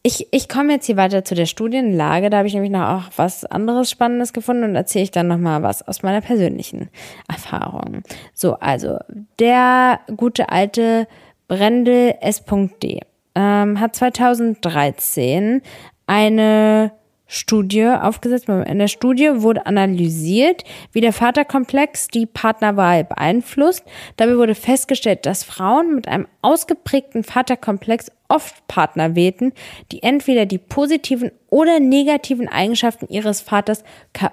Ich, 0.04 0.26
ich 0.32 0.48
komme 0.48 0.72
jetzt 0.72 0.86
hier 0.86 0.96
weiter 0.96 1.24
zu 1.24 1.36
der 1.36 1.46
Studienlage. 1.46 2.28
Da 2.28 2.38
habe 2.38 2.48
ich 2.48 2.54
nämlich 2.54 2.72
noch 2.72 2.88
auch 2.88 3.10
was 3.16 3.44
anderes 3.44 3.88
Spannendes 3.88 4.32
gefunden 4.32 4.64
und 4.64 4.74
erzähle 4.74 5.04
ich 5.04 5.10
dann 5.12 5.28
nochmal 5.28 5.62
was 5.62 5.86
aus 5.86 6.02
meiner 6.02 6.20
persönlichen 6.20 6.90
Erfahrung. 7.28 8.02
So, 8.34 8.54
also 8.54 8.98
der 9.38 10.00
gute 10.16 10.48
alte 10.48 11.06
Brendel 11.46 12.14
S.D. 12.20 13.00
Ähm, 13.36 13.78
hat 13.78 13.94
2013 13.94 15.62
eine 16.06 16.92
Studie 17.26 17.86
aufgesetzt. 17.86 18.48
In 18.48 18.78
der 18.78 18.88
Studie 18.88 19.30
wurde 19.42 19.64
analysiert, 19.66 20.64
wie 20.92 21.00
der 21.00 21.12
Vaterkomplex 21.12 22.08
die 22.08 22.26
Partnerwahl 22.26 23.04
beeinflusst. 23.04 23.84
Dabei 24.16 24.36
wurde 24.36 24.54
festgestellt, 24.54 25.24
dass 25.24 25.42
Frauen 25.42 25.94
mit 25.94 26.08
einem 26.08 26.26
ausgeprägten 26.42 27.24
Vaterkomplex 27.24 28.10
oft 28.28 28.66
Partner 28.68 29.14
wählten, 29.14 29.52
die 29.92 30.02
entweder 30.02 30.46
die 30.46 30.58
positiven 30.58 31.32
oder 31.48 31.80
negativen 31.80 32.48
Eigenschaften 32.48 33.06
ihres 33.08 33.40
Vaters 33.40 33.84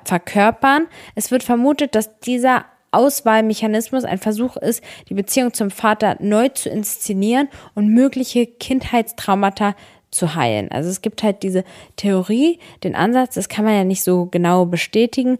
verkörpern. 0.04 0.88
Es 1.16 1.32
wird 1.32 1.44
vermutet, 1.44 1.96
dass 1.96 2.20
dieser 2.20 2.66
Auswahlmechanismus 2.92 4.04
ein 4.04 4.18
Versuch 4.18 4.58
ist, 4.58 4.84
die 5.10 5.14
Beziehung 5.14 5.54
zum 5.54 5.70
Vater 5.70 6.18
neu 6.20 6.50
zu 6.50 6.70
inszenieren 6.70 7.48
und 7.76 7.88
mögliche 7.90 8.48
Kindheitstraumata 8.48 9.76
zu 10.12 10.36
heilen. 10.36 10.72
Also 10.72 10.90
es 10.90 11.02
gibt 11.02 11.24
halt 11.24 11.44
diese 11.44 11.64
Theorie, 11.96 12.60
den 12.84 12.96
Ansatz, 12.96 13.36
das 13.36 13.50
kann 13.50 13.66
man 13.66 13.76
ja 13.76 13.84
nicht 13.84 14.04
so 14.04 14.26
genau 14.26 14.66
bestätigen, 14.66 15.38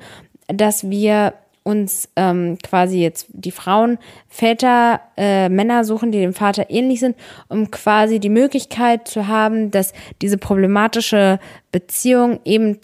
dass 0.48 0.90
wir 0.90 1.34
uns 1.64 2.10
ähm, 2.16 2.58
quasi 2.64 3.00
jetzt 3.00 3.28
die 3.30 3.52
Frauen, 3.52 4.00
Väter, 4.28 5.02
äh, 5.18 5.50
Männer 5.50 5.84
suchen, 5.84 6.12
die 6.12 6.20
dem 6.20 6.34
Vater 6.34 6.70
ähnlich 6.70 7.00
sind, 7.00 7.16
um 7.48 7.70
quasi 7.70 8.20
die 8.20 8.30
Möglichkeit 8.30 9.08
zu 9.08 9.28
haben, 9.28 9.70
dass 9.70 9.94
diese 10.22 10.38
problematische 10.38 11.40
Beziehung 11.72 12.40
eben 12.44 12.80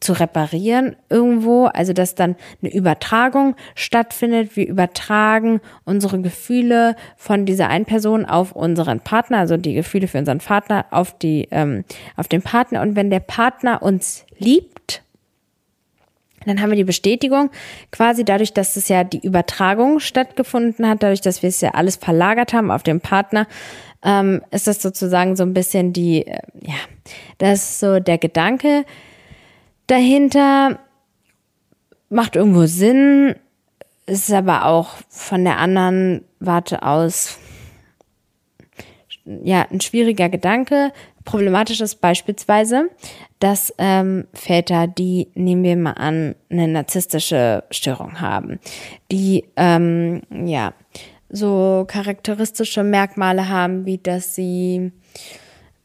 zu 0.00 0.12
reparieren 0.12 0.96
irgendwo, 1.08 1.66
also 1.66 1.92
dass 1.92 2.14
dann 2.14 2.36
eine 2.62 2.72
Übertragung 2.72 3.56
stattfindet. 3.74 4.56
Wir 4.56 4.68
übertragen 4.68 5.60
unsere 5.84 6.20
Gefühle 6.20 6.96
von 7.16 7.46
dieser 7.46 7.68
einen 7.68 7.86
Person 7.86 8.24
auf 8.26 8.52
unseren 8.52 9.00
Partner, 9.00 9.38
also 9.38 9.56
die 9.56 9.74
Gefühle 9.74 10.08
für 10.08 10.18
unseren 10.18 10.38
Partner 10.38 10.86
auf 10.90 11.16
die 11.18 11.48
ähm, 11.50 11.84
auf 12.16 12.28
den 12.28 12.42
Partner. 12.42 12.82
Und 12.82 12.96
wenn 12.96 13.10
der 13.10 13.20
Partner 13.20 13.82
uns 13.82 14.26
liebt, 14.38 15.02
dann 16.44 16.60
haben 16.60 16.70
wir 16.70 16.76
die 16.76 16.84
Bestätigung 16.84 17.50
quasi 17.90 18.24
dadurch, 18.24 18.52
dass 18.52 18.76
es 18.76 18.88
ja 18.88 19.02
die 19.02 19.18
Übertragung 19.18 19.98
stattgefunden 19.98 20.88
hat, 20.88 21.02
dadurch, 21.02 21.20
dass 21.20 21.42
wir 21.42 21.48
es 21.48 21.60
ja 21.60 21.70
alles 21.70 21.96
verlagert 21.96 22.52
haben 22.52 22.70
auf 22.70 22.82
den 22.82 23.00
Partner, 23.00 23.46
ähm, 24.04 24.42
ist 24.50 24.68
das 24.68 24.80
sozusagen 24.80 25.36
so 25.36 25.42
ein 25.42 25.54
bisschen 25.54 25.92
die, 25.92 26.26
äh, 26.26 26.40
ja, 26.62 26.76
das 27.38 27.70
ist 27.70 27.80
so 27.80 27.98
der 27.98 28.18
Gedanke, 28.18 28.84
dahinter. 29.86 30.78
Macht 32.08 32.36
irgendwo 32.36 32.66
Sinn, 32.66 33.34
ist 34.06 34.32
aber 34.32 34.66
auch 34.66 34.90
von 35.08 35.44
der 35.44 35.58
anderen 35.58 36.24
Warte 36.38 36.84
aus 36.84 37.38
ja 39.26 39.66
ein 39.70 39.80
schwieriger 39.80 40.28
Gedanke. 40.28 40.92
Problematisch 41.24 41.80
ist 41.80 41.96
beispielsweise, 41.96 42.88
dass 43.40 43.74
ähm, 43.78 44.26
Väter, 44.32 44.86
die, 44.86 45.28
nehmen 45.34 45.64
wir 45.64 45.76
mal 45.76 45.92
an, 45.92 46.36
eine 46.48 46.68
narzisstische 46.68 47.64
Störung 47.70 48.20
haben, 48.20 48.60
die 49.10 49.44
ähm, 49.56 50.22
ja 50.30 50.72
so 51.28 51.84
charakteristische 51.88 52.84
Merkmale 52.84 53.48
haben, 53.48 53.84
wie 53.84 53.98
dass 53.98 54.36
sie 54.36 54.92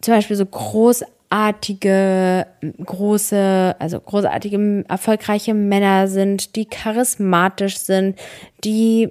zum 0.01 0.13
Beispiel 0.13 0.35
so 0.35 0.45
groß 0.45 1.03
großartige, 1.31 2.45
große, 2.85 3.75
also 3.79 3.99
großartige, 3.99 4.83
erfolgreiche 4.87 5.53
Männer 5.53 6.07
sind, 6.07 6.55
die 6.55 6.65
charismatisch 6.65 7.77
sind, 7.77 8.19
die 8.63 9.09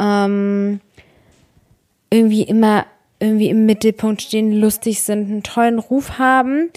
ähm, 0.00 0.80
irgendwie 2.10 2.42
immer 2.42 2.86
irgendwie 3.20 3.50
im 3.50 3.66
Mittelpunkt 3.66 4.22
stehen, 4.22 4.52
lustig 4.52 5.02
sind, 5.02 5.30
einen 5.30 5.42
tollen 5.44 5.78
Ruf 5.78 6.18
haben, 6.18 6.70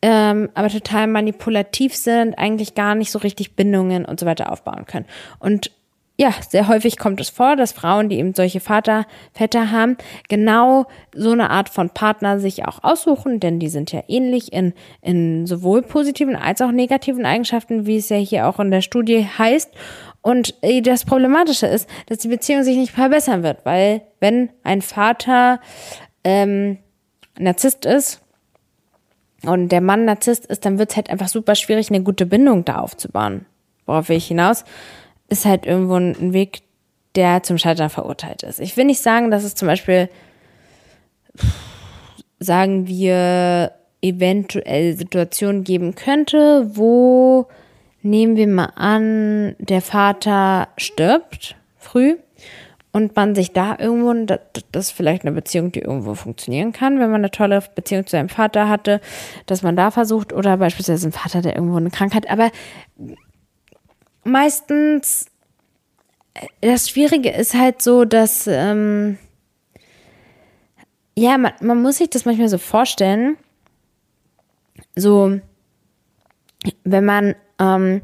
ähm, 0.00 0.48
aber 0.54 0.68
total 0.68 1.08
manipulativ 1.08 1.96
sind, 1.96 2.38
eigentlich 2.38 2.76
gar 2.76 2.94
nicht 2.94 3.10
so 3.10 3.18
richtig 3.18 3.56
Bindungen 3.56 4.04
und 4.04 4.20
so 4.20 4.26
weiter 4.26 4.52
aufbauen 4.52 4.86
können. 4.86 5.06
Und 5.40 5.72
ja, 6.20 6.34
sehr 6.48 6.66
häufig 6.66 6.98
kommt 6.98 7.20
es 7.20 7.30
vor, 7.30 7.54
dass 7.54 7.70
Frauen, 7.70 8.08
die 8.08 8.18
eben 8.18 8.34
solche 8.34 8.58
Vater, 8.58 9.06
Väter 9.32 9.70
haben, 9.70 9.96
genau 10.28 10.86
so 11.14 11.30
eine 11.30 11.50
Art 11.50 11.68
von 11.68 11.90
Partner 11.90 12.40
sich 12.40 12.66
auch 12.66 12.82
aussuchen, 12.82 13.38
denn 13.38 13.60
die 13.60 13.68
sind 13.68 13.92
ja 13.92 14.02
ähnlich 14.08 14.52
in, 14.52 14.74
in 15.00 15.46
sowohl 15.46 15.82
positiven 15.82 16.34
als 16.34 16.60
auch 16.60 16.72
negativen 16.72 17.24
Eigenschaften, 17.24 17.86
wie 17.86 17.98
es 17.98 18.08
ja 18.08 18.16
hier 18.16 18.48
auch 18.48 18.58
in 18.58 18.72
der 18.72 18.82
Studie 18.82 19.26
heißt. 19.38 19.70
Und 20.20 20.54
äh, 20.62 20.82
das 20.82 21.04
Problematische 21.04 21.68
ist, 21.68 21.88
dass 22.06 22.18
die 22.18 22.28
Beziehung 22.28 22.64
sich 22.64 22.76
nicht 22.76 22.92
verbessern 22.92 23.44
wird, 23.44 23.64
weil 23.64 24.02
wenn 24.18 24.50
ein 24.64 24.82
Vater 24.82 25.60
ähm, 26.24 26.78
Narzisst 27.38 27.86
ist 27.86 28.20
und 29.44 29.68
der 29.68 29.80
Mann 29.80 30.04
Narzisst 30.04 30.46
ist, 30.46 30.64
dann 30.64 30.80
wird 30.80 30.90
es 30.90 30.96
halt 30.96 31.10
einfach 31.10 31.28
super 31.28 31.54
schwierig, 31.54 31.90
eine 31.90 32.02
gute 32.02 32.26
Bindung 32.26 32.64
da 32.64 32.80
aufzubauen. 32.80 33.46
Worauf 33.86 34.08
will 34.08 34.16
ich 34.16 34.26
hinaus? 34.26 34.64
Ist 35.28 35.44
halt 35.44 35.66
irgendwo 35.66 35.96
ein 35.96 36.32
Weg, 36.32 36.62
der 37.14 37.42
zum 37.42 37.58
Scheitern 37.58 37.90
verurteilt 37.90 38.42
ist. 38.42 38.60
Ich 38.60 38.76
will 38.76 38.84
nicht 38.84 39.02
sagen, 39.02 39.30
dass 39.30 39.44
es 39.44 39.54
zum 39.54 39.68
Beispiel, 39.68 40.08
sagen 42.38 42.86
wir, 42.86 43.72
eventuell 44.00 44.96
Situationen 44.96 45.64
geben 45.64 45.94
könnte, 45.94 46.70
wo, 46.74 47.48
nehmen 48.02 48.36
wir 48.36 48.46
mal 48.46 48.72
an, 48.76 49.56
der 49.58 49.82
Vater 49.82 50.68
stirbt 50.76 51.56
früh 51.76 52.16
und 52.92 53.16
man 53.16 53.34
sich 53.34 53.52
da 53.52 53.76
irgendwo, 53.78 54.12
das 54.72 54.86
ist 54.86 54.90
vielleicht 54.92 55.22
eine 55.22 55.32
Beziehung, 55.32 55.72
die 55.72 55.80
irgendwo 55.80 56.14
funktionieren 56.14 56.72
kann, 56.72 57.00
wenn 57.00 57.10
man 57.10 57.20
eine 57.20 57.30
tolle 57.30 57.62
Beziehung 57.74 58.06
zu 58.06 58.12
seinem 58.12 58.28
Vater 58.28 58.68
hatte, 58.68 59.00
dass 59.46 59.62
man 59.62 59.76
da 59.76 59.90
versucht 59.90 60.32
oder 60.32 60.56
beispielsweise 60.56 61.08
ein 61.08 61.12
Vater, 61.12 61.42
der 61.42 61.56
irgendwo 61.56 61.76
eine 61.76 61.90
Krankheit, 61.90 62.30
aber 62.30 62.50
meistens, 64.28 65.26
das 66.60 66.88
Schwierige 66.88 67.30
ist 67.30 67.54
halt 67.54 67.82
so, 67.82 68.04
dass, 68.04 68.46
ähm, 68.46 69.18
ja, 71.16 71.36
man, 71.36 71.52
man 71.60 71.82
muss 71.82 71.98
sich 71.98 72.10
das 72.10 72.24
manchmal 72.24 72.48
so 72.48 72.58
vorstellen, 72.58 73.36
so, 74.94 75.40
wenn 76.84 77.04
man, 77.04 77.34
ähm, 77.58 78.02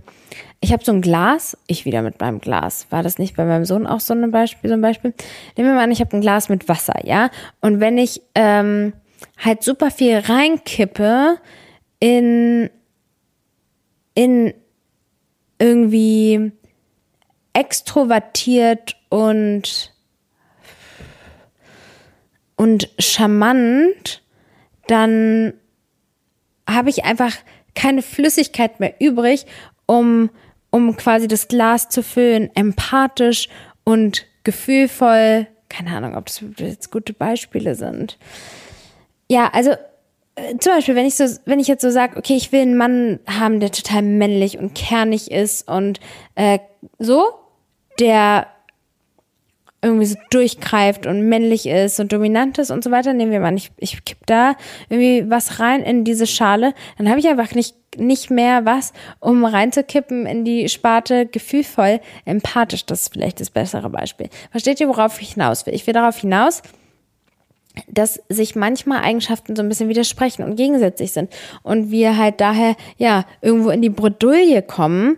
ich 0.61 0.73
habe 0.73 0.85
so 0.85 0.93
ein 0.93 1.03
Glas, 1.03 1.57
ich 1.67 1.85
wieder 1.85 2.03
mit 2.03 2.21
meinem 2.21 2.41
Glas. 2.41 2.87
War 2.91 3.03
das 3.03 3.19
nicht 3.19 3.37
bei 3.37 3.45
meinem 3.45 3.65
Sohn 3.65 3.87
auch 3.87 4.01
so 4.01 4.15
ein 4.15 4.31
Beispiel? 4.31 4.69
So 4.69 4.75
ein 4.75 4.81
Beispiel? 4.81 5.13
Nehmen 5.57 5.69
wir 5.69 5.75
mal 5.75 5.85
an, 5.85 5.93
ich 5.93 6.01
habe 6.01 6.17
ein 6.17 6.23
Glas 6.23 6.49
mit 6.49 6.69
Wasser, 6.69 7.07
ja. 7.07 7.31
Und 7.61 7.81
wenn 7.81 7.99
ich 7.99 8.23
ähm, 8.35 8.95
halt 9.45 9.63
super 9.63 9.91
viel 9.91 10.19
reinkippe 10.19 11.39
in 12.01 12.71
in 14.15 14.55
irgendwie 15.59 16.53
extrovertiert 17.53 18.97
und 19.09 19.93
und 22.57 22.89
charmant, 22.99 24.23
dann 24.87 25.55
habe 26.69 26.91
ich 26.91 27.05
einfach 27.05 27.35
keine 27.75 28.03
Flüssigkeit 28.03 28.81
mehr 28.81 28.95
übrig, 29.01 29.47
um, 29.87 30.31
um 30.71 30.97
quasi 30.97 31.29
das 31.29 31.49
Glas 31.49 31.89
zu 31.89 32.03
füllen, 32.03 32.51
empathisch 32.55 33.49
und 33.83 34.27
gefühlvoll. 34.45 35.47
Keine 35.69 35.97
Ahnung, 35.97 36.17
ob 36.17 36.27
das 36.27 36.43
jetzt 36.59 36.91
gute 36.91 37.13
Beispiele 37.13 37.75
sind. 37.75 38.19
Ja, 39.29 39.51
also 39.53 39.75
zum 40.59 40.73
Beispiel, 40.73 40.97
wenn 40.97 41.07
ich 41.07 41.15
so, 41.15 41.25
wenn 41.45 41.61
ich 41.61 41.69
jetzt 41.69 41.83
so 41.83 41.91
sage, 41.91 42.17
okay, 42.17 42.35
ich 42.35 42.51
will 42.51 42.63
einen 42.63 42.77
Mann 42.77 43.21
haben, 43.27 43.61
der 43.61 43.71
total 43.71 44.03
männlich 44.03 44.59
und 44.59 44.75
kernig 44.75 45.31
ist 45.31 45.69
und 45.69 46.01
äh, 46.35 46.59
so, 46.99 47.25
der 48.01 48.49
irgendwie 49.85 50.07
so 50.07 50.17
durchgreift 50.31 51.07
und 51.07 51.29
männlich 51.29 51.67
ist 51.67 52.01
und 52.01 52.13
dominant 52.13 52.59
ist 52.59 52.71
und 52.71 52.83
so 52.83 52.91
weiter, 52.91 53.13
nehmen 53.13 53.31
wir 53.31 53.41
mal, 53.41 53.55
ich, 53.55 53.71
ich 53.77 54.05
kipp 54.05 54.19
da 54.27 54.57
irgendwie 54.89 55.31
was 55.31 55.61
rein 55.61 55.83
in 55.83 56.05
diese 56.05 56.27
Schale, 56.27 56.75
dann 56.97 57.09
habe 57.09 57.21
ich 57.21 57.29
einfach 57.29 57.55
nicht, 57.55 57.77
nicht 57.99 58.31
mehr 58.31 58.65
was, 58.65 58.93
um 59.21 59.45
reinzukippen 59.45 60.27
in 60.27 60.45
die 60.45 60.69
Sparte 60.69 61.27
gefühlvoll, 61.27 62.01
empathisch. 62.25 62.87
Das 62.87 63.03
ist 63.03 63.13
vielleicht 63.13 63.41
das 63.41 63.51
bessere 63.51 63.91
Beispiel. 63.91 64.31
Versteht 64.51 64.81
ihr, 64.81 64.89
worauf 64.89 65.21
ich 65.21 65.35
hinaus 65.35 65.67
will? 65.67 65.75
Ich 65.75 65.87
will 65.87 65.95
darauf 65.95 66.17
hinaus, 66.17 66.63
dass 67.89 68.21
sich 68.29 68.55
manchmal 68.55 69.03
Eigenschaften 69.03 69.57
so 69.57 69.63
ein 69.63 69.69
bisschen 69.69 69.89
widersprechen 69.89 70.45
und 70.45 70.57
gegensätzlich 70.57 71.13
sind 71.13 71.33
und 71.63 71.91
wir 71.91 72.17
halt 72.17 72.41
daher 72.41 72.77
ja 72.99 73.25
irgendwo 73.43 73.71
in 73.71 73.83
die 73.83 73.91
Bredouille 73.91 74.63
kommen 74.63 75.17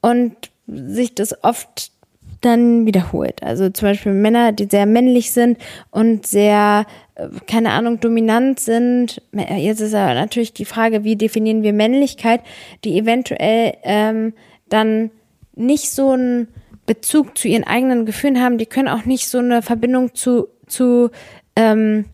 und 0.00 0.34
sich 0.66 1.14
das 1.14 1.44
oft 1.44 1.92
dann 2.40 2.86
wiederholt. 2.86 3.42
Also 3.42 3.68
zum 3.70 3.88
Beispiel 3.88 4.12
Männer, 4.12 4.52
die 4.52 4.66
sehr 4.70 4.86
männlich 4.86 5.32
sind 5.32 5.58
und 5.90 6.26
sehr, 6.26 6.86
äh, 7.16 7.28
keine 7.46 7.70
Ahnung, 7.70 8.00
dominant 8.00 8.60
sind. 8.60 9.22
Jetzt 9.32 9.80
ist 9.80 9.94
aber 9.94 10.14
natürlich 10.14 10.52
die 10.52 10.64
Frage, 10.64 11.04
wie 11.04 11.16
definieren 11.16 11.62
wir 11.62 11.72
Männlichkeit, 11.72 12.40
die 12.84 12.98
eventuell 12.98 13.74
ähm, 13.82 14.34
dann 14.68 15.10
nicht 15.54 15.90
so 15.90 16.10
einen 16.10 16.48
Bezug 16.86 17.36
zu 17.36 17.48
ihren 17.48 17.64
eigenen 17.64 18.06
Gefühlen 18.06 18.40
haben. 18.40 18.58
Die 18.58 18.66
können 18.66 18.88
auch 18.88 19.04
nicht 19.04 19.28
so 19.28 19.38
eine 19.38 19.62
Verbindung 19.62 20.14
zu, 20.14 20.48
zu 20.66 21.10
ähm, 21.58 22.04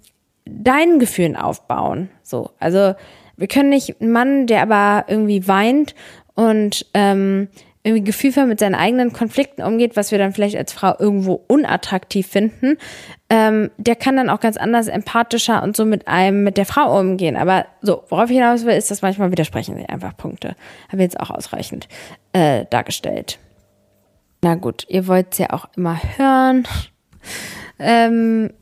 deinen 0.46 0.98
Gefühlen 0.98 1.36
aufbauen. 1.36 2.08
So, 2.22 2.50
also 2.58 2.94
wir 3.36 3.46
können 3.46 3.68
nicht 3.68 4.00
einen 4.00 4.10
Mann, 4.10 4.46
der 4.46 4.62
aber 4.62 5.04
irgendwie 5.08 5.46
weint 5.46 5.94
und 6.34 6.86
ähm, 6.94 7.48
irgendwie 7.82 8.04
gefühlvoll 8.04 8.46
mit 8.46 8.58
seinen 8.58 8.74
eigenen 8.74 9.12
Konflikten 9.12 9.62
umgeht, 9.62 9.96
was 9.96 10.10
wir 10.10 10.18
dann 10.18 10.32
vielleicht 10.32 10.56
als 10.56 10.72
Frau 10.72 10.94
irgendwo 10.98 11.44
unattraktiv 11.48 12.26
finden, 12.26 12.78
ähm, 13.28 13.70
der 13.76 13.94
kann 13.94 14.16
dann 14.16 14.30
auch 14.30 14.40
ganz 14.40 14.56
anders 14.56 14.88
empathischer 14.88 15.62
und 15.62 15.76
so 15.76 15.84
mit 15.84 16.08
einem, 16.08 16.44
mit 16.44 16.56
der 16.56 16.64
Frau 16.64 16.98
umgehen. 16.98 17.36
Aber 17.36 17.66
so, 17.82 18.02
worauf 18.08 18.30
ich 18.30 18.36
hinaus 18.36 18.64
will, 18.64 18.74
ist, 18.74 18.90
dass 18.90 19.02
manchmal 19.02 19.30
widersprechen 19.30 19.76
sie 19.76 19.86
einfach 19.86 20.16
Punkte. 20.16 20.56
Habe 20.90 21.02
jetzt 21.02 21.20
auch 21.20 21.30
ausreichend 21.30 21.86
äh, 22.32 22.64
dargestellt. 22.70 23.38
Na 24.40 24.54
gut, 24.54 24.86
ihr 24.88 25.06
wollt 25.06 25.32
es 25.32 25.38
ja 25.38 25.50
auch 25.50 25.66
immer 25.76 26.00
hören. 26.16 26.66
Ähm, 27.76 28.52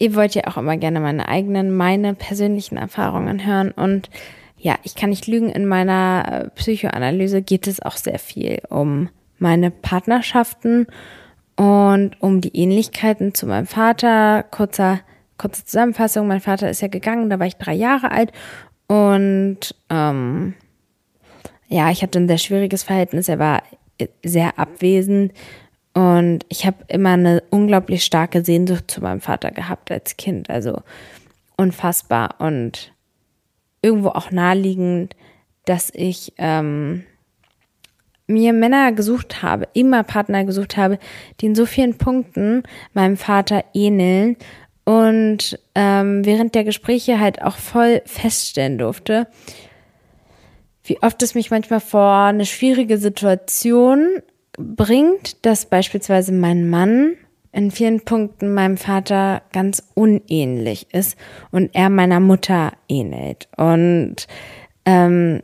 ihr 0.00 0.16
wollt 0.16 0.34
ja 0.34 0.46
auch 0.46 0.56
immer 0.56 0.76
gerne 0.76 0.98
meine 0.98 1.28
eigenen, 1.28 1.76
meine 1.76 2.14
persönlichen 2.14 2.76
Erfahrungen 2.76 3.46
hören. 3.46 3.70
Und 3.70 4.10
ja, 4.56 4.76
ich 4.82 4.96
kann 4.96 5.10
nicht 5.10 5.26
lügen, 5.26 5.50
in 5.50 5.66
meiner 5.66 6.24
äh, 6.26 6.48
Psychoanalyse 6.56 7.42
geht 7.42 7.66
es 7.66 7.80
auch 7.80 7.96
sehr 7.96 8.18
viel 8.18 8.60
um 8.68 9.10
meine 9.38 9.70
Partnerschaften 9.70 10.86
und 11.56 12.20
um 12.20 12.40
die 12.40 12.56
Ähnlichkeiten 12.56 13.34
zu 13.34 13.46
meinem 13.46 13.66
Vater. 13.66 14.42
Kurzer, 14.50 15.00
kurze 15.36 15.64
Zusammenfassung, 15.64 16.26
mein 16.26 16.40
Vater 16.40 16.70
ist 16.70 16.80
ja 16.80 16.88
gegangen, 16.88 17.30
da 17.30 17.38
war 17.38 17.46
ich 17.46 17.56
drei 17.56 17.74
Jahre 17.74 18.10
alt 18.10 18.32
und 18.86 19.74
ähm, 19.90 20.54
ja, 21.68 21.90
ich 21.90 22.02
hatte 22.02 22.18
ein 22.18 22.28
sehr 22.28 22.38
schwieriges 22.38 22.82
Verhältnis. 22.82 23.28
Er 23.28 23.38
war 23.38 23.62
sehr 24.24 24.58
abwesend 24.58 25.32
und 26.00 26.46
ich 26.48 26.64
habe 26.64 26.78
immer 26.88 27.10
eine 27.10 27.42
unglaublich 27.50 28.04
starke 28.04 28.42
Sehnsucht 28.42 28.90
zu 28.90 29.02
meinem 29.02 29.20
Vater 29.20 29.50
gehabt 29.50 29.90
als 29.90 30.16
Kind. 30.16 30.48
Also 30.48 30.80
unfassbar 31.58 32.36
und 32.38 32.94
irgendwo 33.82 34.08
auch 34.08 34.30
naheliegend, 34.30 35.14
dass 35.66 35.90
ich 35.92 36.32
ähm, 36.38 37.04
mir 38.26 38.54
Männer 38.54 38.92
gesucht 38.92 39.42
habe, 39.42 39.68
immer 39.74 40.02
Partner 40.02 40.44
gesucht 40.44 40.78
habe, 40.78 40.98
die 41.42 41.46
in 41.46 41.54
so 41.54 41.66
vielen 41.66 41.98
Punkten 41.98 42.62
meinem 42.94 43.18
Vater 43.18 43.62
ähneln 43.74 44.38
und 44.84 45.58
ähm, 45.74 46.24
während 46.24 46.54
der 46.54 46.64
Gespräche 46.64 47.20
halt 47.20 47.42
auch 47.42 47.56
voll 47.56 48.00
feststellen 48.06 48.78
durfte, 48.78 49.26
wie 50.82 51.02
oft 51.02 51.22
es 51.22 51.34
mich 51.34 51.50
manchmal 51.50 51.80
vor 51.80 52.10
eine 52.10 52.46
schwierige 52.46 52.96
Situation 52.96 54.22
bringt, 54.60 55.44
dass 55.44 55.66
beispielsweise 55.66 56.32
mein 56.32 56.68
Mann 56.68 57.16
in 57.52 57.70
vielen 57.70 58.04
Punkten 58.04 58.54
meinem 58.54 58.76
Vater 58.76 59.42
ganz 59.52 59.82
unähnlich 59.94 60.92
ist 60.92 61.16
und 61.50 61.70
er 61.74 61.90
meiner 61.90 62.20
Mutter 62.20 62.72
ähnelt. 62.88 63.48
Und 63.56 64.28
ähm, 64.84 65.42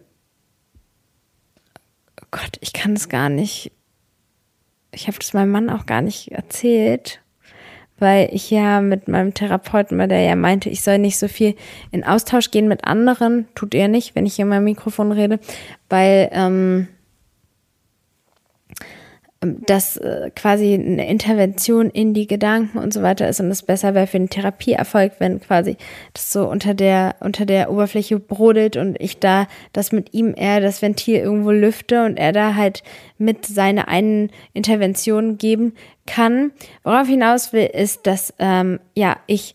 Gott, 2.30 2.58
ich 2.60 2.72
kann 2.72 2.92
es 2.92 3.08
gar 3.08 3.28
nicht. 3.28 3.72
Ich 4.92 5.08
habe 5.08 5.18
das 5.18 5.32
meinem 5.32 5.50
Mann 5.50 5.70
auch 5.70 5.86
gar 5.86 6.00
nicht 6.00 6.30
erzählt, 6.32 7.20
weil 7.98 8.28
ich 8.32 8.50
ja 8.50 8.80
mit 8.80 9.08
meinem 9.08 9.34
Therapeuten, 9.34 9.98
weil 9.98 10.08
der 10.08 10.20
ja 10.20 10.36
meinte, 10.36 10.68
ich 10.68 10.82
soll 10.82 10.98
nicht 10.98 11.18
so 11.18 11.28
viel 11.28 11.56
in 11.90 12.04
Austausch 12.04 12.50
gehen 12.50 12.68
mit 12.68 12.84
anderen, 12.84 13.48
tut 13.54 13.74
er 13.74 13.88
nicht, 13.88 14.14
wenn 14.14 14.26
ich 14.26 14.36
hier 14.36 14.44
in 14.44 14.50
meinem 14.50 14.64
Mikrofon 14.64 15.12
rede, 15.12 15.40
weil 15.88 16.28
ähm, 16.32 16.88
dass 19.66 19.96
äh, 19.96 20.30
quasi 20.34 20.74
eine 20.74 21.08
Intervention 21.08 21.90
in 21.90 22.14
die 22.14 22.26
Gedanken 22.26 22.78
und 22.78 22.92
so 22.92 23.02
weiter 23.02 23.28
ist 23.28 23.40
und 23.40 23.50
es 23.50 23.62
besser 23.62 23.94
wäre 23.94 24.06
für 24.06 24.18
den 24.18 24.30
Therapieerfolg, 24.30 25.14
wenn 25.18 25.40
quasi 25.40 25.76
das 26.12 26.32
so 26.32 26.48
unter 26.48 26.74
der, 26.74 27.16
unter 27.20 27.46
der 27.46 27.70
Oberfläche 27.70 28.18
brodelt 28.18 28.76
und 28.76 29.00
ich 29.00 29.18
da 29.18 29.46
das 29.72 29.92
mit 29.92 30.14
ihm 30.14 30.34
eher 30.36 30.60
das 30.60 30.82
Ventil 30.82 31.16
irgendwo 31.18 31.50
lüfte 31.50 32.04
und 32.04 32.16
er 32.16 32.32
da 32.32 32.54
halt 32.54 32.82
mit 33.18 33.46
seine 33.46 33.88
einen 33.88 34.30
Intervention 34.52 35.38
geben 35.38 35.74
kann. 36.06 36.52
Worauf 36.82 37.06
hinaus 37.06 37.52
will, 37.52 37.66
ist, 37.66 38.06
dass 38.06 38.34
ähm, 38.38 38.80
ja 38.94 39.16
ich 39.26 39.54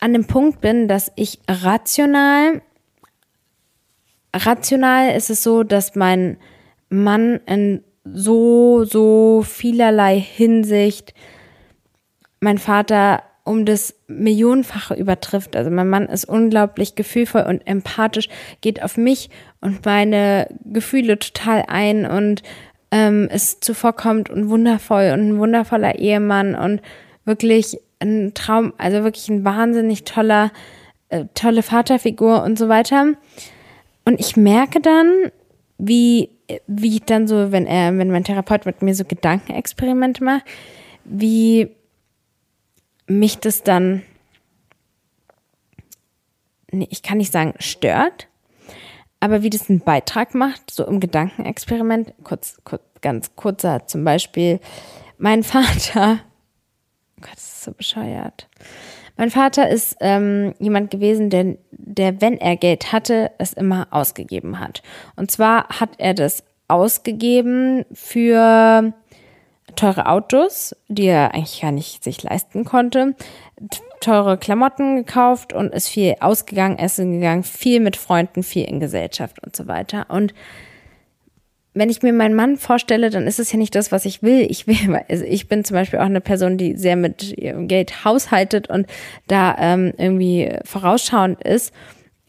an 0.00 0.12
dem 0.12 0.26
Punkt 0.26 0.60
bin, 0.60 0.88
dass 0.88 1.12
ich 1.16 1.40
rational 1.48 2.62
rational 4.34 5.14
ist 5.16 5.30
es 5.30 5.42
so, 5.42 5.62
dass 5.62 5.94
mein 5.94 6.36
Mann 6.88 7.40
in 7.46 7.82
so, 8.04 8.84
so 8.84 9.42
vielerlei 9.46 10.18
Hinsicht 10.18 11.14
mein 12.40 12.58
Vater 12.58 13.22
um 13.44 13.64
das 13.64 13.94
Millionenfache 14.06 14.94
übertrifft. 14.94 15.56
Also 15.56 15.70
mein 15.70 15.88
Mann 15.88 16.06
ist 16.06 16.24
unglaublich 16.24 16.94
gefühlvoll 16.94 17.42
und 17.42 17.66
empathisch, 17.66 18.28
geht 18.60 18.82
auf 18.82 18.96
mich 18.96 19.30
und 19.60 19.84
meine 19.84 20.48
Gefühle 20.64 21.18
total 21.18 21.64
ein 21.68 22.06
und 22.06 22.42
ähm, 22.90 23.28
ist 23.32 23.64
zuvorkommt 23.64 24.30
und 24.30 24.48
wundervoll 24.48 25.10
und 25.14 25.28
ein 25.28 25.38
wundervoller 25.38 25.98
Ehemann 25.98 26.54
und 26.54 26.80
wirklich 27.24 27.78
ein 28.00 28.32
Traum, 28.34 28.72
also 28.78 29.04
wirklich 29.04 29.28
ein 29.28 29.44
wahnsinnig 29.44 30.04
toller, 30.04 30.50
äh, 31.08 31.24
tolle 31.34 31.62
Vaterfigur 31.62 32.42
und 32.42 32.58
so 32.58 32.68
weiter. 32.68 33.14
Und 34.04 34.20
ich 34.20 34.36
merke 34.36 34.80
dann, 34.80 35.30
wie, 35.80 36.30
wie 36.66 36.96
ich 36.96 37.02
dann 37.04 37.26
so, 37.26 37.52
wenn 37.52 37.66
er, 37.66 37.96
wenn 37.96 38.10
mein 38.10 38.24
Therapeut 38.24 38.66
mit 38.66 38.82
mir 38.82 38.94
so 38.94 39.04
Gedankenexperimente 39.04 40.22
macht, 40.22 40.44
wie 41.04 41.70
mich 43.06 43.38
das 43.38 43.62
dann, 43.62 44.02
nee, 46.70 46.86
ich 46.90 47.02
kann 47.02 47.18
nicht 47.18 47.32
sagen 47.32 47.54
stört, 47.58 48.28
aber 49.20 49.42
wie 49.42 49.50
das 49.50 49.68
einen 49.68 49.80
Beitrag 49.80 50.34
macht, 50.34 50.70
so 50.70 50.86
im 50.86 51.00
Gedankenexperiment, 51.00 52.14
kurz, 52.24 52.58
kurz 52.64 52.82
ganz 53.00 53.34
kurzer, 53.36 53.86
zum 53.86 54.04
Beispiel, 54.04 54.60
mein 55.18 55.42
Vater, 55.42 56.20
oh 57.16 57.20
Gott, 57.22 57.34
das 57.34 57.44
ist 57.44 57.64
so 57.64 57.72
bescheuert. 57.72 58.48
Mein 59.20 59.30
Vater 59.30 59.68
ist 59.68 59.98
ähm, 60.00 60.54
jemand 60.60 60.90
gewesen, 60.90 61.28
der, 61.28 61.58
der, 61.72 62.22
wenn 62.22 62.38
er 62.38 62.56
Geld 62.56 62.90
hatte, 62.90 63.30
es 63.36 63.52
immer 63.52 63.86
ausgegeben 63.90 64.60
hat. 64.60 64.82
Und 65.14 65.30
zwar 65.30 65.68
hat 65.68 65.90
er 65.98 66.14
das 66.14 66.42
ausgegeben 66.68 67.84
für 67.92 68.94
teure 69.76 70.06
Autos, 70.06 70.74
die 70.88 71.04
er 71.04 71.34
eigentlich 71.34 71.60
gar 71.60 71.70
nicht 71.70 72.02
sich 72.02 72.22
leisten 72.22 72.64
konnte, 72.64 73.14
teure 74.00 74.38
Klamotten 74.38 74.96
gekauft 74.96 75.52
und 75.52 75.74
ist 75.74 75.88
viel 75.88 76.16
ausgegangen, 76.20 76.78
essen 76.78 77.12
gegangen, 77.12 77.42
viel 77.42 77.80
mit 77.80 77.98
Freunden, 77.98 78.42
viel 78.42 78.64
in 78.64 78.80
Gesellschaft 78.80 79.42
und 79.42 79.54
so 79.54 79.66
weiter. 79.66 80.06
Und 80.08 80.32
wenn 81.72 81.88
ich 81.88 82.02
mir 82.02 82.12
meinen 82.12 82.34
Mann 82.34 82.56
vorstelle, 82.56 83.10
dann 83.10 83.26
ist 83.26 83.38
es 83.38 83.52
ja 83.52 83.58
nicht 83.58 83.74
das, 83.74 83.92
was 83.92 84.04
ich 84.04 84.22
will. 84.22 84.46
Ich 84.48 84.66
will, 84.66 85.02
also 85.08 85.24
ich 85.24 85.48
bin 85.48 85.64
zum 85.64 85.76
Beispiel 85.76 85.98
auch 85.98 86.04
eine 86.04 86.20
Person, 86.20 86.58
die 86.58 86.76
sehr 86.76 86.96
mit 86.96 87.36
ihrem 87.36 87.68
Geld 87.68 88.04
haushaltet 88.04 88.68
und 88.68 88.86
da 89.28 89.56
ähm, 89.58 89.92
irgendwie 89.96 90.52
vorausschauend 90.64 91.42
ist. 91.42 91.72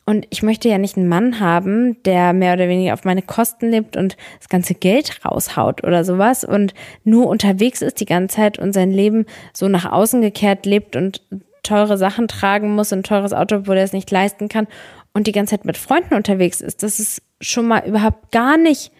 Und 0.06 0.26
ich 0.30 0.44
möchte 0.44 0.68
ja 0.68 0.78
nicht 0.78 0.98
einen 0.98 1.08
Mann 1.08 1.40
haben, 1.40 2.02
der 2.04 2.34
mehr 2.34 2.54
oder 2.54 2.68
weniger 2.68 2.94
auf 2.94 3.06
meine 3.06 3.22
Kosten 3.22 3.70
lebt 3.70 3.96
und 3.96 4.18
das 4.40 4.50
ganze 4.50 4.74
Geld 4.74 5.24
raushaut 5.24 5.84
oder 5.84 6.04
sowas 6.04 6.44
und 6.44 6.74
nur 7.04 7.28
unterwegs 7.28 7.82
ist 7.82 8.00
die 8.00 8.06
ganze 8.06 8.36
Zeit 8.36 8.60
und 8.60 8.74
sein 8.74 8.92
Leben 8.92 9.26
so 9.54 9.68
nach 9.68 9.90
außen 9.90 10.22
gekehrt 10.22 10.66
lebt 10.66 10.96
und 10.96 11.22
teure 11.64 11.98
Sachen 11.98 12.28
tragen 12.28 12.74
muss, 12.76 12.92
ein 12.92 13.04
teures 13.04 13.32
Auto, 13.32 13.58
obwohl 13.58 13.78
er 13.78 13.84
es 13.84 13.94
nicht 13.94 14.10
leisten 14.10 14.50
kann 14.50 14.68
und 15.14 15.28
die 15.28 15.32
ganze 15.32 15.52
Zeit 15.52 15.66
mit 15.66 15.78
Freunden 15.78 16.16
unterwegs 16.16 16.62
ist. 16.62 16.84
Das 16.84 17.00
ist 17.00 17.22
schon 17.40 17.68
mal 17.68 17.88
überhaupt 17.88 18.32
gar 18.32 18.58
nicht 18.58 18.92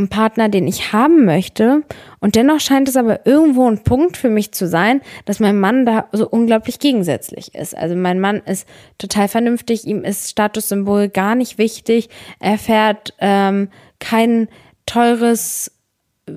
ein 0.00 0.08
Partner, 0.08 0.48
den 0.48 0.66
ich 0.66 0.92
haben 0.92 1.24
möchte. 1.24 1.82
Und 2.18 2.34
dennoch 2.34 2.60
scheint 2.60 2.88
es 2.88 2.96
aber 2.96 3.26
irgendwo 3.26 3.68
ein 3.68 3.84
Punkt 3.84 4.16
für 4.16 4.30
mich 4.30 4.52
zu 4.52 4.66
sein, 4.66 5.00
dass 5.26 5.40
mein 5.40 5.60
Mann 5.60 5.86
da 5.86 6.08
so 6.12 6.28
unglaublich 6.28 6.78
gegensätzlich 6.78 7.54
ist. 7.54 7.76
Also 7.76 7.94
mein 7.94 8.20
Mann 8.20 8.42
ist 8.44 8.66
total 8.98 9.28
vernünftig, 9.28 9.86
ihm 9.86 10.02
ist 10.04 10.30
Statussymbol 10.30 11.08
gar 11.08 11.34
nicht 11.34 11.58
wichtig. 11.58 12.08
Er 12.40 12.58
fährt 12.58 13.14
ähm, 13.20 13.68
kein 13.98 14.48
teures 14.86 15.72
äh, 16.26 16.32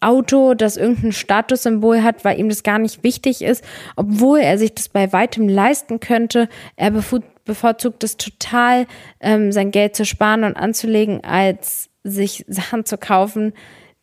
Auto, 0.00 0.54
das 0.54 0.76
irgendein 0.76 1.12
Statussymbol 1.12 2.02
hat, 2.02 2.24
weil 2.24 2.38
ihm 2.38 2.48
das 2.48 2.62
gar 2.62 2.78
nicht 2.78 3.02
wichtig 3.02 3.42
ist, 3.42 3.64
obwohl 3.96 4.38
er 4.38 4.58
sich 4.58 4.74
das 4.74 4.88
bei 4.88 5.12
weitem 5.12 5.48
leisten 5.48 5.98
könnte. 5.98 6.48
Er 6.76 6.90
bevorzugt 6.90 8.04
es 8.04 8.16
total, 8.16 8.86
ähm, 9.20 9.50
sein 9.50 9.70
Geld 9.70 9.96
zu 9.96 10.04
sparen 10.04 10.44
und 10.44 10.56
anzulegen, 10.56 11.24
als 11.24 11.90
sich 12.04 12.44
Sachen 12.48 12.84
zu 12.84 12.98
kaufen, 12.98 13.52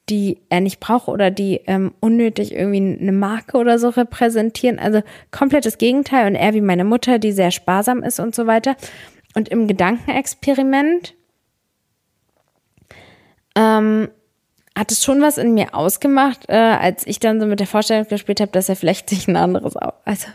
die 0.09 0.41
er 0.49 0.59
nicht 0.59 0.79
braucht 0.79 1.07
oder 1.07 1.31
die 1.31 1.61
ähm, 1.67 1.93
unnötig 1.99 2.53
irgendwie 2.53 2.99
eine 2.99 3.11
Marke 3.11 3.57
oder 3.57 3.79
so 3.79 3.89
repräsentieren. 3.89 4.79
Also 4.79 5.01
komplettes 5.29 5.77
Gegenteil. 5.77 6.27
Und 6.27 6.35
er 6.35 6.53
wie 6.53 6.61
meine 6.61 6.83
Mutter, 6.83 7.19
die 7.19 7.31
sehr 7.31 7.51
sparsam 7.51 8.03
ist 8.03 8.19
und 8.19 8.35
so 8.35 8.47
weiter. 8.47 8.75
Und 9.35 9.47
im 9.49 9.67
Gedankenexperiment 9.67 11.13
ähm, 13.55 14.09
hat 14.77 14.91
es 14.91 15.03
schon 15.03 15.21
was 15.21 15.37
in 15.37 15.53
mir 15.53 15.73
ausgemacht, 15.75 16.49
äh, 16.49 16.55
als 16.55 17.05
ich 17.05 17.19
dann 17.19 17.39
so 17.39 17.45
mit 17.45 17.59
der 17.59 17.67
Vorstellung 17.67 18.07
gespielt 18.07 18.41
habe, 18.41 18.51
dass 18.51 18.69
er 18.69 18.75
vielleicht 18.75 19.09
sich 19.09 19.27
ein 19.27 19.35
anderes, 19.35 19.75
also 19.77 20.27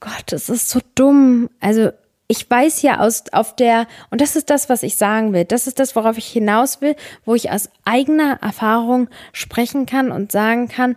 Gott, 0.00 0.24
das 0.26 0.48
ist 0.48 0.68
so 0.68 0.80
dumm. 0.94 1.48
Also 1.60 1.90
ich 2.26 2.48
weiß 2.48 2.82
ja 2.82 3.00
aus, 3.00 3.24
auf 3.32 3.54
der, 3.54 3.86
und 4.10 4.20
das 4.20 4.36
ist 4.36 4.50
das, 4.50 4.68
was 4.68 4.82
ich 4.82 4.96
sagen 4.96 5.32
will. 5.32 5.44
Das 5.44 5.66
ist 5.66 5.78
das, 5.78 5.94
worauf 5.94 6.16
ich 6.16 6.26
hinaus 6.26 6.80
will, 6.80 6.96
wo 7.24 7.34
ich 7.34 7.50
aus 7.50 7.68
eigener 7.84 8.38
Erfahrung 8.40 9.08
sprechen 9.32 9.86
kann 9.86 10.10
und 10.10 10.32
sagen 10.32 10.68
kann, 10.68 10.96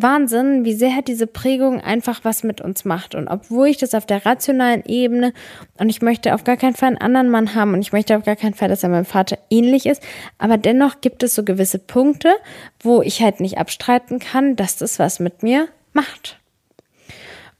Wahnsinn, 0.00 0.64
wie 0.64 0.74
sehr 0.74 0.94
hat 0.94 1.08
diese 1.08 1.26
Prägung 1.26 1.80
einfach 1.80 2.20
was 2.22 2.44
mit 2.44 2.60
uns 2.60 2.84
macht. 2.84 3.16
Und 3.16 3.26
obwohl 3.26 3.66
ich 3.66 3.78
das 3.78 3.94
auf 3.94 4.06
der 4.06 4.24
rationalen 4.24 4.84
Ebene 4.84 5.32
und 5.78 5.88
ich 5.88 6.02
möchte 6.02 6.34
auf 6.34 6.44
gar 6.44 6.56
keinen 6.56 6.76
Fall 6.76 6.90
einen 6.90 6.98
anderen 6.98 7.30
Mann 7.30 7.56
haben 7.56 7.74
und 7.74 7.80
ich 7.80 7.92
möchte 7.92 8.16
auf 8.16 8.22
gar 8.24 8.36
keinen 8.36 8.54
Fall, 8.54 8.68
dass 8.68 8.84
er 8.84 8.90
meinem 8.90 9.04
Vater 9.04 9.38
ähnlich 9.50 9.86
ist, 9.86 10.00
aber 10.38 10.56
dennoch 10.56 11.00
gibt 11.00 11.24
es 11.24 11.34
so 11.34 11.42
gewisse 11.42 11.80
Punkte, 11.80 12.32
wo 12.78 13.02
ich 13.02 13.20
halt 13.22 13.40
nicht 13.40 13.58
abstreiten 13.58 14.20
kann, 14.20 14.54
dass 14.54 14.76
das 14.76 15.00
was 15.00 15.18
mit 15.18 15.42
mir 15.42 15.66
macht. 15.92 16.38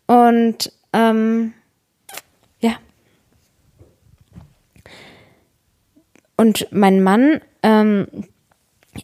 Und 0.07 0.73
ähm, 0.93 1.55
Und 6.39 6.68
mein 6.70 7.03
Mann, 7.03 7.41
ähm, 7.64 8.07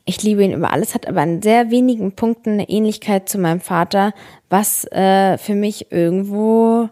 ich 0.04 0.22
liebe 0.22 0.44
ihn 0.44 0.52
über 0.52 0.70
alles, 0.70 0.94
hat 0.94 1.08
aber 1.08 1.20
an 1.20 1.42
sehr 1.42 1.70
wenigen 1.70 2.12
Punkten 2.12 2.52
eine 2.52 2.68
Ähnlichkeit 2.68 3.28
zu 3.28 3.38
meinem 3.38 3.60
Vater, 3.60 4.14
was 4.48 4.84
äh, 4.92 5.36
für 5.36 5.56
mich 5.56 5.90
irgendwo 5.90 6.88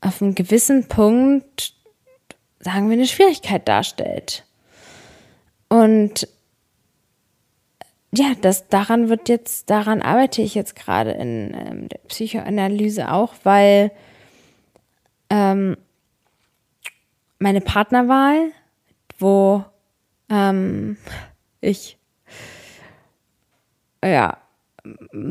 auf 0.00 0.22
einem 0.22 0.34
gewissen 0.34 0.88
Punkt, 0.88 1.74
sagen 2.60 2.88
wir, 2.88 2.94
eine 2.94 3.06
Schwierigkeit 3.06 3.68
darstellt. 3.68 4.46
Und 5.68 6.26
ja, 8.12 8.32
das 8.40 8.68
daran 8.68 9.10
wird 9.10 9.28
jetzt, 9.28 9.68
daran 9.68 10.00
arbeite 10.00 10.40
ich 10.40 10.54
jetzt 10.54 10.76
gerade 10.76 11.10
in 11.10 11.54
ähm, 11.54 11.88
der 11.90 11.98
Psychoanalyse 12.08 13.12
auch, 13.12 13.34
weil 13.44 13.92
ähm, 15.28 15.76
meine 17.38 17.60
Partnerwahl 17.60 18.52
wo 19.20 19.64
ähm, 20.28 20.96
ich 21.60 21.98
ja 24.04 24.38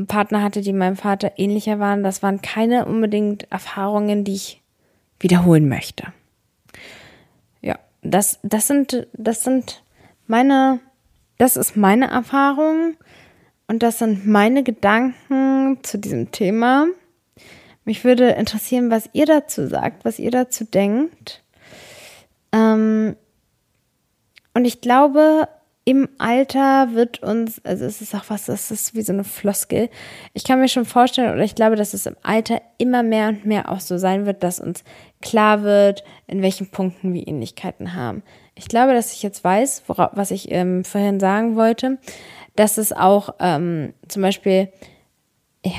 Partner 0.07 0.43
hatte, 0.43 0.61
die 0.61 0.73
meinem 0.73 0.95
Vater 0.95 1.33
ähnlicher 1.37 1.79
waren. 1.79 2.03
Das 2.03 2.21
waren 2.21 2.41
keine 2.41 2.85
unbedingt 2.85 3.51
Erfahrungen, 3.51 4.23
die 4.23 4.35
ich 4.35 4.61
wiederholen 5.19 5.67
möchte. 5.67 6.07
Ja, 7.61 7.79
das, 8.01 8.39
das 8.43 8.67
sind, 8.67 9.07
das 9.13 9.43
sind 9.43 9.83
meine, 10.27 10.79
das 11.37 11.57
ist 11.57 11.75
meine 11.75 12.09
Erfahrung 12.09 12.95
und 13.67 13.83
das 13.83 13.99
sind 13.99 14.27
meine 14.27 14.63
Gedanken 14.63 15.79
zu 15.83 15.97
diesem 15.97 16.31
Thema. 16.31 16.87
Mich 17.85 18.03
würde 18.03 18.29
interessieren, 18.31 18.91
was 18.91 19.09
ihr 19.13 19.25
dazu 19.25 19.67
sagt, 19.67 20.05
was 20.05 20.19
ihr 20.19 20.31
dazu 20.31 20.63
denkt. 20.63 21.43
Ähm, 22.51 23.15
und 24.60 24.66
ich 24.66 24.82
glaube, 24.82 25.47
im 25.86 26.10
Alter 26.18 26.89
wird 26.91 27.24
uns, 27.24 27.64
also 27.64 27.86
es 27.86 28.01
ist 28.01 28.14
auch 28.14 28.26
was, 28.28 28.47
das 28.47 28.72
ist 28.72 28.93
wie 28.93 29.03
so 29.03 29.14
eine 29.14 29.24
Floskel. 29.24 29.89
Ich 30.34 30.43
kann 30.43 30.60
mir 30.60 30.68
schon 30.68 30.84
vorstellen, 30.84 31.32
oder 31.34 31.45
ich 31.45 31.55
glaube, 31.55 31.78
dass 31.78 31.93
es 31.93 32.05
im 32.05 32.18
Alter 32.24 32.62
immer 32.78 33.01
mehr 33.01 33.30
und 33.30 33.45
mehr 33.45 33.72
auch 33.72 33.80
so 33.80 33.97
sein 33.97 34.26
wird, 34.26 34.43
dass 34.43 34.60
uns 34.60 34.84
klar 35.22 35.64
wird, 35.64 36.03
in 36.28 36.41
welchen 36.41 36.70
Punkten 36.72 37.14
wir 37.14 37.26
Ähnlichkeiten 37.26 37.93
haben. 37.93 38.22
ich 38.53 38.68
glaube, 38.68 38.91
dass 38.91 39.14
ich 39.14 39.24
jetzt 39.24 39.45
weiß, 39.45 39.84
worauf, 39.88 40.10
was 40.12 40.32
ich 40.32 40.51
ähm, 40.51 40.84
vorhin 40.84 41.22
sagen 41.22 41.55
wollte, 41.55 41.97
dass 42.57 42.78
es 42.78 42.91
auch 42.91 43.36
ähm, 43.39 43.93
zum 44.10 44.24
Beispiel, 44.24 44.68
ja, 45.66 45.72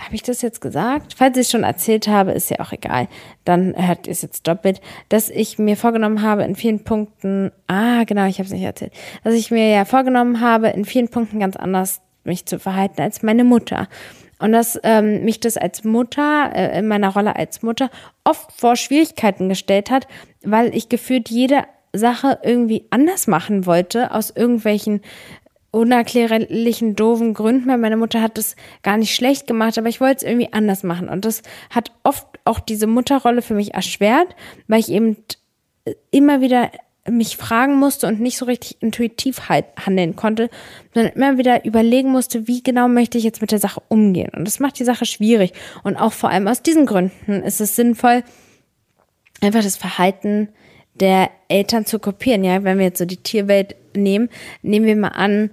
habe 0.00 0.14
ich 0.14 0.22
das 0.22 0.42
jetzt 0.42 0.60
gesagt? 0.60 1.14
Falls 1.16 1.36
ich 1.36 1.46
es 1.46 1.50
schon 1.50 1.62
erzählt 1.62 2.08
habe, 2.08 2.32
ist 2.32 2.50
ja 2.50 2.60
auch 2.60 2.72
egal. 2.72 3.08
Dann 3.44 3.74
hört 3.76 4.06
ihr 4.06 4.12
es 4.12 4.22
jetzt 4.22 4.48
doppelt, 4.48 4.80
dass 5.08 5.28
ich 5.28 5.58
mir 5.58 5.76
vorgenommen 5.76 6.22
habe, 6.22 6.42
in 6.42 6.56
vielen 6.56 6.84
Punkten, 6.84 7.52
ah, 7.66 8.04
genau, 8.04 8.26
ich 8.26 8.38
habe 8.38 8.46
es 8.46 8.52
nicht 8.52 8.62
erzählt, 8.62 8.92
dass 9.24 9.34
ich 9.34 9.50
mir 9.50 9.68
ja 9.68 9.84
vorgenommen 9.84 10.40
habe, 10.40 10.68
in 10.68 10.84
vielen 10.84 11.08
Punkten 11.08 11.40
ganz 11.40 11.56
anders 11.56 12.00
mich 12.24 12.46
zu 12.46 12.58
verhalten 12.58 13.00
als 13.00 13.22
meine 13.22 13.44
Mutter. 13.44 13.88
Und 14.38 14.52
dass 14.52 14.80
ähm, 14.84 15.24
mich 15.24 15.40
das 15.40 15.58
als 15.58 15.84
Mutter, 15.84 16.50
äh, 16.54 16.78
in 16.78 16.88
meiner 16.88 17.10
Rolle 17.10 17.36
als 17.36 17.62
Mutter, 17.62 17.90
oft 18.24 18.52
vor 18.52 18.76
Schwierigkeiten 18.76 19.50
gestellt 19.50 19.90
hat, 19.90 20.08
weil 20.42 20.74
ich 20.74 20.88
gefühlt 20.88 21.28
jede 21.28 21.64
Sache 21.92 22.38
irgendwie 22.42 22.86
anders 22.90 23.26
machen 23.26 23.66
wollte, 23.66 24.12
aus 24.12 24.30
irgendwelchen 24.30 25.02
unerklärlichen, 25.70 26.96
doofen 26.96 27.34
Gründen, 27.34 27.68
weil 27.68 27.78
meine 27.78 27.96
Mutter 27.96 28.20
hat 28.22 28.38
das 28.38 28.56
gar 28.82 28.96
nicht 28.96 29.14
schlecht 29.14 29.46
gemacht, 29.46 29.78
aber 29.78 29.88
ich 29.88 30.00
wollte 30.00 30.16
es 30.16 30.22
irgendwie 30.22 30.52
anders 30.52 30.82
machen. 30.82 31.08
Und 31.08 31.24
das 31.24 31.42
hat 31.70 31.92
oft 32.02 32.26
auch 32.44 32.60
diese 32.60 32.86
Mutterrolle 32.86 33.42
für 33.42 33.54
mich 33.54 33.74
erschwert, 33.74 34.34
weil 34.66 34.80
ich 34.80 34.90
eben 34.90 35.16
immer 36.10 36.40
wieder 36.40 36.70
mich 37.08 37.36
fragen 37.36 37.76
musste 37.76 38.06
und 38.06 38.20
nicht 38.20 38.36
so 38.36 38.44
richtig 38.44 38.82
intuitiv 38.82 39.48
halt 39.48 39.64
handeln 39.84 40.16
konnte, 40.16 40.50
sondern 40.92 41.12
immer 41.14 41.38
wieder 41.38 41.64
überlegen 41.64 42.10
musste, 42.10 42.46
wie 42.46 42.62
genau 42.62 42.88
möchte 42.88 43.18
ich 43.18 43.24
jetzt 43.24 43.40
mit 43.40 43.52
der 43.52 43.58
Sache 43.58 43.82
umgehen. 43.88 44.30
Und 44.36 44.46
das 44.46 44.60
macht 44.60 44.78
die 44.78 44.84
Sache 44.84 45.06
schwierig. 45.06 45.52
Und 45.82 45.96
auch 45.96 46.12
vor 46.12 46.30
allem 46.30 46.46
aus 46.46 46.62
diesen 46.62 46.86
Gründen 46.86 47.42
ist 47.42 47.60
es 47.60 47.74
sinnvoll, 47.74 48.22
einfach 49.40 49.62
das 49.62 49.76
Verhalten 49.76 50.48
der 50.94 51.30
Eltern 51.48 51.86
zu 51.86 51.98
kopieren. 51.98 52.44
Ja, 52.44 52.62
wenn 52.64 52.78
wir 52.78 52.86
jetzt 52.86 52.98
so 52.98 53.06
die 53.06 53.16
Tierwelt 53.16 53.76
nehmen, 53.96 54.28
nehmen 54.62 54.86
wir 54.86 54.96
mal 54.96 55.08
an, 55.08 55.50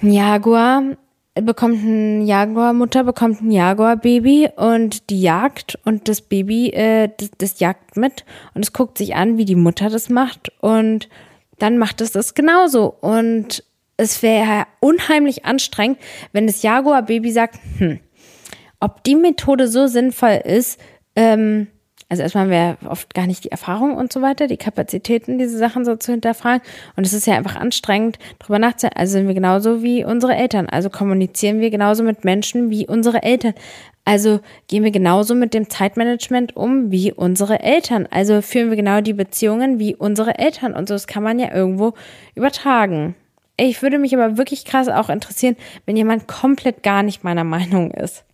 ein 0.00 0.12
Jaguar 0.12 0.82
bekommt 1.42 1.84
ein 1.84 2.26
Jaguar, 2.26 2.72
Mutter 2.72 3.04
bekommt 3.04 3.42
ein 3.42 3.50
Jaguar-Baby 3.50 4.50
und 4.56 5.10
die 5.10 5.22
jagt 5.22 5.78
und 5.84 6.08
das 6.08 6.20
Baby, 6.20 6.70
äh, 6.70 7.08
das, 7.16 7.30
das 7.38 7.60
jagt 7.60 7.96
mit 7.96 8.24
und 8.54 8.64
es 8.64 8.72
guckt 8.72 8.98
sich 8.98 9.14
an, 9.14 9.38
wie 9.38 9.44
die 9.44 9.54
Mutter 9.54 9.88
das 9.88 10.08
macht 10.08 10.52
und 10.60 11.08
dann 11.58 11.78
macht 11.78 12.00
es 12.00 12.12
das 12.12 12.34
genauso 12.34 12.86
und 13.00 13.64
es 13.96 14.22
wäre 14.22 14.66
unheimlich 14.80 15.44
anstrengend, 15.44 15.98
wenn 16.32 16.46
das 16.46 16.62
Jaguar-Baby 16.62 17.32
sagt, 17.32 17.58
hm, 17.78 18.00
ob 18.80 19.02
die 19.04 19.16
Methode 19.16 19.68
so 19.68 19.86
sinnvoll 19.86 20.40
ist, 20.44 20.80
ähm, 21.16 21.66
also 22.10 22.22
erstmal 22.22 22.44
haben 22.44 22.50
wir 22.82 22.90
oft 22.90 23.12
gar 23.12 23.26
nicht 23.26 23.44
die 23.44 23.50
Erfahrung 23.50 23.94
und 23.94 24.12
so 24.12 24.22
weiter, 24.22 24.46
die 24.46 24.56
Kapazitäten, 24.56 25.38
diese 25.38 25.58
Sachen 25.58 25.84
so 25.84 25.94
zu 25.96 26.12
hinterfragen. 26.12 26.62
Und 26.96 27.06
es 27.06 27.12
ist 27.12 27.26
ja 27.26 27.34
einfach 27.34 27.56
anstrengend, 27.56 28.18
drüber 28.38 28.58
nachzudenken. 28.58 28.98
Also 28.98 29.12
sind 29.12 29.28
wir 29.28 29.34
genauso 29.34 29.82
wie 29.82 30.04
unsere 30.04 30.34
Eltern. 30.34 30.68
Also 30.70 30.88
kommunizieren 30.88 31.60
wir 31.60 31.68
genauso 31.68 32.02
mit 32.02 32.24
Menschen 32.24 32.70
wie 32.70 32.86
unsere 32.86 33.22
Eltern. 33.22 33.52
Also 34.06 34.40
gehen 34.68 34.84
wir 34.84 34.90
genauso 34.90 35.34
mit 35.34 35.52
dem 35.52 35.68
Zeitmanagement 35.68 36.56
um 36.56 36.90
wie 36.90 37.12
unsere 37.12 37.60
Eltern. 37.60 38.08
Also 38.10 38.40
führen 38.40 38.70
wir 38.70 38.76
genau 38.76 39.02
die 39.02 39.12
Beziehungen 39.12 39.78
wie 39.78 39.94
unsere 39.94 40.38
Eltern. 40.38 40.72
Und 40.72 40.88
so, 40.88 40.94
das 40.94 41.06
kann 41.06 41.22
man 41.22 41.38
ja 41.38 41.54
irgendwo 41.54 41.92
übertragen. 42.34 43.16
Ich 43.58 43.82
würde 43.82 43.98
mich 43.98 44.16
aber 44.16 44.38
wirklich 44.38 44.64
krass 44.64 44.88
auch 44.88 45.10
interessieren, 45.10 45.56
wenn 45.84 45.96
jemand 45.96 46.26
komplett 46.26 46.82
gar 46.82 47.02
nicht 47.02 47.22
meiner 47.22 47.44
Meinung 47.44 47.90
ist. 47.90 48.24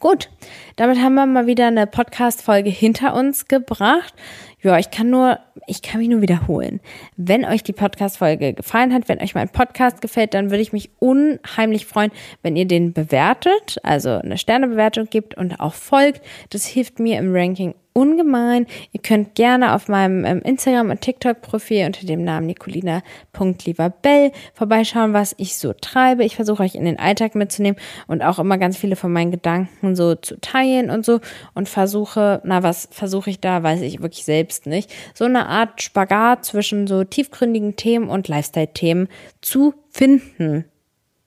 Gut, 0.00 0.30
damit 0.76 0.98
haben 0.98 1.12
wir 1.12 1.26
mal 1.26 1.46
wieder 1.46 1.66
eine 1.66 1.86
Podcast-Folge 1.86 2.70
hinter 2.70 3.14
uns 3.14 3.48
gebracht. 3.48 4.14
Ja, 4.62 4.78
ich 4.78 4.90
kann 4.90 5.10
nur, 5.10 5.38
ich 5.66 5.82
kann 5.82 6.00
mich 6.00 6.08
nur 6.08 6.22
wiederholen. 6.22 6.80
Wenn 7.18 7.44
euch 7.44 7.62
die 7.62 7.74
Podcast-Folge 7.74 8.54
gefallen 8.54 8.94
hat, 8.94 9.10
wenn 9.10 9.20
euch 9.20 9.34
mein 9.34 9.50
Podcast 9.50 10.00
gefällt, 10.00 10.32
dann 10.32 10.50
würde 10.50 10.62
ich 10.62 10.72
mich 10.72 10.88
unheimlich 11.00 11.84
freuen, 11.84 12.12
wenn 12.42 12.56
ihr 12.56 12.66
den 12.66 12.94
bewertet, 12.94 13.76
also 13.82 14.12
eine 14.12 14.38
Sternebewertung 14.38 15.04
gibt 15.10 15.36
und 15.36 15.60
auch 15.60 15.74
folgt. 15.74 16.22
Das 16.48 16.64
hilft 16.64 16.98
mir 16.98 17.18
im 17.18 17.34
Ranking 17.36 17.74
ungemein. 18.00 18.66
Ihr 18.92 19.00
könnt 19.02 19.34
gerne 19.34 19.74
auf 19.74 19.88
meinem 19.88 20.24
ähm, 20.24 20.40
Instagram- 20.42 20.90
und 20.90 21.02
TikTok-Profil 21.02 21.84
unter 21.84 22.06
dem 22.06 22.24
Namen 22.24 22.46
nicolina.lieberbell 22.46 24.32
vorbeischauen, 24.54 25.12
was 25.12 25.34
ich 25.36 25.58
so 25.58 25.74
treibe. 25.74 26.24
Ich 26.24 26.36
versuche 26.36 26.62
euch 26.62 26.74
in 26.74 26.86
den 26.86 26.98
Alltag 26.98 27.34
mitzunehmen 27.34 27.78
und 28.06 28.22
auch 28.22 28.38
immer 28.38 28.56
ganz 28.56 28.78
viele 28.78 28.96
von 28.96 29.12
meinen 29.12 29.30
Gedanken 29.30 29.94
so 29.94 30.14
zu 30.14 30.40
teilen 30.40 30.90
und 30.90 31.04
so 31.04 31.20
und 31.54 31.68
versuche, 31.68 32.40
na, 32.44 32.62
was 32.62 32.88
versuche 32.90 33.28
ich 33.28 33.40
da, 33.40 33.62
weiß 33.62 33.82
ich 33.82 34.00
wirklich 34.00 34.24
selbst 34.24 34.66
nicht, 34.66 34.90
so 35.14 35.26
eine 35.26 35.46
Art 35.46 35.82
Spagat 35.82 36.46
zwischen 36.46 36.86
so 36.86 37.04
tiefgründigen 37.04 37.76
Themen 37.76 38.08
und 38.08 38.28
Lifestyle-Themen 38.28 39.08
zu 39.42 39.74
finden. 39.90 40.64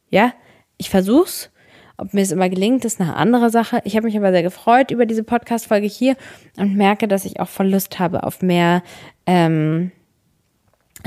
Ja, 0.09 0.33
ich 0.77 0.89
versuch's 0.89 1.51
ob 1.97 2.13
mir 2.13 2.21
es 2.21 2.31
immer 2.31 2.49
gelingt, 2.49 2.85
ist 2.85 2.99
eine 2.99 3.15
andere 3.15 3.49
Sache. 3.49 3.81
Ich 3.83 3.95
habe 3.95 4.05
mich 4.05 4.17
aber 4.17 4.31
sehr 4.31 4.43
gefreut 4.43 4.91
über 4.91 5.05
diese 5.05 5.23
Podcast-Folge 5.23 5.87
hier 5.87 6.15
und 6.57 6.75
merke, 6.75 7.07
dass 7.07 7.25
ich 7.25 7.39
auch 7.39 7.49
voll 7.49 7.69
Lust 7.69 7.99
habe 7.99 8.23
auf 8.23 8.41
mehr 8.41 8.81
ähm, 9.25 9.91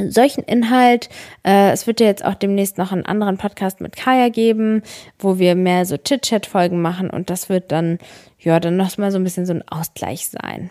solchen 0.09 0.45
Inhalt. 0.45 1.09
Äh, 1.45 1.71
es 1.71 1.87
wird 1.87 2.01
ja 2.01 2.07
jetzt 2.07 2.25
auch 2.25 2.35
demnächst 2.35 2.79
noch 2.79 2.93
einen 2.93 3.07
anderen 3.07 3.39
Podcast 3.39 3.81
mit 3.81 3.97
Kaya 3.97 4.29
geben, 4.29 4.83
wo 5.19 5.39
wir 5.39 5.55
mehr 5.55 5.87
so 5.87 5.97
Chit-Chat-Folgen 5.97 6.81
machen 6.81 7.11
und 7.11 7.31
das 7.31 7.49
wird 7.49 7.73
dann, 7.73 7.99
ja, 8.39 8.61
dann 8.61 8.77
noch 8.77 8.97
mal 8.99 9.11
so 9.11 9.19
ein 9.19 9.25
bisschen 9.25 9.47
so 9.47 9.55
ein 9.55 9.67
Ausgleich 9.69 10.29
sein. 10.29 10.71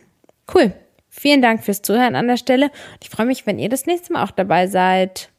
Cool. 0.53 0.73
Vielen 1.09 1.41
Dank 1.41 1.63
fürs 1.63 1.81
Zuhören 1.81 2.15
an 2.15 2.27
der 2.27 2.37
Stelle. 2.37 2.71
Ich 3.01 3.09
freue 3.09 3.25
mich, 3.25 3.45
wenn 3.45 3.57
ihr 3.57 3.69
das 3.69 3.85
nächste 3.85 4.13
Mal 4.13 4.23
auch 4.23 4.31
dabei 4.31 4.67
seid. 4.67 5.29